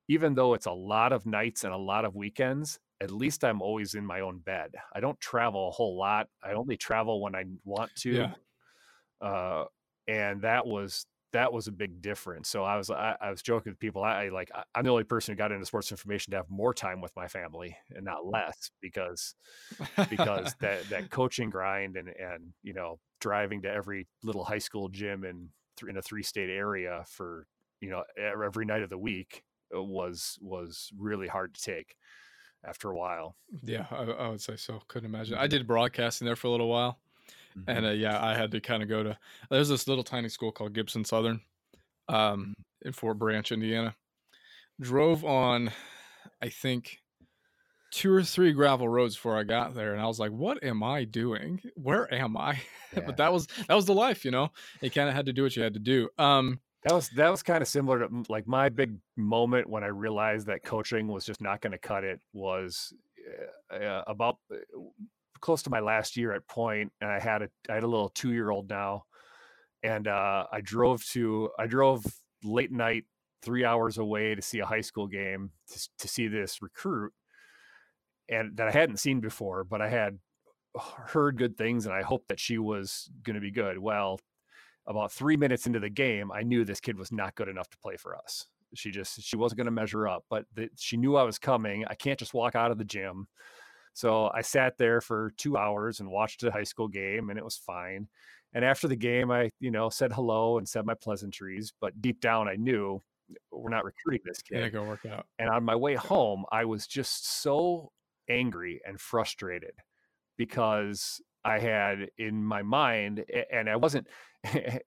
even 0.09 0.35
though 0.35 0.55
it's 0.55 0.67
a 0.67 0.73
lot 0.73 1.13
of 1.13 1.27
nights 1.27 1.65
and 1.65 1.73
a 1.73 1.77
lot 1.77 2.05
of 2.05 2.17
weekends, 2.17 2.79
at 3.01 3.11
least 3.11 3.45
I'm 3.45 3.61
always 3.61 3.95
in 3.95 4.05
my 4.05 4.21
own 4.21 4.39
bed. 4.39 4.75
I 4.95 5.01
don't 5.01 5.21
travel 5.21 5.69
a 5.69 5.71
whole 5.71 5.97
lot. 5.97 6.29
I 6.43 6.53
only 6.53 6.77
travel 6.77 7.21
when 7.21 7.35
I 7.37 7.45
want 7.65 7.95
to. 7.97 8.11
Yeah. 8.11 8.33
Uh, 9.21 9.65
and 10.07 10.43
that 10.43 10.67
was 10.67 11.07
that 11.33 11.53
was 11.53 11.67
a 11.67 11.73
big 11.73 12.01
difference. 12.01 12.49
So 12.49 12.65
I 12.65 12.77
was 12.77 12.91
I, 12.91 13.17
I 13.21 13.31
was 13.31 13.43
joking 13.43 13.73
with 13.73 13.79
people. 13.79 14.03
I, 14.03 14.25
I, 14.25 14.29
like 14.31 14.51
I'm 14.75 14.85
the 14.85 14.91
only 14.91 15.05
person 15.05 15.33
who 15.33 15.37
got 15.37 15.53
into 15.53 15.67
sports 15.67 15.91
information 15.91 16.31
to 16.31 16.39
have 16.39 16.49
more 16.49 16.73
time 16.73 17.01
with 17.01 17.13
my 17.17 17.29
family 17.29 17.77
and 17.95 18.05
not 18.05 18.27
less 18.33 18.71
because 18.81 19.35
because 20.09 20.55
that 20.61 20.89
that 20.91 21.11
coaching 21.11 21.51
grind 21.51 21.97
and 21.97 22.09
and 22.09 22.53
you 22.63 22.73
know 22.73 22.99
driving 23.21 23.63
to 23.63 23.71
every 23.71 24.07
little 24.23 24.45
high 24.45 24.59
school 24.59 24.89
gym 24.89 25.25
in 25.25 25.49
in 25.89 25.97
a 25.97 26.03
three 26.03 26.23
state 26.23 26.51
area 26.51 27.05
for 27.09 27.47
you 27.81 27.91
know 27.91 28.03
every 28.19 28.65
night 28.65 28.83
of 28.83 28.91
the 28.91 28.99
week 28.99 29.43
uh, 29.77 29.83
was 29.83 30.39
was 30.41 30.91
really 30.99 31.29
hard 31.29 31.55
to 31.55 31.63
take 31.63 31.95
after 32.67 32.91
a 32.91 32.97
while. 32.97 33.37
Yeah, 33.63 33.87
I, 33.91 34.03
I 34.03 34.29
would 34.29 34.41
say 34.41 34.57
so. 34.57 34.81
Couldn't 34.89 35.15
imagine. 35.15 35.35
I 35.35 35.43
mm-hmm. 35.43 35.51
did 35.51 35.67
broadcasting 35.67 36.25
there 36.27 36.37
for 36.37 36.49
a 36.49 36.51
little 36.51 36.69
while 36.69 36.99
Mm-hmm. 37.61 37.71
And 37.71 37.87
uh, 37.87 37.91
yeah, 37.91 38.23
I 38.25 38.35
had 38.35 38.51
to 38.53 38.61
kind 38.61 38.83
of 38.83 38.89
go 38.89 39.03
to 39.03 39.19
there's 39.51 39.69
this 39.69 39.89
little 39.89 40.05
tiny 40.05 40.29
school 40.29 40.53
called 40.53 40.73
Gibson 40.73 41.05
Southern 41.05 41.41
um, 42.09 42.55
in 42.83 42.93
Fort 42.93 43.19
Branch, 43.19 43.51
Indiana. 43.51 43.95
Drove 44.81 45.25
on, 45.25 45.71
I 46.41 46.49
think, 46.49 46.99
two 47.91 48.13
or 48.13 48.23
three 48.23 48.53
gravel 48.53 48.89
roads 48.89 49.17
before 49.17 49.37
I 49.37 49.45
got 49.45 49.75
there, 49.75 49.93
and 49.93 50.01
I 50.01 50.07
was 50.07 50.21
like, 50.21 50.31
"What 50.31 50.63
am 50.63 50.83
I 50.83 51.05
doing? 51.05 51.61
Where 51.75 52.13
am 52.13 52.37
I?" 52.37 52.61
Yeah. 52.97 53.03
but 53.05 53.19
that 53.19 53.31
was 53.31 53.47
that 53.69 53.75
was 53.75 53.85
the 53.85 53.93
life, 53.93 54.25
you 54.25 54.31
know. 54.31 54.51
You 54.81 54.91
kind 54.91 55.11
of 55.11 55.15
had 55.15 55.27
to 55.27 55.33
do 55.35 55.43
what 55.43 55.55
you 55.55 55.63
had 55.63 55.75
to 55.75 55.79
do. 55.79 56.09
Um, 56.17 56.59
that 56.85 56.95
was 56.95 57.11
that 57.11 57.31
was 57.31 57.43
kind 57.43 57.61
of 57.61 57.69
similar 57.69 57.99
to 57.99 58.25
like 58.31 58.47
my 58.47 58.71
big 58.71 58.97
moment 59.15 59.69
when 59.69 59.85
I 59.85 59.89
realized 59.89 60.47
that 60.47 60.65
coaching 60.65 61.07
was 61.07 61.27
just 61.27 61.43
not 61.43 61.61
going 61.61 61.73
to 61.73 61.79
cut 61.79 62.03
it 62.03 62.19
was 62.33 62.95
uh, 63.71 64.03
about 64.07 64.39
uh, 64.51 64.57
close 65.41 65.63
to 65.63 65.71
my 65.71 65.81
last 65.81 66.17
year 66.17 66.33
at 66.33 66.47
Point, 66.47 66.93
and 67.01 67.11
I 67.11 67.21
had 67.21 67.43
a 67.43 67.49
I 67.69 67.75
had 67.75 67.85
a 67.85 67.89
little 67.89 68.09
two 68.11 68.33
year 68.33 68.51
old 68.51 68.69
now, 68.69 69.05
and 69.83 70.09
uh, 70.09 70.47
I 70.51 70.61
drove 70.61 71.05
to 71.11 71.51
I 71.59 71.67
drove 71.67 72.05
late 72.45 72.73
night 72.73 73.05
three 73.43 73.65
hours 73.65 73.99
away 73.99 74.35
to 74.35 74.43
see 74.43 74.59
a 74.59 74.67
high 74.67 74.81
school 74.81 75.07
game 75.07 75.51
to, 75.73 75.89
to 75.99 76.09
see 76.09 76.29
this 76.29 76.63
recruit, 76.63 77.13
and 78.29 78.57
that 78.57 78.69
I 78.69 78.73
hadn't 78.73 78.99
seen 78.99 79.21
before, 79.21 79.65
but 79.65 79.81
I 79.81 79.89
had 79.89 80.19
heard 81.07 81.39
good 81.39 81.57
things, 81.57 81.87
and 81.87 81.95
I 81.95 82.03
hoped 82.03 82.29
that 82.29 82.41
she 82.41 82.59
was 82.59 83.11
going 83.23 83.35
to 83.35 83.41
be 83.41 83.51
good. 83.51 83.79
Well, 83.79 84.21
about 84.87 85.13
three 85.13 85.37
minutes 85.37 85.67
into 85.67 85.81
the 85.81 85.91
game, 85.91 86.33
I 86.33 86.43
knew 86.43 86.65
this 86.65 86.81
kid 86.81 86.99
was 86.99 87.13
not 87.13 87.35
good 87.35 87.49
enough 87.49 87.69
to 87.71 87.79
play 87.79 87.97
for 87.97 88.17
us. 88.17 88.47
She 88.75 88.91
just 88.91 89.23
she 89.23 89.37
wasn't 89.37 89.59
going 89.59 89.67
to 89.67 89.71
measure 89.71 90.07
up, 90.07 90.25
but 90.29 90.45
the, 90.55 90.69
she 90.77 90.97
knew 90.97 91.17
I 91.17 91.23
was 91.23 91.39
coming. 91.39 91.85
I 91.87 91.95
can't 91.95 92.19
just 92.19 92.35
walk 92.35 92.55
out 92.55 92.71
of 92.71 92.79
the 92.79 92.85
gym 92.85 93.29
so 93.99 94.31
I 94.33 94.43
sat 94.43 94.79
there 94.79 95.01
for 95.01 95.33
two 95.39 95.57
hours 95.57 95.99
and 95.99 96.09
watched 96.09 96.45
a 96.45 96.53
high 96.53 96.63
school 96.63 96.87
game, 96.87 97.31
and 97.31 97.39
it 97.39 97.45
was 97.45 97.57
fine. 97.57 98.07
And 98.55 98.65
after 98.65 98.87
the 98.87 98.95
game, 98.95 99.33
I, 99.33 99.51
you 99.59 99.73
know, 99.73 99.89
said 99.89 100.13
hello 100.13 100.57
and 100.57 100.69
said 100.69 100.87
my 100.87 100.95
pleasantries, 100.95 101.73
but 101.81 102.01
deep 102.01 102.21
down, 102.21 102.47
I 102.47 102.55
knew 102.55 103.03
eh, 103.29 103.35
we're 103.51 103.71
not 103.71 103.85
recruiting 103.85 104.21
this 104.25 104.41
kid. 104.41 104.61
Yeah, 104.61 104.69
go 104.69 104.85
work 104.85 105.05
out. 105.05 105.27
And 105.41 105.51
on 105.51 105.65
my 105.65 105.75
way 105.75 105.97
home, 105.97 106.45
I 106.53 106.65
was 106.65 106.87
just 106.87 107.43
so 107.43 107.91
angry 108.31 108.81
and 108.87 109.01
frustrated 109.01 109.73
because 110.37 111.21
I 111.45 111.59
had 111.59 112.11
in 112.19 112.45
my 112.45 112.63
mind, 112.63 113.25
and 113.51 113.69
I 113.69 113.75
wasn't. 113.75 114.07
Eh, 114.45 114.79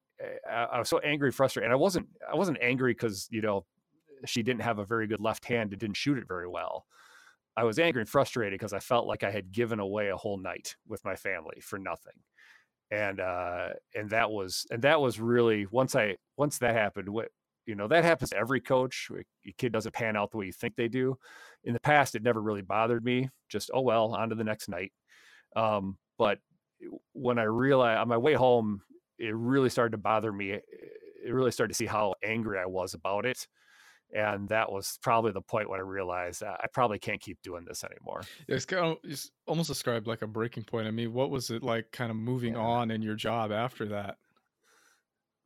eh, 0.48 0.54
I 0.54 0.80
was 0.80 0.88
so 0.88 1.00
angry, 1.00 1.32
frustrated, 1.32 1.66
and 1.66 1.74
I 1.74 1.76
wasn't. 1.76 2.08
I 2.32 2.38
wasn't 2.38 2.60
angry 2.62 2.94
because 2.94 3.28
you 3.30 3.42
know 3.42 3.66
she 4.26 4.42
didn't 4.42 4.62
have 4.62 4.80
a 4.80 4.86
very 4.86 5.08
good 5.08 5.20
left 5.20 5.44
hand 5.44 5.74
and 5.74 5.80
didn't 5.82 5.98
shoot 5.98 6.18
it 6.18 6.28
very 6.30 6.48
well. 6.48 6.86
I 7.58 7.64
was 7.64 7.80
angry 7.80 8.02
and 8.02 8.10
frustrated 8.10 8.58
because 8.58 8.74
I 8.74 8.80
felt 8.80 9.08
like 9.08 9.24
I 9.24 9.32
had 9.32 9.52
given 9.52 9.80
away 9.80 10.10
a 10.10 10.18
whole 10.18 10.38
night 10.38 10.76
with 10.88 11.04
my 11.04 11.16
family 11.16 11.60
for 11.62 11.78
nothing. 11.78 12.14
And 12.92 13.20
uh 13.20 13.70
and 13.96 14.10
that 14.10 14.32
was 14.32 14.66
and 14.70 14.82
that 14.82 15.00
was 15.00 15.20
really 15.20 15.66
once 15.72 15.96
I 15.96 16.18
once 16.38 16.58
that 16.60 16.76
happened, 16.76 17.10
what 17.10 17.30
you 17.66 17.76
know, 17.76 17.88
that 17.88 18.04
happens 18.04 18.32
to 18.32 18.38
every 18.38 18.60
coach. 18.60 19.08
Your 19.10 19.54
kid 19.58 19.72
doesn't 19.72 19.94
pan 19.94 20.18
out 20.18 20.32
the 20.32 20.38
way 20.38 20.48
you 20.48 20.52
think 20.52 20.76
they 20.76 20.88
do. 20.88 21.18
In 21.64 21.74
the 21.74 21.80
past, 21.80 22.16
it 22.16 22.24
never 22.24 22.42
really 22.42 22.64
bothered 22.64 23.04
me. 23.04 23.30
Just, 23.50 23.70
oh 23.74 23.82
well, 23.82 24.16
on 24.16 24.30
to 24.30 24.36
the 24.36 24.44
next 24.44 24.68
night. 24.68 24.92
Um, 25.56 25.98
but 26.18 26.40
when 27.14 27.38
I 27.38 27.44
realized 27.44 28.00
on 28.00 28.08
my 28.08 28.18
way 28.18 28.34
home, 28.34 28.82
it 29.20 29.36
really 29.36 29.70
started 29.70 29.92
to 29.92 29.98
bother 29.98 30.32
me. 30.34 30.52
It 30.52 30.64
really 31.32 31.52
started 31.52 31.74
to 31.74 31.78
see 31.78 31.86
how 31.86 32.16
angry 32.24 32.58
I 32.58 32.66
was 32.66 32.94
about 32.94 33.26
it 33.26 33.48
and 34.14 34.50
that 34.50 34.72
was 34.72 34.98
probably 35.02 35.32
the 35.32 35.42
point 35.42 35.70
when 35.70 35.80
I 35.80 35.84
realized 35.84 36.44
I 36.44 36.66
probably 36.74 37.00
can't 37.00 37.22
keep 37.22 37.42
doing 37.42 37.66
this 37.66 37.84
anymore. 37.84 38.22
It's 38.48 38.66
kind 38.66 38.86
of 38.86 38.98
it's 39.04 39.32
almost 39.48 39.70
described 39.70 40.08
like 40.08 40.22
a 40.22 40.28
breaking 40.28 40.64
point. 40.64 40.88
I 40.88 40.92
mean, 40.92 41.14
what 41.14 41.30
was 41.30 41.50
it 41.50 41.64
like, 41.64 41.92
kind 41.92 42.12
of 42.12 42.18
moving 42.18 42.54
yeah. 42.54 42.60
on 42.60 42.92
in 42.92 43.02
your 43.02 43.16
job 43.16 43.52
after 43.52 43.86
that? 43.90 44.18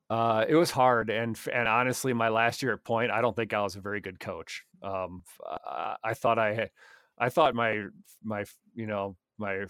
Uh, 0.10 0.45
it 0.47 0.56
was 0.56 0.69
hard, 0.69 1.10
and 1.10 1.38
and 1.51 1.67
honestly, 1.67 2.13
my 2.13 2.30
last 2.30 2.62
year 2.62 2.73
at 2.73 2.84
Point, 2.84 3.10
I 3.10 3.21
don't 3.21 3.36
think 3.36 3.54
I 3.54 3.62
was 3.62 3.75
a 3.75 3.82
very 3.82 4.01
good 4.01 4.19
coach. 4.19 4.63
Um, 4.84 5.23
I, 5.43 5.95
I 6.04 6.13
thought 6.13 6.38
I 6.38 6.54
had, 6.54 6.69
I 7.17 7.30
thought 7.30 7.56
my 7.56 7.86
my 8.23 8.45
you 8.75 8.86
know 8.86 9.15
my 9.39 9.65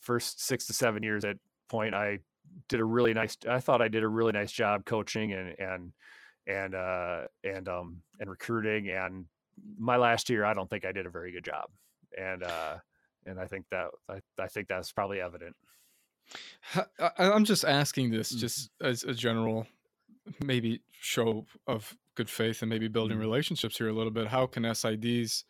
first 0.00 0.44
six 0.44 0.66
to 0.66 0.72
seven 0.72 1.02
years 1.04 1.24
at 1.24 1.36
Point, 1.68 1.94
I 1.94 2.18
did 2.68 2.80
a 2.80 2.84
really 2.84 3.14
nice. 3.14 3.36
I 3.48 3.60
thought 3.60 3.80
I 3.80 3.86
did 3.86 4.02
a 4.02 4.08
really 4.08 4.32
nice 4.32 4.50
job 4.50 4.84
coaching 4.84 5.32
and 5.32 5.54
and 5.58 5.92
and 6.46 6.74
uh, 6.74 7.22
and 7.44 7.68
um, 7.68 8.02
and 8.20 8.30
recruiting. 8.30 8.90
And 8.90 9.26
my 9.78 9.96
last 9.96 10.28
year, 10.30 10.44
I 10.44 10.54
don't 10.54 10.68
think 10.68 10.84
I 10.84 10.92
did 10.92 11.06
a 11.06 11.10
very 11.10 11.32
good 11.32 11.44
job, 11.44 11.66
and 12.16 12.42
uh, 12.42 12.76
and 13.26 13.40
I 13.40 13.46
think 13.46 13.66
that 13.70 13.88
I, 14.08 14.20
I 14.38 14.46
think 14.46 14.68
that's 14.68 14.92
probably 14.92 15.20
evident. 15.20 15.56
I'm 17.18 17.44
just 17.44 17.64
asking 17.64 18.10
this 18.10 18.30
mm-hmm. 18.30 18.40
just 18.40 18.70
as 18.80 19.04
a 19.04 19.14
general, 19.14 19.66
maybe 20.44 20.80
show 20.92 21.46
of 21.66 21.96
good 22.14 22.30
faith 22.30 22.62
and 22.62 22.70
maybe 22.70 22.88
building 22.88 23.16
mm-hmm. 23.16 23.26
relationships 23.26 23.78
here 23.78 23.88
a 23.88 23.92
little 23.92 24.10
bit. 24.10 24.28
How 24.28 24.46
can 24.46 24.64
SIDs 24.64 25.44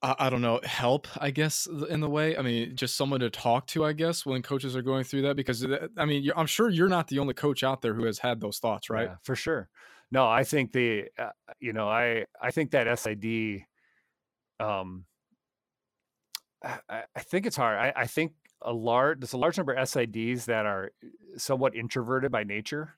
I, 0.00 0.30
don't 0.30 0.42
know, 0.42 0.60
help, 0.62 1.08
I 1.20 1.30
guess, 1.30 1.66
in 1.66 2.00
the 2.00 2.08
way. 2.08 2.36
I 2.36 2.42
mean, 2.42 2.76
just 2.76 2.96
someone 2.96 3.18
to 3.20 3.30
talk 3.30 3.66
to, 3.68 3.84
I 3.84 3.92
guess, 3.92 4.24
when 4.24 4.42
coaches 4.42 4.76
are 4.76 4.82
going 4.82 5.02
through 5.02 5.22
that. 5.22 5.34
Because, 5.36 5.66
I 5.96 6.04
mean, 6.04 6.30
I'm 6.36 6.46
sure 6.46 6.68
you're 6.68 6.88
not 6.88 7.08
the 7.08 7.18
only 7.18 7.34
coach 7.34 7.64
out 7.64 7.82
there 7.82 7.94
who 7.94 8.04
has 8.04 8.18
had 8.18 8.40
those 8.40 8.58
thoughts, 8.58 8.90
right? 8.90 9.08
Yeah, 9.08 9.16
for 9.22 9.34
sure. 9.34 9.68
No, 10.12 10.26
I 10.26 10.44
think 10.44 10.72
the, 10.72 11.06
uh, 11.18 11.30
you 11.58 11.72
know, 11.72 11.88
I, 11.88 12.26
I 12.40 12.52
think 12.52 12.70
that 12.70 12.98
SID, 12.98 13.64
um, 14.60 15.04
I, 16.64 17.04
I 17.14 17.20
think 17.20 17.46
it's 17.46 17.56
hard. 17.56 17.78
I, 17.78 17.92
I 18.02 18.06
think 18.06 18.32
a 18.62 18.72
large 18.72 19.20
there's 19.20 19.32
a 19.32 19.38
large 19.38 19.56
number 19.56 19.72
of 19.72 19.88
SIDs 19.88 20.46
that 20.46 20.66
are 20.66 20.90
somewhat 21.36 21.76
introverted 21.76 22.32
by 22.32 22.44
nature, 22.44 22.94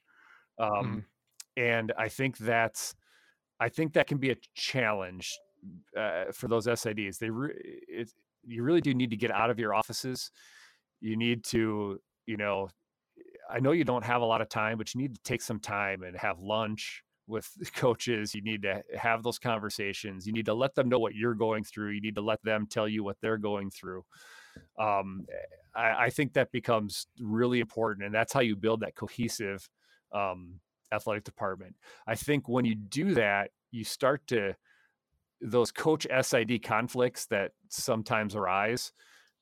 um, 0.58 1.04
mm. 1.58 1.62
and 1.62 1.92
I 1.98 2.08
think 2.08 2.38
that's 2.38 2.94
I 3.58 3.68
think 3.68 3.92
that 3.94 4.06
can 4.06 4.18
be 4.18 4.30
a 4.30 4.36
challenge 4.54 5.38
uh, 5.96 6.24
for 6.32 6.48
those 6.48 6.66
SIDs. 6.66 7.18
They 7.18 7.30
re- 7.30 7.54
it, 7.88 8.10
you 8.44 8.62
really 8.62 8.80
do 8.80 8.94
need 8.94 9.10
to 9.10 9.16
get 9.16 9.30
out 9.30 9.50
of 9.50 9.58
your 9.58 9.74
offices. 9.74 10.30
You 11.00 11.16
need 11.16 11.44
to 11.44 12.00
you 12.26 12.36
know 12.36 12.68
I 13.50 13.60
know 13.60 13.72
you 13.72 13.84
don't 13.84 14.04
have 14.04 14.22
a 14.22 14.24
lot 14.24 14.40
of 14.40 14.48
time, 14.48 14.78
but 14.78 14.94
you 14.94 15.00
need 15.00 15.14
to 15.14 15.22
take 15.22 15.42
some 15.42 15.58
time 15.58 16.02
and 16.02 16.16
have 16.16 16.38
lunch 16.38 17.02
with 17.26 17.48
coaches. 17.74 18.34
You 18.34 18.42
need 18.42 18.62
to 18.62 18.82
have 18.96 19.22
those 19.22 19.38
conversations. 19.38 20.26
You 20.26 20.32
need 20.32 20.46
to 20.46 20.54
let 20.54 20.74
them 20.74 20.88
know 20.88 20.98
what 20.98 21.14
you're 21.14 21.34
going 21.34 21.64
through. 21.64 21.90
You 21.90 22.00
need 22.00 22.14
to 22.14 22.22
let 22.22 22.42
them 22.42 22.66
tell 22.66 22.88
you 22.88 23.02
what 23.02 23.16
they're 23.20 23.38
going 23.38 23.70
through. 23.70 24.04
Um, 24.78 25.26
I, 25.74 26.06
I, 26.06 26.10
think 26.10 26.32
that 26.32 26.50
becomes 26.50 27.06
really 27.20 27.60
important, 27.60 28.04
and 28.04 28.14
that's 28.14 28.32
how 28.32 28.40
you 28.40 28.56
build 28.56 28.80
that 28.80 28.96
cohesive 28.96 29.68
um, 30.12 30.58
athletic 30.92 31.22
department. 31.22 31.76
I 32.06 32.16
think 32.16 32.48
when 32.48 32.64
you 32.64 32.74
do 32.74 33.14
that, 33.14 33.50
you 33.70 33.84
start 33.84 34.26
to 34.28 34.56
those 35.40 35.72
coach 35.72 36.06
SID 36.22 36.62
conflicts 36.62 37.26
that 37.26 37.52
sometimes 37.68 38.34
arise, 38.34 38.92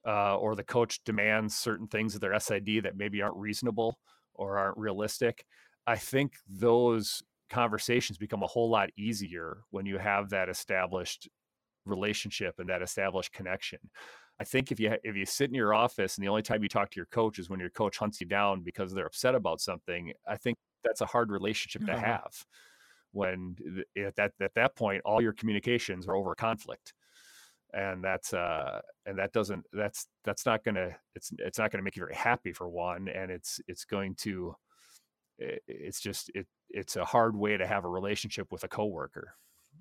uh, 0.07 0.37
or 0.37 0.55
the 0.55 0.65
coach 0.65 1.03
demands 1.05 1.57
certain 1.57 1.87
things 1.87 2.15
of 2.15 2.21
their 2.21 2.39
SID 2.39 2.83
that 2.85 2.97
maybe 2.97 3.21
aren't 3.21 3.37
reasonable 3.37 3.99
or 4.35 4.59
aren't 4.59 4.79
realistic. 4.79 5.45
I 5.87 5.97
think 5.97 6.35
those 6.49 7.23
conversations 7.51 8.19
become 8.19 8.43
a 8.43 8.47
whole 8.47 8.71
lot 8.71 8.91
easier 8.97 9.59
when 9.71 9.87
you 9.87 9.99
have 9.99 10.31
that 10.31 10.49
established 10.49 11.29
relationship 11.85 12.55
and 12.59 12.69
that 12.69 12.83
established 12.83 13.33
connection. 13.33 13.79
I 14.41 14.45
think 14.45 14.71
if 14.71 14.79
you 14.79 14.95
if 15.03 15.17
you 15.17 15.27
sit 15.27 15.49
in 15.49 15.55
your 15.55 15.75
office 15.75 16.17
and 16.17 16.25
the 16.25 16.29
only 16.29 16.43
time 16.43 16.63
you 16.63 16.69
talk 16.69 16.91
to 16.91 16.97
your 16.97 17.07
coach 17.07 17.39
is 17.39 17.51
when 17.51 17.59
your 17.59 17.71
coach 17.71 17.99
hunts 17.99 18.21
you 18.21 18.27
down 18.27 18.63
because 18.63 18.93
they're 18.93 19.07
upset 19.07 19.35
about 19.35 19.61
something, 19.61 20.13
I 20.29 20.37
think 20.37 20.57
that's 20.85 21.01
a 21.01 21.07
hard 21.07 21.31
relationship 21.33 21.85
to 21.87 21.93
uh-huh. 21.93 22.07
have. 22.07 22.45
When 23.13 23.57
at 23.97 24.17
that 24.17 24.33
at 24.41 24.55
that 24.55 24.77
point, 24.77 25.03
all 25.05 25.23
your 25.23 25.33
communications 25.33 26.07
are 26.07 26.15
over 26.15 26.35
conflict, 26.35 26.93
and 27.73 28.03
that's 28.03 28.35
uh 28.35 28.81
and 29.07 29.19
that 29.19 29.33
doesn't 29.33 29.65
that's 29.73 30.09
that's 30.25 30.45
not 30.45 30.65
gonna 30.65 30.97
it's 31.15 31.33
it's 31.39 31.59
not 31.59 31.71
gonna 31.71 31.83
make 31.83 31.97
you 31.97 32.03
very 32.03 32.15
happy 32.15 32.53
for 32.53 32.69
one, 32.69 33.09
and 33.09 33.31
it's 33.31 33.61
it's 33.67 33.85
going 33.85 34.15
to 34.17 34.55
it's 35.39 36.01
just 36.01 36.31
it 36.35 36.47
it's 36.71 36.97
a 36.97 37.05
hard 37.05 37.37
way 37.37 37.57
to 37.57 37.67
have 37.67 37.85
a 37.85 37.89
relationship 37.89 38.53
with 38.53 38.65
a 38.65 38.69
coworker. 38.69 39.35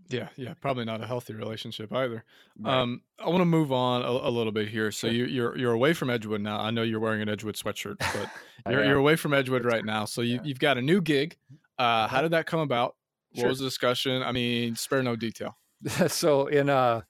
Yeah, 0.09 0.29
yeah, 0.37 0.53
probably 0.61 0.85
not 0.85 1.01
a 1.01 1.07
healthy 1.07 1.33
relationship 1.33 1.91
either. 1.91 2.23
Right. 2.57 2.73
Um, 2.73 3.01
I 3.19 3.27
want 3.27 3.41
to 3.41 3.45
move 3.45 3.71
on 3.71 4.03
a, 4.03 4.09
a, 4.09 4.31
little 4.31 4.53
bit 4.53 4.69
here. 4.69 4.91
So 4.91 5.07
you, 5.07 5.25
you're, 5.25 5.57
you're 5.57 5.73
away 5.73 5.93
from 5.93 6.09
Edgewood 6.09 6.39
now. 6.39 6.59
I 6.59 6.71
know 6.71 6.83
you're 6.83 6.99
wearing 6.99 7.21
an 7.21 7.27
Edgewood 7.27 7.55
sweatshirt, 7.55 7.97
but 7.99 8.29
you're, 8.71 8.85
you're 8.85 8.97
away 8.97 9.17
from 9.17 9.33
Edgewood 9.33 9.65
right 9.65 9.83
now. 9.83 10.05
So 10.05 10.21
you, 10.21 10.39
have 10.39 10.59
got 10.59 10.77
a 10.77 10.81
new 10.81 11.01
gig. 11.01 11.35
Uh, 11.77 12.07
how 12.07 12.21
did 12.21 12.31
that 12.31 12.45
come 12.45 12.61
about? 12.61 12.95
What 13.31 13.41
sure. 13.41 13.49
was 13.49 13.59
the 13.59 13.65
discussion? 13.65 14.23
I 14.23 14.31
mean, 14.31 14.75
spare 14.75 15.03
no 15.03 15.15
detail. 15.15 15.57
so 16.07 16.47
in 16.47 16.69
uh, 16.69 17.01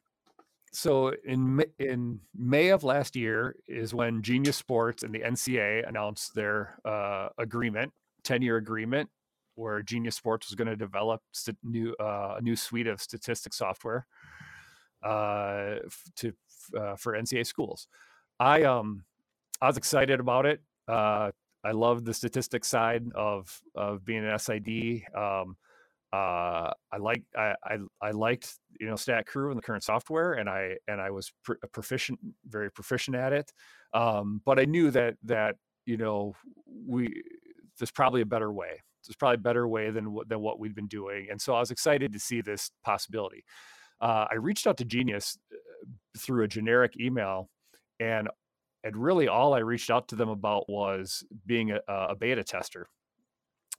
so 0.72 1.14
in 1.26 1.64
in 1.80 2.22
May 2.36 2.70
of 2.70 2.84
last 2.84 3.16
year 3.16 3.56
is 3.68 3.94
when 3.94 4.22
Genius 4.22 4.58
Sports 4.58 5.04
and 5.04 5.14
the 5.14 5.20
NCAA 5.20 5.88
announced 5.88 6.36
their 6.36 6.80
uh, 6.86 7.30
agreement, 7.38 7.94
ten 8.24 8.42
year 8.42 8.58
agreement 8.58 9.10
where 9.58 9.82
Genius 9.82 10.16
Sports 10.16 10.50
was 10.50 10.56
going 10.56 10.68
to 10.68 10.76
develop 10.76 11.22
st- 11.32 11.58
new 11.64 11.96
uh, 12.00 12.36
a 12.38 12.42
new 12.42 12.56
suite 12.56 12.88
of 12.88 13.02
statistics 13.02 13.58
software 13.58 14.06
uh, 15.04 15.78
to 16.16 16.34
uh, 16.78 16.96
for 16.96 17.14
NCAA 17.14 17.46
schools. 17.46 17.88
I 18.40 18.64
um 18.64 19.04
I 19.62 19.68
was 19.68 19.78
excited 19.78 20.20
about 20.20 20.46
it. 20.46 20.62
Uh, 20.88 21.32
I 21.64 21.72
love 21.72 22.06
the 22.06 22.14
statistics 22.14 22.68
side 22.68 23.04
of 23.16 23.62
of 23.76 24.06
being 24.06 24.26
an 24.26 24.38
SID. 24.38 25.04
Um, 25.16 25.58
uh, 26.14 26.72
I 26.92 26.98
like 27.00 27.24
I, 27.36 27.54
I, 27.64 27.78
I 28.02 28.12
liked 28.12 28.56
you 28.80 28.88
know 28.88 28.96
Stat 28.96 29.26
Crew 29.26 29.50
and 29.50 29.58
the 29.58 29.62
current 29.62 29.84
software, 29.84 30.34
and 30.34 30.50
I 30.50 30.78
and 30.88 31.02
I 31.02 31.12
was 31.12 31.32
pr- 31.44 31.54
proficient, 31.72 32.20
very 32.48 32.72
proficient 32.72 33.16
at 33.16 33.34
it. 33.34 33.52
Um, 33.94 34.42
but 34.46 34.60
I 34.60 34.66
knew 34.66 34.92
that 34.92 35.16
that 35.24 35.56
you 35.86 35.98
know 35.98 36.34
we 36.86 37.24
there's 37.80 37.92
probably 37.92 38.22
a 38.22 38.26
better 38.26 38.52
way 38.52 38.82
there's 39.08 39.16
probably 39.16 39.36
a 39.36 39.40
better 39.40 39.68
way 39.68 39.90
than 39.90 40.18
than 40.28 40.42
what 40.42 40.60
we've 40.60 40.76
been 40.76 40.88
doing. 40.88 41.28
And 41.32 41.42
so 41.42 41.56
I 41.56 41.60
was 41.60 41.72
excited 41.72 42.14
to 42.14 42.20
see 42.20 42.42
this 42.42 42.72
possibility. 42.84 43.44
Uh, 44.02 44.26
I 44.30 44.36
reached 44.36 44.68
out 44.68 44.78
to 44.78 44.86
Genius 44.86 45.38
uh, 45.52 45.58
through 46.18 46.44
a 46.44 46.48
generic 46.48 46.94
email, 47.00 47.50
and 48.00 48.28
and 48.84 48.96
really 48.96 49.28
all 49.28 49.54
I 49.54 49.60
reached 49.60 49.90
out 49.90 50.08
to 50.10 50.16
them 50.16 50.30
about 50.30 50.70
was 50.70 51.24
being 51.46 51.72
a, 51.72 51.80
a 51.88 52.16
beta 52.16 52.44
tester. 52.44 52.90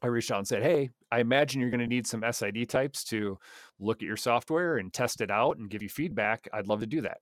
I 0.03 0.07
reached 0.07 0.31
out 0.31 0.39
and 0.39 0.49
said, 0.49 0.63
"Hey, 0.63 0.91
I 1.11 1.21
imagine 1.21 1.61
you're 1.61 1.71
going 1.71 1.81
to 1.81 1.87
need 1.87 2.07
some 2.07 2.25
SID 2.31 2.69
types 2.69 3.05
to 3.05 3.39
look 3.81 4.03
at 4.03 4.07
your 4.07 4.17
software 4.17 4.79
and 4.79 4.93
test 4.93 5.21
it 5.21 5.31
out 5.31 5.59
and 5.59 5.71
give 5.71 5.83
you 5.83 5.89
feedback. 5.89 6.49
I'd 6.53 6.69
love 6.69 6.81
to 6.81 6.87
do 6.87 7.03
that." 7.03 7.19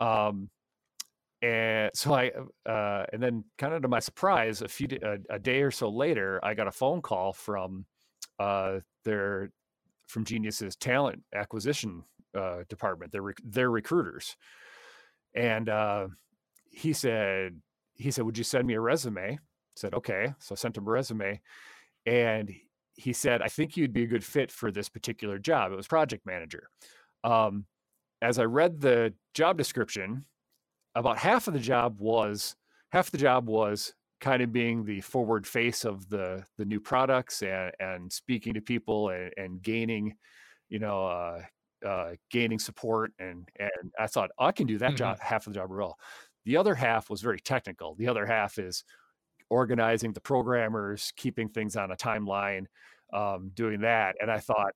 Um, 0.00 0.50
and 1.42 1.90
so 1.92 2.14
I, 2.14 2.30
uh, 2.66 3.04
and 3.12 3.20
then 3.20 3.44
kind 3.58 3.74
of 3.74 3.82
to 3.82 3.88
my 3.88 3.98
surprise, 3.98 4.62
a 4.62 4.68
few 4.68 4.86
a, 5.02 5.34
a, 5.34 5.38
day 5.40 5.62
or 5.62 5.72
so 5.72 5.88
later, 5.88 6.40
I 6.42 6.54
got 6.54 6.68
a 6.68 6.72
phone 6.72 7.02
call 7.02 7.32
from 7.32 7.84
uh, 8.38 8.78
their 9.04 9.50
from 10.06 10.24
Genius's 10.24 10.76
talent 10.76 11.22
acquisition 11.34 12.04
uh, 12.36 12.60
department. 12.68 13.10
Their 13.10 13.34
their 13.44 13.70
recruiters, 13.70 14.36
and 15.34 15.68
uh, 15.68 16.06
he 16.70 16.92
said 16.92 17.60
he 17.94 18.12
said, 18.12 18.24
"Would 18.24 18.38
you 18.38 18.44
send 18.44 18.66
me 18.68 18.74
a 18.74 18.80
resume?" 18.80 19.32
I 19.32 19.38
said, 19.74 19.94
"Okay." 19.94 20.32
So 20.38 20.54
I 20.54 20.56
sent 20.56 20.76
him 20.76 20.86
a 20.86 20.90
resume, 20.90 21.40
and 22.06 22.52
he 22.94 23.12
said, 23.12 23.42
"I 23.42 23.48
think 23.48 23.76
you'd 23.76 23.92
be 23.92 24.04
a 24.04 24.08
good 24.08 24.24
fit 24.24 24.50
for 24.50 24.70
this 24.70 24.88
particular 24.88 25.38
job." 25.38 25.72
It 25.72 25.76
was 25.76 25.86
project 25.86 26.26
manager. 26.26 26.68
Um, 27.24 27.66
as 28.20 28.38
I 28.38 28.44
read 28.44 28.80
the 28.80 29.14
job 29.34 29.58
description, 29.58 30.24
about 30.94 31.18
half 31.18 31.48
of 31.48 31.54
the 31.54 31.60
job 31.60 31.96
was 31.98 32.54
half 32.90 33.10
the 33.10 33.18
job 33.18 33.48
was 33.48 33.94
kind 34.20 34.42
of 34.42 34.52
being 34.52 34.84
the 34.84 35.00
forward 35.00 35.46
face 35.46 35.84
of 35.84 36.08
the 36.08 36.44
the 36.56 36.64
new 36.64 36.80
products 36.80 37.42
and 37.42 37.72
and 37.80 38.12
speaking 38.12 38.54
to 38.54 38.60
people 38.60 39.08
and, 39.08 39.32
and 39.36 39.62
gaining 39.62 40.14
you 40.68 40.78
know 40.78 41.06
uh, 41.06 41.42
uh, 41.86 42.12
gaining 42.30 42.58
support 42.58 43.12
and 43.18 43.48
and 43.58 43.92
I 43.98 44.06
thought 44.06 44.30
I 44.38 44.52
can 44.52 44.66
do 44.66 44.78
that 44.78 44.90
mm-hmm. 44.90 44.96
job 44.96 45.18
half 45.20 45.46
of 45.46 45.52
the 45.52 45.58
job 45.58 45.70
well. 45.70 45.98
The 46.44 46.56
other 46.56 46.74
half 46.74 47.10
was 47.10 47.20
very 47.20 47.40
technical. 47.40 47.94
The 47.94 48.08
other 48.08 48.26
half 48.26 48.58
is 48.58 48.84
organizing 49.52 50.14
the 50.14 50.20
programmers, 50.20 51.12
keeping 51.16 51.48
things 51.50 51.76
on 51.76 51.92
a 51.92 51.96
timeline, 51.96 52.64
um, 53.12 53.50
doing 53.54 53.82
that. 53.82 54.16
And 54.20 54.30
I 54.30 54.38
thought, 54.38 54.72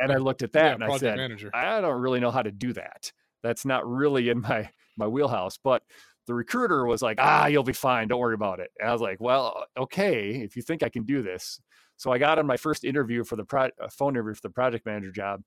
and 0.00 0.10
I 0.10 0.16
looked 0.16 0.42
at 0.42 0.52
that 0.52 0.64
yeah, 0.64 0.74
and 0.74 0.84
I 0.84 0.98
said, 0.98 1.16
manager. 1.16 1.50
I 1.54 1.80
don't 1.80 2.00
really 2.00 2.18
know 2.18 2.32
how 2.32 2.42
to 2.42 2.50
do 2.50 2.72
that. 2.72 3.12
That's 3.44 3.64
not 3.64 3.86
really 3.88 4.28
in 4.28 4.40
my 4.40 4.68
my 4.96 5.06
wheelhouse. 5.06 5.58
But 5.62 5.82
the 6.26 6.34
recruiter 6.34 6.84
was 6.86 7.02
like, 7.02 7.18
ah, 7.20 7.46
you'll 7.46 7.62
be 7.62 7.72
fine. 7.72 8.08
Don't 8.08 8.18
worry 8.18 8.34
about 8.34 8.58
it. 8.58 8.70
And 8.80 8.88
I 8.88 8.92
was 8.92 9.00
like, 9.00 9.20
well, 9.20 9.64
okay, 9.78 10.30
if 10.30 10.56
you 10.56 10.62
think 10.62 10.82
I 10.82 10.88
can 10.88 11.04
do 11.04 11.22
this. 11.22 11.60
So 11.96 12.10
I 12.10 12.18
got 12.18 12.38
on 12.38 12.46
my 12.46 12.56
first 12.56 12.84
interview 12.84 13.22
for 13.22 13.36
the 13.36 13.44
pro- 13.44 13.70
uh, 13.80 13.88
phone 13.90 14.14
interview 14.14 14.34
for 14.34 14.42
the 14.42 14.50
project 14.50 14.84
manager 14.86 15.12
job. 15.12 15.42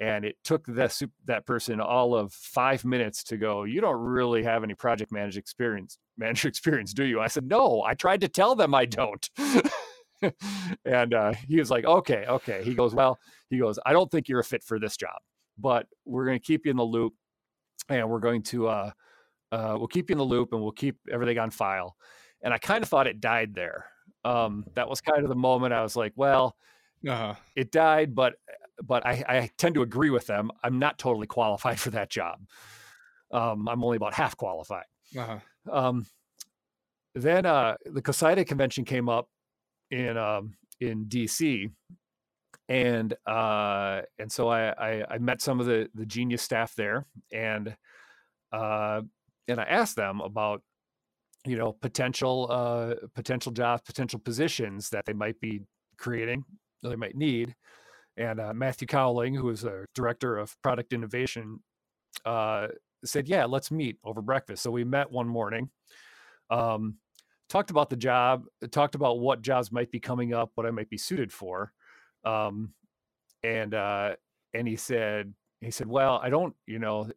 And 0.00 0.24
it 0.24 0.36
took 0.44 0.64
that, 0.66 1.00
that 1.24 1.44
person 1.44 1.80
all 1.80 2.14
of 2.14 2.32
five 2.32 2.84
minutes 2.84 3.24
to 3.24 3.36
go, 3.36 3.64
you 3.64 3.80
don't 3.80 4.00
really 4.00 4.44
have 4.44 4.62
any 4.62 4.74
project 4.74 5.10
manager 5.10 5.40
experience, 5.40 5.98
manager 6.16 6.48
experience, 6.48 6.92
do 6.92 7.04
you? 7.04 7.20
I 7.20 7.26
said, 7.26 7.48
no, 7.48 7.82
I 7.82 7.94
tried 7.94 8.20
to 8.20 8.28
tell 8.28 8.54
them 8.54 8.74
I 8.74 8.84
don't. 8.84 9.28
and 10.84 11.14
uh, 11.14 11.32
he 11.48 11.58
was 11.58 11.70
like, 11.70 11.84
okay, 11.84 12.24
okay. 12.28 12.62
He 12.62 12.74
goes, 12.74 12.94
well, 12.94 13.18
he 13.50 13.58
goes, 13.58 13.78
I 13.84 13.92
don't 13.92 14.10
think 14.10 14.28
you're 14.28 14.40
a 14.40 14.44
fit 14.44 14.62
for 14.62 14.78
this 14.78 14.96
job, 14.96 15.18
but 15.58 15.86
we're 16.04 16.26
going 16.26 16.38
to 16.38 16.44
keep 16.44 16.64
you 16.64 16.70
in 16.70 16.76
the 16.76 16.84
loop 16.84 17.14
and 17.88 18.08
we're 18.08 18.20
going 18.20 18.42
to 18.42 18.68
uh, 18.68 18.90
uh, 19.50 19.74
we'll 19.78 19.88
keep 19.88 20.10
you 20.10 20.14
in 20.14 20.18
the 20.18 20.24
loop 20.24 20.52
and 20.52 20.60
we'll 20.60 20.72
keep 20.72 20.96
everything 21.10 21.38
on 21.38 21.50
file. 21.50 21.96
And 22.42 22.52
I 22.52 22.58
kind 22.58 22.82
of 22.82 22.88
thought 22.88 23.06
it 23.06 23.20
died 23.20 23.54
there. 23.54 23.86
Um, 24.24 24.64
that 24.74 24.88
was 24.88 25.00
kind 25.00 25.22
of 25.22 25.28
the 25.28 25.34
moment 25.34 25.72
I 25.72 25.82
was 25.82 25.96
like, 25.96 26.12
well, 26.16 26.56
uh-huh. 27.06 27.34
it 27.56 27.72
died, 27.72 28.14
but 28.14 28.34
but 28.82 29.06
I, 29.06 29.24
I 29.28 29.50
tend 29.58 29.74
to 29.74 29.82
agree 29.82 30.10
with 30.10 30.26
them. 30.26 30.50
I'm 30.62 30.78
not 30.78 30.98
totally 30.98 31.26
qualified 31.26 31.78
for 31.80 31.90
that 31.90 32.10
job. 32.10 32.40
Um, 33.30 33.68
I'm 33.68 33.84
only 33.84 33.96
about 33.96 34.14
half 34.14 34.36
qualified. 34.36 34.86
Uh-huh. 35.16 35.38
Um, 35.70 36.06
then 37.14 37.46
uh, 37.46 37.76
the 37.84 38.02
COSIDA 38.02 38.46
convention 38.46 38.84
came 38.84 39.08
up 39.08 39.28
in 39.90 40.16
um, 40.16 40.54
in 40.80 41.06
DC, 41.06 41.70
and 42.68 43.14
uh, 43.26 44.02
and 44.18 44.30
so 44.30 44.48
I, 44.48 44.68
I, 44.70 45.04
I 45.10 45.18
met 45.18 45.42
some 45.42 45.60
of 45.60 45.66
the 45.66 45.88
the 45.94 46.06
genius 46.06 46.42
staff 46.42 46.74
there, 46.74 47.06
and 47.32 47.76
uh, 48.52 49.02
and 49.48 49.60
I 49.60 49.64
asked 49.64 49.96
them 49.96 50.20
about 50.20 50.62
you 51.46 51.56
know 51.56 51.72
potential 51.72 52.46
uh, 52.50 52.94
potential 53.14 53.52
jobs, 53.52 53.82
potential 53.84 54.20
positions 54.20 54.90
that 54.90 55.06
they 55.06 55.12
might 55.12 55.40
be 55.40 55.62
creating, 55.96 56.44
they 56.82 56.96
might 56.96 57.16
need. 57.16 57.54
And 58.18 58.40
uh, 58.40 58.52
Matthew 58.52 58.88
Cowling, 58.88 59.34
who 59.34 59.48
is 59.50 59.64
a 59.64 59.86
director 59.94 60.36
of 60.36 60.60
product 60.60 60.92
innovation, 60.92 61.60
uh, 62.24 62.66
said, 63.04 63.28
"Yeah, 63.28 63.44
let's 63.44 63.70
meet 63.70 63.98
over 64.04 64.20
breakfast." 64.20 64.62
So 64.62 64.72
we 64.72 64.84
met 64.84 65.10
one 65.10 65.28
morning. 65.28 65.70
Um, 66.50 66.96
talked 67.48 67.70
about 67.70 67.90
the 67.90 67.96
job, 67.96 68.44
talked 68.72 68.96
about 68.96 69.20
what 69.20 69.40
jobs 69.40 69.70
might 69.70 69.92
be 69.92 70.00
coming 70.00 70.34
up, 70.34 70.50
what 70.56 70.66
I 70.66 70.70
might 70.70 70.90
be 70.90 70.98
suited 70.98 71.32
for. 71.32 71.72
Um, 72.24 72.74
and 73.44 73.72
uh, 73.72 74.16
and 74.52 74.66
he 74.66 74.74
said, 74.74 75.32
he 75.60 75.70
said, 75.70 75.86
"Well, 75.86 76.20
I 76.20 76.28
don't, 76.28 76.56
you 76.66 76.80
know, 76.80 77.08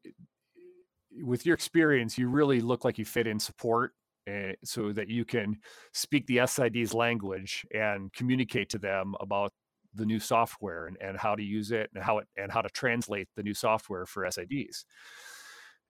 with 1.24 1.48
your 1.48 1.56
experience, 1.56 2.16
you 2.16 2.30
really 2.30 2.62
look 2.62 2.86
like 2.86 3.00
you 3.00 3.06
fit 3.06 3.28
in 3.28 3.40
support." 3.40 3.94
Uh, 4.32 4.54
so 4.64 4.94
that 4.94 5.10
you 5.10 5.26
can 5.26 5.58
speak 5.94 6.28
the 6.28 6.46
SID's 6.46 6.94
language 6.94 7.66
and 7.74 8.14
communicate 8.14 8.70
to 8.70 8.78
them 8.78 9.16
about 9.20 9.52
the 9.94 10.06
new 10.06 10.20
software 10.20 10.88
and, 10.88 10.98
and 11.02 11.18
how 11.18 11.36
to 11.36 11.44
use 11.44 11.72
it 11.72 11.90
and 11.94 12.04
how 12.04 12.20
it 12.20 12.28
and 12.38 12.52
how 12.52 12.62
to 12.62 12.70
translate 12.70 13.28
the 13.36 13.44
new 13.44 13.54
software 13.54 14.06
for 14.06 14.24
SIDs. 14.24 14.86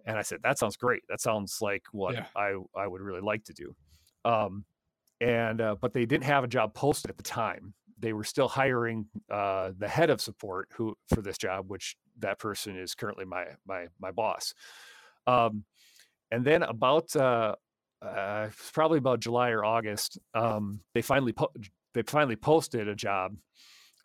And 0.05 0.17
I 0.17 0.23
said, 0.23 0.39
that 0.43 0.57
sounds 0.57 0.77
great. 0.77 1.03
That 1.09 1.21
sounds 1.21 1.59
like 1.61 1.83
what 1.91 2.15
yeah. 2.15 2.25
I, 2.35 2.55
I 2.75 2.87
would 2.87 3.01
really 3.01 3.21
like 3.21 3.43
to 3.45 3.53
do. 3.53 3.75
Um, 4.25 4.65
and 5.19 5.61
uh, 5.61 5.75
but 5.79 5.93
they 5.93 6.05
didn't 6.05 6.23
have 6.23 6.43
a 6.43 6.47
job 6.47 6.73
posted 6.73 7.11
at 7.11 7.17
the 7.17 7.23
time. 7.23 7.73
They 7.99 8.13
were 8.13 8.23
still 8.23 8.47
hiring 8.47 9.05
uh, 9.29 9.71
the 9.77 9.87
head 9.87 10.09
of 10.09 10.19
support 10.19 10.69
who 10.73 10.95
for 11.13 11.21
this 11.21 11.37
job, 11.37 11.69
which 11.69 11.95
that 12.19 12.39
person 12.39 12.75
is 12.75 12.95
currently 12.95 13.25
my 13.25 13.45
my 13.67 13.85
my 13.99 14.11
boss. 14.11 14.55
Um, 15.27 15.65
and 16.31 16.43
then 16.43 16.63
about 16.63 17.15
uh, 17.15 17.55
uh, 18.01 18.47
probably 18.73 18.97
about 18.97 19.19
July 19.19 19.51
or 19.51 19.63
August, 19.63 20.17
um, 20.33 20.79
they 20.95 21.03
finally 21.03 21.33
po- 21.33 21.53
they 21.93 22.01
finally 22.01 22.35
posted 22.35 22.87
a 22.87 22.95
job 22.95 23.35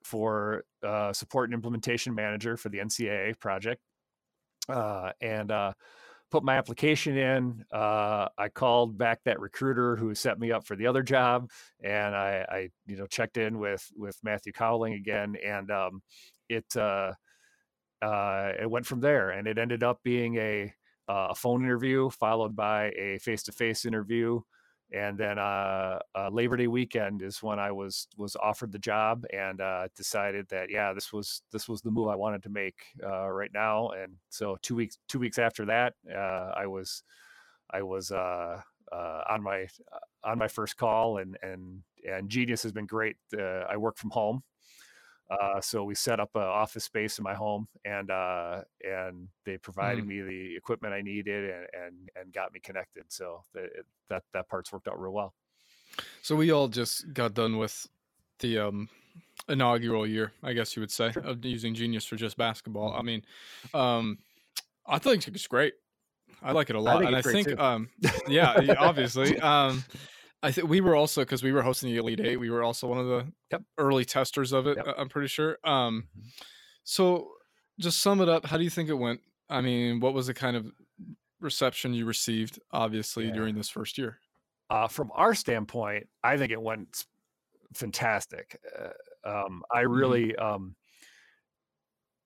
for 0.06 0.64
uh, 0.82 1.12
support 1.12 1.48
and 1.48 1.54
implementation 1.54 2.14
manager 2.14 2.56
for 2.56 2.68
the 2.68 2.78
NCAA 2.78 3.38
project, 3.38 3.82
uh, 4.68 5.10
and 5.20 5.50
uh, 5.50 5.72
put 6.30 6.44
my 6.44 6.56
application 6.56 7.16
in. 7.16 7.64
Uh, 7.72 8.28
I 8.38 8.48
called 8.48 8.96
back 8.96 9.20
that 9.24 9.40
recruiter 9.40 9.96
who 9.96 10.14
set 10.14 10.38
me 10.38 10.52
up 10.52 10.64
for 10.64 10.76
the 10.76 10.86
other 10.86 11.02
job, 11.02 11.50
and 11.82 12.14
I, 12.14 12.46
I 12.48 12.68
you 12.86 12.96
know 12.96 13.06
checked 13.06 13.36
in 13.36 13.58
with 13.58 13.86
with 13.96 14.16
Matthew 14.22 14.52
Cowling 14.52 14.94
again, 14.94 15.36
and 15.44 15.70
um, 15.70 16.02
it 16.48 16.64
uh, 16.76 17.12
uh, 18.00 18.52
it 18.60 18.70
went 18.70 18.86
from 18.86 19.00
there, 19.00 19.30
and 19.30 19.48
it 19.48 19.58
ended 19.58 19.82
up 19.82 20.00
being 20.04 20.36
a 20.36 20.72
a 21.08 21.34
phone 21.34 21.62
interview 21.62 22.10
followed 22.10 22.56
by 22.56 22.90
a 22.96 23.18
face 23.18 23.44
to 23.44 23.52
face 23.52 23.84
interview 23.84 24.40
and 24.92 25.18
then 25.18 25.38
uh, 25.38 25.98
uh, 26.14 26.28
Labor 26.30 26.56
Day 26.56 26.68
weekend 26.68 27.22
is 27.22 27.42
when 27.42 27.58
I 27.58 27.72
was 27.72 28.06
was 28.16 28.36
offered 28.36 28.72
the 28.72 28.78
job 28.78 29.24
and 29.32 29.60
uh, 29.60 29.88
decided 29.96 30.48
that 30.48 30.70
yeah 30.70 30.92
this 30.92 31.12
was 31.12 31.42
this 31.52 31.68
was 31.68 31.82
the 31.82 31.90
move 31.90 32.08
I 32.08 32.14
wanted 32.14 32.42
to 32.44 32.50
make 32.50 32.76
uh, 33.04 33.28
right 33.28 33.50
now 33.52 33.90
and 33.90 34.12
so 34.28 34.56
two 34.62 34.76
weeks 34.76 34.98
two 35.08 35.18
weeks 35.18 35.38
after 35.38 35.64
that 35.66 35.94
uh, 36.10 36.52
I 36.56 36.66
was 36.66 37.02
I 37.70 37.82
was 37.82 38.12
uh, 38.12 38.60
on 38.92 39.42
my 39.42 39.66
on 40.22 40.38
my 40.38 40.48
first 40.48 40.76
call 40.76 41.18
and 41.18 41.36
and 41.42 41.82
and 42.08 42.28
Genius 42.28 42.62
has 42.62 42.72
been 42.72 42.86
great 42.86 43.16
I 43.38 43.76
work 43.76 43.96
from 43.96 44.10
home 44.10 44.42
uh, 45.30 45.60
so 45.60 45.84
we 45.84 45.94
set 45.94 46.20
up 46.20 46.30
an 46.34 46.42
office 46.42 46.84
space 46.84 47.18
in 47.18 47.24
my 47.24 47.34
home, 47.34 47.66
and 47.84 48.10
uh, 48.10 48.62
and 48.84 49.28
they 49.44 49.58
provided 49.58 50.04
mm. 50.04 50.08
me 50.08 50.20
the 50.22 50.56
equipment 50.56 50.94
I 50.94 51.02
needed 51.02 51.50
and 51.50 51.66
and, 51.84 52.10
and 52.14 52.32
got 52.32 52.52
me 52.52 52.60
connected. 52.60 53.04
So 53.08 53.42
the, 53.52 53.68
that 54.08 54.22
that 54.32 54.48
part's 54.48 54.72
worked 54.72 54.88
out 54.88 55.00
real 55.00 55.12
well. 55.12 55.34
So 56.22 56.36
we 56.36 56.50
all 56.52 56.68
just 56.68 57.12
got 57.12 57.34
done 57.34 57.58
with 57.58 57.88
the 58.40 58.58
um, 58.58 58.88
inaugural 59.48 60.06
year, 60.06 60.32
I 60.42 60.52
guess 60.52 60.76
you 60.76 60.80
would 60.80 60.90
say, 60.90 61.12
sure. 61.12 61.22
of 61.22 61.44
using 61.44 61.74
Genius 61.74 62.04
for 62.04 62.16
just 62.16 62.36
basketball. 62.36 62.92
I 62.92 63.02
mean, 63.02 63.22
um, 63.74 64.18
I 64.86 64.98
think 64.98 65.26
it's 65.26 65.46
great. 65.46 65.74
I 66.42 66.52
like 66.52 66.70
it 66.70 66.76
a 66.76 66.80
lot, 66.80 67.02
I 67.02 67.06
and 67.06 67.16
I 67.16 67.22
think, 67.22 67.58
um, 67.58 67.88
yeah, 68.28 68.74
obviously, 68.78 69.38
um, 69.40 69.82
I 70.46 70.52
think 70.52 70.68
we 70.68 70.80
were 70.80 70.94
also 70.94 71.22
because 71.22 71.42
we 71.42 71.50
were 71.50 71.62
hosting 71.62 71.90
the 71.90 71.96
Elite 71.96 72.20
Eight. 72.20 72.36
We 72.36 72.50
were 72.50 72.62
also 72.62 72.86
one 72.86 72.98
of 72.98 73.06
the 73.06 73.26
yep. 73.50 73.62
early 73.78 74.04
testers 74.04 74.52
of 74.52 74.68
it. 74.68 74.76
Yep. 74.76 74.94
I'm 74.96 75.08
pretty 75.08 75.26
sure. 75.26 75.58
Um, 75.64 76.04
mm-hmm. 76.16 76.28
so 76.84 77.32
just 77.80 78.00
sum 78.00 78.20
it 78.20 78.28
up. 78.28 78.46
How 78.46 78.56
do 78.56 78.62
you 78.62 78.70
think 78.70 78.88
it 78.88 78.94
went? 78.94 79.20
I 79.50 79.60
mean, 79.60 79.98
what 79.98 80.14
was 80.14 80.28
the 80.28 80.34
kind 80.34 80.56
of 80.56 80.66
reception 81.40 81.94
you 81.94 82.06
received? 82.06 82.60
Obviously, 82.70 83.26
yeah. 83.26 83.32
during 83.32 83.56
this 83.56 83.68
first 83.68 83.98
year. 83.98 84.20
Uh, 84.70 84.86
from 84.86 85.10
our 85.16 85.34
standpoint, 85.34 86.06
I 86.22 86.36
think 86.36 86.52
it 86.52 86.62
went 86.62 87.06
fantastic. 87.74 88.60
Uh, 88.78 89.28
um, 89.28 89.64
I 89.74 89.82
mm-hmm. 89.82 89.92
really, 89.92 90.26
mm-hmm. 90.26 90.46
um, 90.46 90.76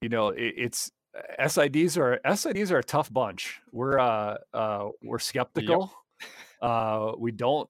you 0.01 0.09
know, 0.09 0.29
it, 0.29 0.53
it's 0.57 0.91
SIDs 1.39 1.97
are 1.97 2.19
SIDs 2.23 2.69
are 2.69 2.77
a 2.77 2.83
tough 2.83 3.11
bunch. 3.11 3.59
We're 3.71 3.97
uh, 3.97 4.37
uh, 4.53 4.89
we're 5.01 5.19
skeptical. 5.19 5.79
Yep. 5.81 5.89
Uh, 6.61 7.13
we 7.17 7.31
don't 7.31 7.67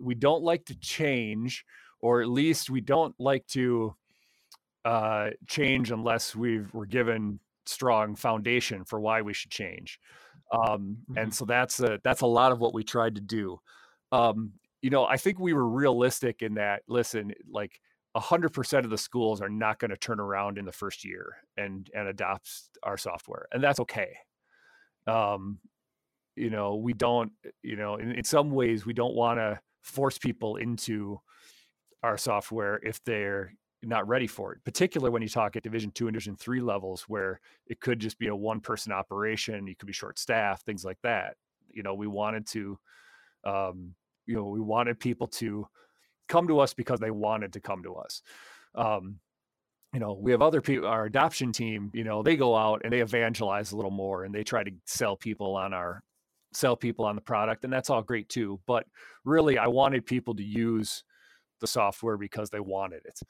we 0.00 0.14
don't 0.14 0.42
like 0.42 0.66
to 0.66 0.78
change, 0.78 1.64
or 2.00 2.22
at 2.22 2.28
least 2.28 2.70
we 2.70 2.80
don't 2.80 3.14
like 3.18 3.46
to 3.48 3.94
uh, 4.84 5.30
change 5.46 5.90
unless 5.90 6.34
we've 6.34 6.72
we're 6.72 6.86
given 6.86 7.40
strong 7.66 8.16
foundation 8.16 8.84
for 8.84 9.00
why 9.00 9.22
we 9.22 9.34
should 9.34 9.50
change. 9.50 9.98
Um, 10.52 10.98
mm-hmm. 11.10 11.18
And 11.18 11.34
so 11.34 11.44
that's 11.44 11.80
a 11.80 12.00
that's 12.02 12.22
a 12.22 12.26
lot 12.26 12.52
of 12.52 12.60
what 12.60 12.74
we 12.74 12.82
tried 12.82 13.16
to 13.16 13.20
do. 13.20 13.60
Um, 14.12 14.52
you 14.80 14.90
know, 14.90 15.04
I 15.04 15.16
think 15.16 15.38
we 15.38 15.52
were 15.52 15.68
realistic 15.68 16.42
in 16.42 16.54
that. 16.54 16.82
Listen, 16.88 17.32
like 17.50 17.80
hundred 18.16 18.48
percent 18.48 18.84
of 18.84 18.90
the 18.90 18.98
schools 18.98 19.40
are 19.40 19.48
not 19.48 19.78
going 19.78 19.90
to 19.90 19.96
turn 19.96 20.18
around 20.18 20.58
in 20.58 20.64
the 20.64 20.72
first 20.72 21.04
year 21.04 21.36
and 21.56 21.88
and 21.94 22.08
adopt 22.08 22.50
our 22.82 22.96
software, 22.96 23.46
and 23.52 23.62
that's 23.62 23.80
okay. 23.80 24.16
Um, 25.06 25.58
you 26.34 26.50
know, 26.50 26.76
we 26.76 26.94
don't. 26.94 27.32
You 27.62 27.76
know, 27.76 27.96
in, 27.96 28.12
in 28.12 28.24
some 28.24 28.50
ways, 28.50 28.86
we 28.86 28.92
don't 28.92 29.14
want 29.14 29.38
to 29.38 29.60
force 29.88 30.18
people 30.18 30.56
into 30.56 31.20
our 32.02 32.16
software 32.16 32.80
if 32.82 33.02
they're 33.04 33.52
not 33.82 34.08
ready 34.08 34.26
for 34.26 34.52
it 34.52 34.58
particularly 34.64 35.12
when 35.12 35.22
you 35.22 35.28
talk 35.28 35.54
at 35.54 35.62
division 35.62 35.90
two 35.92 36.08
and 36.08 36.14
division 36.14 36.36
three 36.36 36.60
levels 36.60 37.02
where 37.02 37.40
it 37.68 37.80
could 37.80 38.00
just 38.00 38.18
be 38.18 38.26
a 38.26 38.34
one 38.34 38.60
person 38.60 38.92
operation 38.92 39.66
you 39.66 39.76
could 39.76 39.86
be 39.86 39.92
short 39.92 40.18
staffed 40.18 40.64
things 40.66 40.84
like 40.84 40.98
that. 41.02 41.36
You 41.70 41.82
know 41.82 41.94
we 41.94 42.06
wanted 42.06 42.46
to 42.48 42.78
um, 43.44 43.94
you 44.26 44.34
know 44.34 44.46
we 44.48 44.60
wanted 44.60 44.98
people 44.98 45.28
to 45.28 45.66
come 46.28 46.48
to 46.48 46.58
us 46.58 46.74
because 46.74 47.00
they 47.00 47.10
wanted 47.10 47.52
to 47.54 47.60
come 47.60 47.82
to 47.84 47.94
us. 47.94 48.22
Um, 48.74 49.20
you 49.94 50.00
know 50.00 50.18
we 50.20 50.32
have 50.32 50.42
other 50.42 50.60
people 50.60 50.86
our 50.86 51.06
adoption 51.06 51.52
team 51.52 51.90
you 51.94 52.04
know 52.04 52.22
they 52.22 52.36
go 52.36 52.54
out 52.56 52.82
and 52.84 52.92
they 52.92 53.00
evangelize 53.00 53.72
a 53.72 53.76
little 53.76 53.90
more 53.90 54.24
and 54.24 54.34
they 54.34 54.44
try 54.44 54.62
to 54.62 54.70
sell 54.84 55.16
people 55.16 55.56
on 55.56 55.72
our 55.72 56.02
sell 56.52 56.76
people 56.76 57.04
on 57.04 57.14
the 57.14 57.20
product 57.20 57.64
and 57.64 57.72
that's 57.72 57.90
all 57.90 58.02
great 58.02 58.28
too 58.28 58.60
but 58.66 58.84
really 59.24 59.58
i 59.58 59.66
wanted 59.66 60.06
people 60.06 60.34
to 60.34 60.42
use 60.42 61.04
the 61.60 61.66
software 61.66 62.16
because 62.16 62.50
they 62.50 62.60
wanted 62.60 63.02
it 63.04 63.20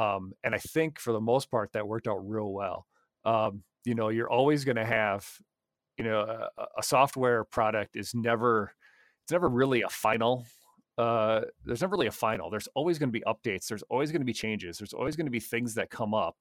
um, 0.00 0.32
and 0.44 0.54
i 0.54 0.58
think 0.58 0.98
for 0.98 1.12
the 1.12 1.20
most 1.20 1.50
part 1.50 1.72
that 1.72 1.86
worked 1.86 2.06
out 2.06 2.18
real 2.28 2.52
well 2.52 2.86
um, 3.24 3.62
you 3.84 3.94
know 3.94 4.08
you're 4.08 4.30
always 4.30 4.64
going 4.64 4.76
to 4.76 4.84
have 4.84 5.26
you 5.98 6.04
know 6.04 6.20
a, 6.20 6.66
a, 6.78 6.82
software 6.82 7.44
product 7.44 7.96
is 7.96 8.14
never 8.14 8.72
it's 9.24 9.32
never 9.32 9.48
really 9.48 9.82
a 9.82 9.88
final 9.88 10.46
uh, 10.98 11.40
there's 11.64 11.80
never 11.80 11.92
really 11.92 12.06
a 12.06 12.12
final 12.12 12.50
there's 12.50 12.68
always 12.74 12.98
going 12.98 13.08
to 13.08 13.18
be 13.18 13.24
updates 13.26 13.66
there's 13.66 13.82
always 13.84 14.12
going 14.12 14.20
to 14.20 14.26
be 14.26 14.32
changes 14.32 14.78
there's 14.78 14.92
always 14.92 15.16
going 15.16 15.26
to 15.26 15.30
be 15.30 15.40
things 15.40 15.74
that 15.74 15.90
come 15.90 16.14
up 16.14 16.36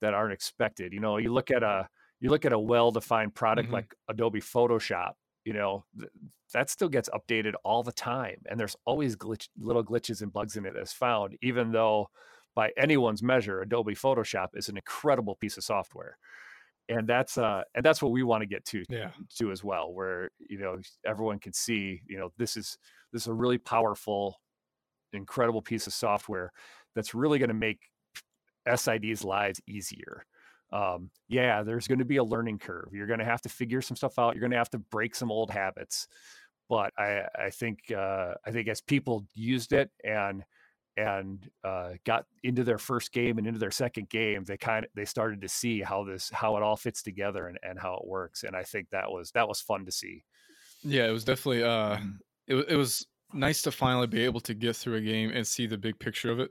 that 0.00 0.14
aren't 0.14 0.32
expected 0.32 0.92
you 0.92 1.00
know 1.00 1.16
you 1.16 1.32
look 1.32 1.50
at 1.50 1.62
a 1.62 1.88
you 2.20 2.30
look 2.30 2.44
at 2.44 2.52
a 2.52 2.58
well-defined 2.58 3.34
product 3.34 3.66
mm-hmm. 3.66 3.74
like 3.74 3.94
adobe 4.08 4.40
photoshop 4.40 5.12
you 5.46 5.54
know 5.54 5.84
th- 5.98 6.10
that 6.52 6.68
still 6.68 6.88
gets 6.88 7.08
updated 7.10 7.52
all 7.64 7.82
the 7.82 7.92
time 7.92 8.36
and 8.50 8.60
there's 8.60 8.76
always 8.84 9.16
glitch, 9.16 9.48
little 9.58 9.84
glitches 9.84 10.20
and 10.20 10.32
bugs 10.32 10.56
in 10.56 10.66
it 10.66 10.74
as 10.76 10.92
found 10.92 11.36
even 11.40 11.72
though 11.72 12.08
by 12.54 12.70
anyone's 12.76 13.22
measure 13.22 13.62
adobe 13.62 13.94
photoshop 13.94 14.48
is 14.54 14.68
an 14.68 14.76
incredible 14.76 15.36
piece 15.36 15.56
of 15.56 15.64
software 15.64 16.18
and 16.88 17.06
that's 17.08 17.38
uh 17.38 17.62
and 17.74 17.84
that's 17.84 18.02
what 18.02 18.12
we 18.12 18.22
want 18.22 18.42
to 18.42 18.46
get 18.46 18.64
to 18.64 18.84
yeah. 18.90 19.10
to 19.34 19.50
as 19.50 19.64
well 19.64 19.92
where 19.92 20.30
you 20.50 20.58
know 20.58 20.76
everyone 21.06 21.38
can 21.38 21.52
see 21.52 22.02
you 22.06 22.18
know 22.18 22.30
this 22.36 22.56
is 22.56 22.76
this 23.12 23.22
is 23.22 23.28
a 23.28 23.32
really 23.32 23.58
powerful 23.58 24.40
incredible 25.12 25.62
piece 25.62 25.86
of 25.86 25.92
software 25.92 26.52
that's 26.94 27.14
really 27.14 27.38
going 27.38 27.48
to 27.48 27.54
make 27.54 27.78
SID's 28.68 29.24
lives 29.24 29.60
easier 29.68 30.26
um, 30.72 31.10
yeah, 31.28 31.62
there's 31.62 31.86
going 31.86 32.00
to 32.00 32.04
be 32.04 32.16
a 32.16 32.24
learning 32.24 32.58
curve. 32.58 32.88
You're 32.92 33.06
going 33.06 33.20
to 33.20 33.24
have 33.24 33.42
to 33.42 33.48
figure 33.48 33.82
some 33.82 33.96
stuff 33.96 34.18
out. 34.18 34.34
You're 34.34 34.40
going 34.40 34.52
to 34.52 34.58
have 34.58 34.70
to 34.70 34.78
break 34.78 35.14
some 35.14 35.30
old 35.30 35.50
habits. 35.50 36.08
But 36.68 36.92
I, 36.98 37.22
I 37.38 37.50
think, 37.50 37.92
uh, 37.96 38.34
I 38.44 38.50
think 38.50 38.68
as 38.68 38.80
people 38.80 39.26
used 39.34 39.72
it 39.72 39.90
and 40.02 40.44
and 40.96 41.50
uh, 41.62 41.90
got 42.04 42.24
into 42.42 42.64
their 42.64 42.78
first 42.78 43.12
game 43.12 43.36
and 43.38 43.46
into 43.46 43.58
their 43.58 43.70
second 43.70 44.08
game, 44.08 44.44
they 44.44 44.56
kind 44.56 44.84
of 44.84 44.90
they 44.94 45.04
started 45.04 45.42
to 45.42 45.48
see 45.48 45.82
how 45.82 46.04
this 46.04 46.30
how 46.32 46.56
it 46.56 46.62
all 46.62 46.76
fits 46.76 47.02
together 47.02 47.46
and, 47.48 47.58
and 47.62 47.78
how 47.78 47.94
it 47.94 48.06
works. 48.06 48.44
And 48.44 48.56
I 48.56 48.62
think 48.62 48.88
that 48.90 49.10
was 49.10 49.30
that 49.32 49.46
was 49.46 49.60
fun 49.60 49.84
to 49.84 49.92
see. 49.92 50.24
Yeah, 50.82 51.06
it 51.06 51.12
was 51.12 51.24
definitely 51.24 51.62
uh, 51.62 51.96
mm-hmm. 51.96 52.10
it 52.46 52.54
it 52.70 52.76
was 52.76 53.06
nice 53.32 53.62
to 53.62 53.70
finally 53.70 54.06
be 54.06 54.24
able 54.24 54.40
to 54.40 54.54
get 54.54 54.74
through 54.74 54.94
a 54.94 55.00
game 55.00 55.30
and 55.34 55.46
see 55.46 55.66
the 55.66 55.78
big 55.78 55.98
picture 55.98 56.30
of 56.30 56.40
it. 56.40 56.50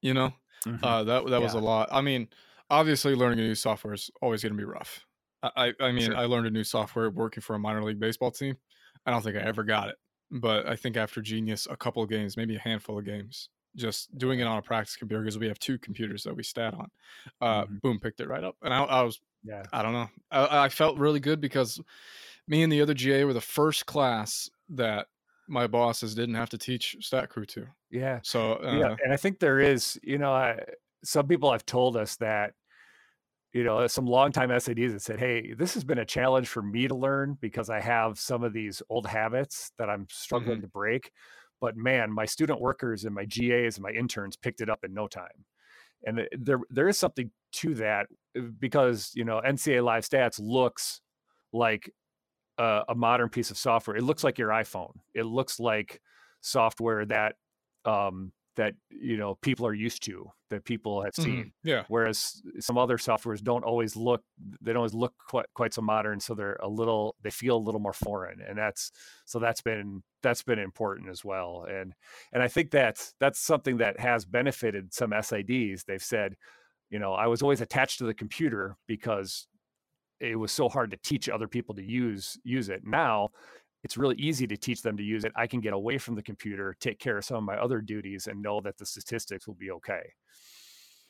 You 0.00 0.14
know, 0.14 0.32
mm-hmm. 0.64 0.84
uh, 0.84 1.04
that 1.04 1.24
that 1.24 1.30
yeah. 1.30 1.38
was 1.38 1.54
a 1.54 1.60
lot. 1.60 1.88
I 1.90 2.02
mean 2.02 2.28
obviously 2.72 3.14
learning 3.14 3.38
a 3.38 3.42
new 3.42 3.54
software 3.54 3.94
is 3.94 4.10
always 4.20 4.42
going 4.42 4.52
to 4.52 4.58
be 4.58 4.64
rough 4.64 5.06
I 5.42 5.72
I 5.80 5.92
mean, 5.92 6.06
sure. 6.06 6.16
I 6.16 6.24
learned 6.24 6.46
a 6.46 6.50
new 6.50 6.64
software 6.64 7.10
working 7.10 7.40
for 7.40 7.54
a 7.54 7.58
minor 7.58 7.82
league 7.82 8.00
baseball 8.00 8.30
team. 8.30 8.56
I 9.06 9.10
don't 9.10 9.22
think 9.22 9.36
I 9.36 9.40
ever 9.40 9.64
got 9.64 9.88
it, 9.88 9.96
but 10.30 10.68
I 10.68 10.76
think 10.76 10.96
after 10.96 11.20
Genius, 11.20 11.66
a 11.68 11.76
couple 11.76 12.02
of 12.02 12.08
games, 12.08 12.36
maybe 12.36 12.56
a 12.56 12.60
handful 12.60 12.98
of 12.98 13.04
games, 13.04 13.48
just 13.74 14.16
doing 14.16 14.38
it 14.38 14.46
on 14.46 14.58
a 14.58 14.62
practice 14.62 14.96
computer 14.96 15.22
because 15.22 15.38
we 15.38 15.48
have 15.48 15.58
two 15.58 15.78
computers 15.78 16.22
that 16.22 16.36
we 16.36 16.42
stat 16.42 16.74
on. 16.74 16.90
Uh, 17.40 17.64
mm-hmm. 17.64 17.76
Boom, 17.78 17.98
picked 17.98 18.20
it 18.20 18.28
right 18.28 18.44
up, 18.44 18.56
and 18.62 18.72
I, 18.72 18.82
I 18.84 19.02
was, 19.02 19.20
yeah, 19.42 19.64
I 19.72 19.82
don't 19.82 19.92
know, 19.92 20.08
I, 20.30 20.64
I, 20.64 20.68
felt 20.68 20.98
really 20.98 21.18
good 21.18 21.40
because 21.40 21.80
me 22.46 22.62
and 22.62 22.72
the 22.72 22.80
other 22.80 22.94
GA 22.94 23.24
were 23.24 23.32
the 23.32 23.40
first 23.40 23.86
class 23.86 24.48
that 24.68 25.08
my 25.48 25.66
bosses 25.66 26.14
didn't 26.14 26.36
have 26.36 26.50
to 26.50 26.58
teach 26.58 26.96
stat 27.00 27.28
crew 27.28 27.44
to. 27.46 27.66
Yeah. 27.90 28.20
So 28.22 28.54
uh, 28.64 28.76
yeah, 28.76 28.96
and 29.02 29.12
I 29.12 29.16
think 29.16 29.40
there 29.40 29.58
is, 29.58 29.98
you 30.04 30.18
know, 30.18 30.32
I, 30.32 30.60
some 31.02 31.26
people 31.26 31.50
have 31.50 31.66
told 31.66 31.96
us 31.96 32.14
that 32.16 32.54
you 33.52 33.64
know, 33.64 33.86
some 33.86 34.06
longtime 34.06 34.48
SIDs 34.48 34.92
that 34.92 35.02
said, 35.02 35.18
Hey, 35.18 35.52
this 35.52 35.74
has 35.74 35.84
been 35.84 35.98
a 35.98 36.04
challenge 36.04 36.48
for 36.48 36.62
me 36.62 36.88
to 36.88 36.94
learn 36.94 37.36
because 37.40 37.68
I 37.68 37.80
have 37.80 38.18
some 38.18 38.42
of 38.42 38.52
these 38.52 38.82
old 38.88 39.06
habits 39.06 39.72
that 39.78 39.90
I'm 39.90 40.06
struggling 40.10 40.58
mm-hmm. 40.58 40.66
to 40.66 40.68
break. 40.68 41.10
But 41.60 41.76
man, 41.76 42.12
my 42.12 42.24
student 42.24 42.60
workers 42.60 43.04
and 43.04 43.14
my 43.14 43.24
GAs 43.24 43.76
and 43.76 43.82
my 43.82 43.90
interns 43.90 44.36
picked 44.36 44.60
it 44.60 44.70
up 44.70 44.84
in 44.84 44.94
no 44.94 45.06
time. 45.06 45.44
And 46.04 46.26
there, 46.36 46.58
there 46.70 46.88
is 46.88 46.98
something 46.98 47.30
to 47.52 47.74
that 47.76 48.06
uh, 48.36 48.42
because, 48.58 49.12
you 49.14 49.24
know, 49.24 49.40
NCAA 49.46 49.84
Live 49.84 50.08
Stats 50.08 50.40
looks 50.40 51.00
like 51.52 51.92
a, 52.58 52.82
a 52.88 52.94
modern 52.94 53.28
piece 53.28 53.50
of 53.50 53.58
software. 53.58 53.96
It 53.96 54.02
looks 54.02 54.24
like 54.24 54.38
your 54.38 54.48
iPhone. 54.48 54.94
It 55.14 55.24
looks 55.24 55.60
like 55.60 56.00
software 56.40 57.04
that 57.06 57.36
um, 57.84 58.32
that 58.56 58.74
you 58.90 59.16
know 59.16 59.36
people 59.42 59.66
are 59.66 59.74
used 59.74 60.02
to 60.04 60.30
that 60.50 60.64
people 60.64 61.02
have 61.02 61.14
seen. 61.14 61.38
Mm-hmm. 61.38 61.68
yeah. 61.68 61.84
Whereas 61.88 62.42
some 62.60 62.76
other 62.76 62.98
softwares 62.98 63.42
don't 63.42 63.64
always 63.64 63.96
look 63.96 64.22
they 64.60 64.72
don't 64.72 64.78
always 64.78 64.94
look 64.94 65.14
quite, 65.28 65.46
quite 65.54 65.74
so 65.74 65.82
modern 65.82 66.20
so 66.20 66.34
they're 66.34 66.58
a 66.62 66.68
little 66.68 67.16
they 67.22 67.30
feel 67.30 67.56
a 67.56 67.58
little 67.58 67.80
more 67.80 67.92
foreign 67.92 68.40
and 68.40 68.58
that's 68.58 68.92
so 69.24 69.38
that's 69.38 69.62
been 69.62 70.02
that's 70.22 70.42
been 70.42 70.58
important 70.58 71.08
as 71.08 71.24
well 71.24 71.66
and 71.68 71.94
and 72.32 72.42
i 72.42 72.48
think 72.48 72.70
that's 72.70 73.14
that's 73.18 73.38
something 73.38 73.78
that 73.78 73.98
has 73.98 74.24
benefited 74.24 74.92
some 74.92 75.10
sids 75.10 75.84
they've 75.84 76.02
said 76.02 76.36
you 76.90 76.98
know 76.98 77.12
i 77.14 77.26
was 77.26 77.42
always 77.42 77.60
attached 77.60 77.98
to 77.98 78.04
the 78.04 78.14
computer 78.14 78.76
because 78.86 79.48
it 80.22 80.38
was 80.38 80.52
so 80.52 80.68
hard 80.68 80.92
to 80.92 80.96
teach 80.98 81.28
other 81.28 81.48
people 81.48 81.74
to 81.74 81.82
use 81.82 82.38
use 82.44 82.68
it. 82.68 82.82
Now 82.86 83.30
it's 83.84 83.96
really 83.96 84.16
easy 84.16 84.46
to 84.46 84.56
teach 84.56 84.82
them 84.82 84.96
to 84.96 85.02
use 85.02 85.24
it. 85.24 85.32
I 85.36 85.46
can 85.46 85.60
get 85.60 85.72
away 85.72 85.98
from 85.98 86.14
the 86.14 86.22
computer, 86.22 86.76
take 86.80 86.98
care 86.98 87.18
of 87.18 87.24
some 87.24 87.36
of 87.38 87.42
my 87.44 87.56
other 87.56 87.80
duties, 87.80 88.26
and 88.26 88.42
know 88.42 88.60
that 88.60 88.78
the 88.78 88.86
statistics 88.86 89.46
will 89.46 89.54
be 89.54 89.70
okay. 89.72 90.12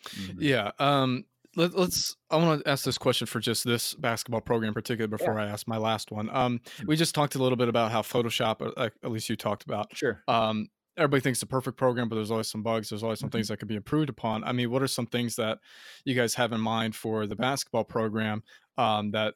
Mm-hmm. 0.08 0.42
Yeah. 0.42 0.70
Um, 0.78 1.24
let, 1.54 1.74
us 1.74 2.16
I 2.30 2.36
want 2.36 2.64
to 2.64 2.70
ask 2.70 2.84
this 2.84 2.98
question 2.98 3.26
for 3.26 3.40
just 3.40 3.64
this 3.64 3.94
basketball 3.94 4.40
program 4.40 4.68
in 4.68 4.74
particular 4.74 5.08
before 5.08 5.34
yeah. 5.34 5.44
I 5.44 5.46
ask 5.48 5.68
my 5.68 5.76
last 5.76 6.10
one. 6.10 6.30
Um, 6.30 6.58
mm-hmm. 6.58 6.86
we 6.86 6.96
just 6.96 7.14
talked 7.14 7.34
a 7.34 7.38
little 7.38 7.56
bit 7.56 7.68
about 7.68 7.92
how 7.92 8.02
Photoshop, 8.02 8.72
uh, 8.76 8.88
at 9.02 9.10
least 9.10 9.28
you 9.28 9.36
talked 9.36 9.64
about. 9.64 9.94
Sure. 9.94 10.22
Um, 10.28 10.68
everybody 10.96 11.20
thinks 11.20 11.38
it's 11.38 11.44
a 11.44 11.46
perfect 11.46 11.76
program, 11.76 12.08
but 12.08 12.16
there's 12.16 12.30
always 12.30 12.48
some 12.48 12.62
bugs. 12.62 12.88
There's 12.88 13.02
always 13.02 13.18
some 13.18 13.28
mm-hmm. 13.28 13.38
things 13.38 13.48
that 13.48 13.58
could 13.58 13.68
be 13.68 13.76
improved 13.76 14.08
upon. 14.08 14.44
I 14.44 14.52
mean, 14.52 14.70
what 14.70 14.82
are 14.82 14.88
some 14.88 15.06
things 15.06 15.36
that 15.36 15.58
you 16.04 16.14
guys 16.14 16.34
have 16.34 16.52
in 16.52 16.60
mind 16.60 16.96
for 16.96 17.26
the 17.26 17.36
basketball 17.36 17.84
program 17.84 18.42
um, 18.78 19.10
that 19.12 19.34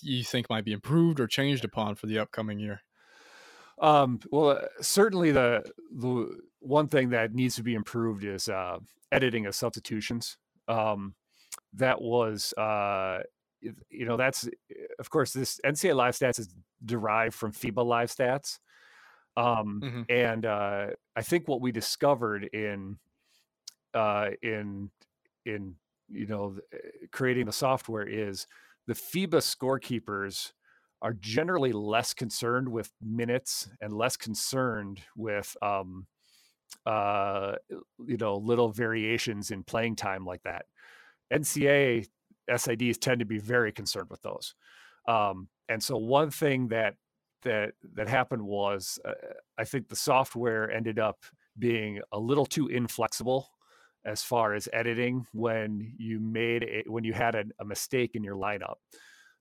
you 0.00 0.24
think 0.24 0.48
might 0.48 0.64
be 0.64 0.72
improved 0.72 1.20
or 1.20 1.26
changed 1.26 1.64
upon 1.64 1.94
for 1.94 2.06
the 2.06 2.18
upcoming 2.18 2.58
year? 2.58 2.82
Um, 3.80 4.20
well, 4.30 4.50
uh, 4.50 4.66
certainly 4.80 5.32
the 5.32 5.64
the 5.90 6.38
one 6.60 6.88
thing 6.88 7.10
that 7.10 7.34
needs 7.34 7.56
to 7.56 7.62
be 7.62 7.74
improved 7.74 8.24
is 8.24 8.48
uh, 8.48 8.78
editing 9.10 9.46
of 9.46 9.54
substitutions. 9.54 10.38
Um, 10.68 11.14
that 11.74 12.00
was, 12.00 12.52
uh, 12.54 13.20
you 13.60 14.06
know, 14.06 14.16
that's 14.16 14.48
of 14.98 15.10
course 15.10 15.32
this 15.32 15.60
NCAA 15.64 15.96
Live 15.96 16.14
Stats 16.14 16.38
is 16.38 16.54
derived 16.84 17.34
from 17.34 17.52
FIBA 17.52 17.84
Live 17.84 18.10
Stats, 18.10 18.58
um, 19.36 19.80
mm-hmm. 19.82 20.02
and 20.08 20.46
uh, 20.46 20.86
I 21.16 21.22
think 21.22 21.48
what 21.48 21.60
we 21.60 21.72
discovered 21.72 22.44
in 22.52 22.98
uh, 23.94 24.30
in 24.42 24.90
in 25.44 25.74
you 26.08 26.26
know 26.26 26.56
creating 27.10 27.46
the 27.46 27.52
software 27.52 28.06
is 28.06 28.46
the 28.86 28.94
FIBA 28.94 29.40
scorekeepers 29.40 30.52
are 31.00 31.14
generally 31.14 31.72
less 31.72 32.14
concerned 32.14 32.68
with 32.68 32.90
minutes 33.02 33.68
and 33.80 33.92
less 33.92 34.16
concerned 34.16 35.00
with 35.16 35.56
um, 35.62 36.06
uh, 36.86 37.54
you 38.06 38.16
know 38.16 38.36
little 38.36 38.70
variations 38.70 39.50
in 39.50 39.62
playing 39.64 39.96
time 39.96 40.24
like 40.24 40.42
that. 40.44 40.66
NCAA 41.32 42.06
SIDs 42.50 43.00
tend 43.00 43.20
to 43.20 43.24
be 43.24 43.38
very 43.38 43.72
concerned 43.72 44.08
with 44.10 44.22
those. 44.22 44.54
Um, 45.08 45.48
and 45.68 45.82
so 45.82 45.96
one 45.96 46.30
thing 46.30 46.68
that 46.68 46.94
that 47.42 47.72
that 47.94 48.08
happened 48.08 48.42
was 48.42 48.98
uh, 49.04 49.12
I 49.58 49.64
think 49.64 49.88
the 49.88 49.96
software 49.96 50.70
ended 50.70 50.98
up 50.98 51.18
being 51.58 52.00
a 52.12 52.18
little 52.18 52.46
too 52.46 52.68
inflexible 52.68 53.48
as 54.04 54.22
far 54.22 54.54
as 54.54 54.68
editing 54.72 55.26
when 55.32 55.94
you 55.98 56.18
made 56.20 56.64
a, 56.64 56.84
when 56.86 57.04
you 57.04 57.12
had 57.12 57.34
a, 57.34 57.44
a 57.60 57.64
mistake 57.64 58.14
in 58.14 58.24
your 58.24 58.36
lineup. 58.36 58.76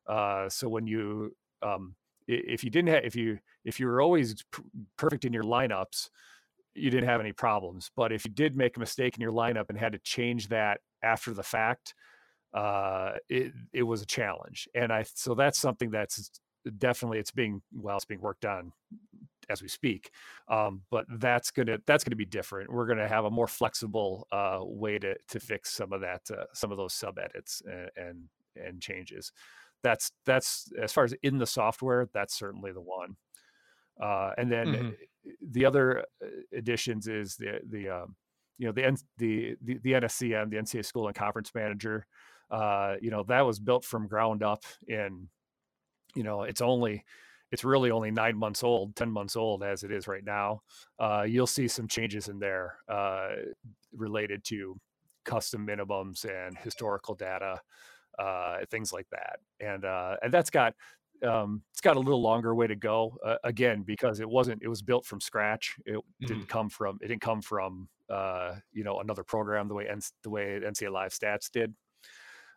Uh, 0.07 0.49
so 0.49 0.67
when 0.69 0.87
you 0.87 1.35
um, 1.61 1.95
if 2.27 2.63
you 2.63 2.69
didn't 2.69 2.89
have 2.89 3.03
if 3.03 3.15
you 3.15 3.39
if 3.65 3.79
you 3.79 3.87
were 3.87 4.01
always 4.01 4.43
perfect 4.97 5.25
in 5.25 5.33
your 5.33 5.43
lineups, 5.43 6.09
you 6.73 6.89
didn't 6.89 7.09
have 7.09 7.21
any 7.21 7.33
problems. 7.33 7.91
But 7.95 8.11
if 8.11 8.25
you 8.25 8.31
did 8.31 8.55
make 8.55 8.77
a 8.77 8.79
mistake 8.79 9.15
in 9.15 9.21
your 9.21 9.31
lineup 9.31 9.69
and 9.69 9.77
had 9.77 9.93
to 9.93 9.99
change 9.99 10.47
that 10.49 10.79
after 11.03 11.33
the 11.33 11.43
fact, 11.43 11.93
uh, 12.53 13.13
it 13.29 13.53
it 13.73 13.83
was 13.83 14.01
a 14.01 14.05
challenge. 14.05 14.67
And 14.75 14.91
I 14.91 15.05
so 15.13 15.35
that's 15.35 15.59
something 15.59 15.91
that's 15.91 16.31
definitely 16.77 17.19
it's 17.19 17.31
being 17.31 17.61
well 17.73 17.97
it's 17.97 18.05
being 18.05 18.21
worked 18.21 18.45
on 18.45 18.71
as 19.51 19.61
we 19.61 19.67
speak. 19.67 20.11
Um, 20.47 20.81
but 20.89 21.05
that's 21.17 21.51
gonna 21.51 21.79
that's 21.85 22.03
gonna 22.03 22.15
be 22.15 22.25
different. 22.25 22.71
We're 22.71 22.87
gonna 22.87 23.07
have 23.07 23.25
a 23.25 23.31
more 23.31 23.47
flexible 23.47 24.27
uh, 24.31 24.59
way 24.61 24.99
to 24.99 25.15
to 25.29 25.39
fix 25.39 25.73
some 25.73 25.93
of 25.93 26.01
that 26.01 26.21
uh, 26.31 26.45
some 26.53 26.71
of 26.71 26.77
those 26.77 26.93
sub 26.93 27.17
edits 27.19 27.61
and, 27.65 27.89
and 27.95 28.23
and 28.55 28.81
changes. 28.81 29.31
That's 29.83 30.11
that's 30.25 30.71
as 30.81 30.93
far 30.93 31.03
as 31.03 31.13
in 31.23 31.37
the 31.37 31.47
software, 31.47 32.07
that's 32.13 32.37
certainly 32.37 32.71
the 32.71 32.81
one. 32.81 33.15
Uh, 34.01 34.31
and 34.37 34.51
then 34.51 34.67
mm-hmm. 34.67 34.89
the 35.51 35.65
other 35.65 36.05
uh, 36.23 36.27
additions 36.55 37.07
is 37.07 37.35
the 37.35 37.59
the 37.67 37.89
um, 37.89 38.15
you 38.57 38.67
know 38.67 38.71
the 38.71 38.95
the 39.17 39.55
the, 39.61 39.79
the 39.83 39.91
NSCM, 39.93 40.49
the 40.49 40.57
NCAA 40.57 40.85
School 40.85 41.07
and 41.07 41.15
Conference 41.15 41.51
Manager. 41.53 42.05
Uh, 42.49 42.95
you 43.01 43.11
know 43.11 43.23
that 43.23 43.45
was 43.45 43.59
built 43.59 43.85
from 43.85 44.07
ground 44.07 44.43
up 44.43 44.63
in 44.87 45.29
you 46.15 46.23
know 46.23 46.43
it's 46.43 46.61
only 46.61 47.03
it's 47.51 47.63
really 47.63 47.91
only 47.91 48.11
nine 48.11 48.37
months 48.37 48.63
old, 48.63 48.95
10 48.95 49.11
months 49.11 49.35
old 49.35 49.63
as 49.63 49.83
it 49.83 49.91
is 49.91 50.07
right 50.07 50.23
now. 50.23 50.61
Uh, 50.99 51.25
you'll 51.27 51.47
see 51.47 51.67
some 51.67 51.87
changes 51.87 52.29
in 52.29 52.39
there 52.39 52.75
uh, 52.87 53.29
related 53.95 54.43
to 54.45 54.79
custom 55.25 55.67
minimums 55.67 56.25
and 56.25 56.57
historical 56.57 57.13
data, 57.13 57.59
uh, 58.17 58.57
things 58.69 58.93
like 58.93 59.07
that. 59.11 59.39
And, 59.59 59.83
uh, 59.83 60.15
and 60.23 60.33
that's 60.33 60.49
got, 60.49 60.73
um, 61.27 61.61
it's 61.71 61.81
got 61.81 61.97
a 61.97 61.99
little 61.99 62.21
longer 62.21 62.55
way 62.55 62.67
to 62.67 62.75
go 62.75 63.17
uh, 63.25 63.35
again, 63.43 63.83
because 63.83 64.21
it 64.21 64.29
wasn't, 64.29 64.63
it 64.63 64.69
was 64.69 64.81
built 64.81 65.05
from 65.05 65.19
scratch. 65.19 65.75
It 65.85 65.93
mm-hmm. 65.93 66.25
didn't 66.25 66.47
come 66.47 66.69
from, 66.69 66.97
it 67.01 67.09
didn't 67.09 67.21
come 67.21 67.41
from, 67.41 67.89
uh, 68.09 68.55
you 68.71 68.83
know, 68.83 69.01
another 69.01 69.23
program 69.23 69.67
the 69.67 69.73
way, 69.73 69.89
the 70.23 70.29
way 70.29 70.59
NCAA 70.63 70.91
live 70.91 71.11
stats 71.11 71.51
did. 71.51 71.73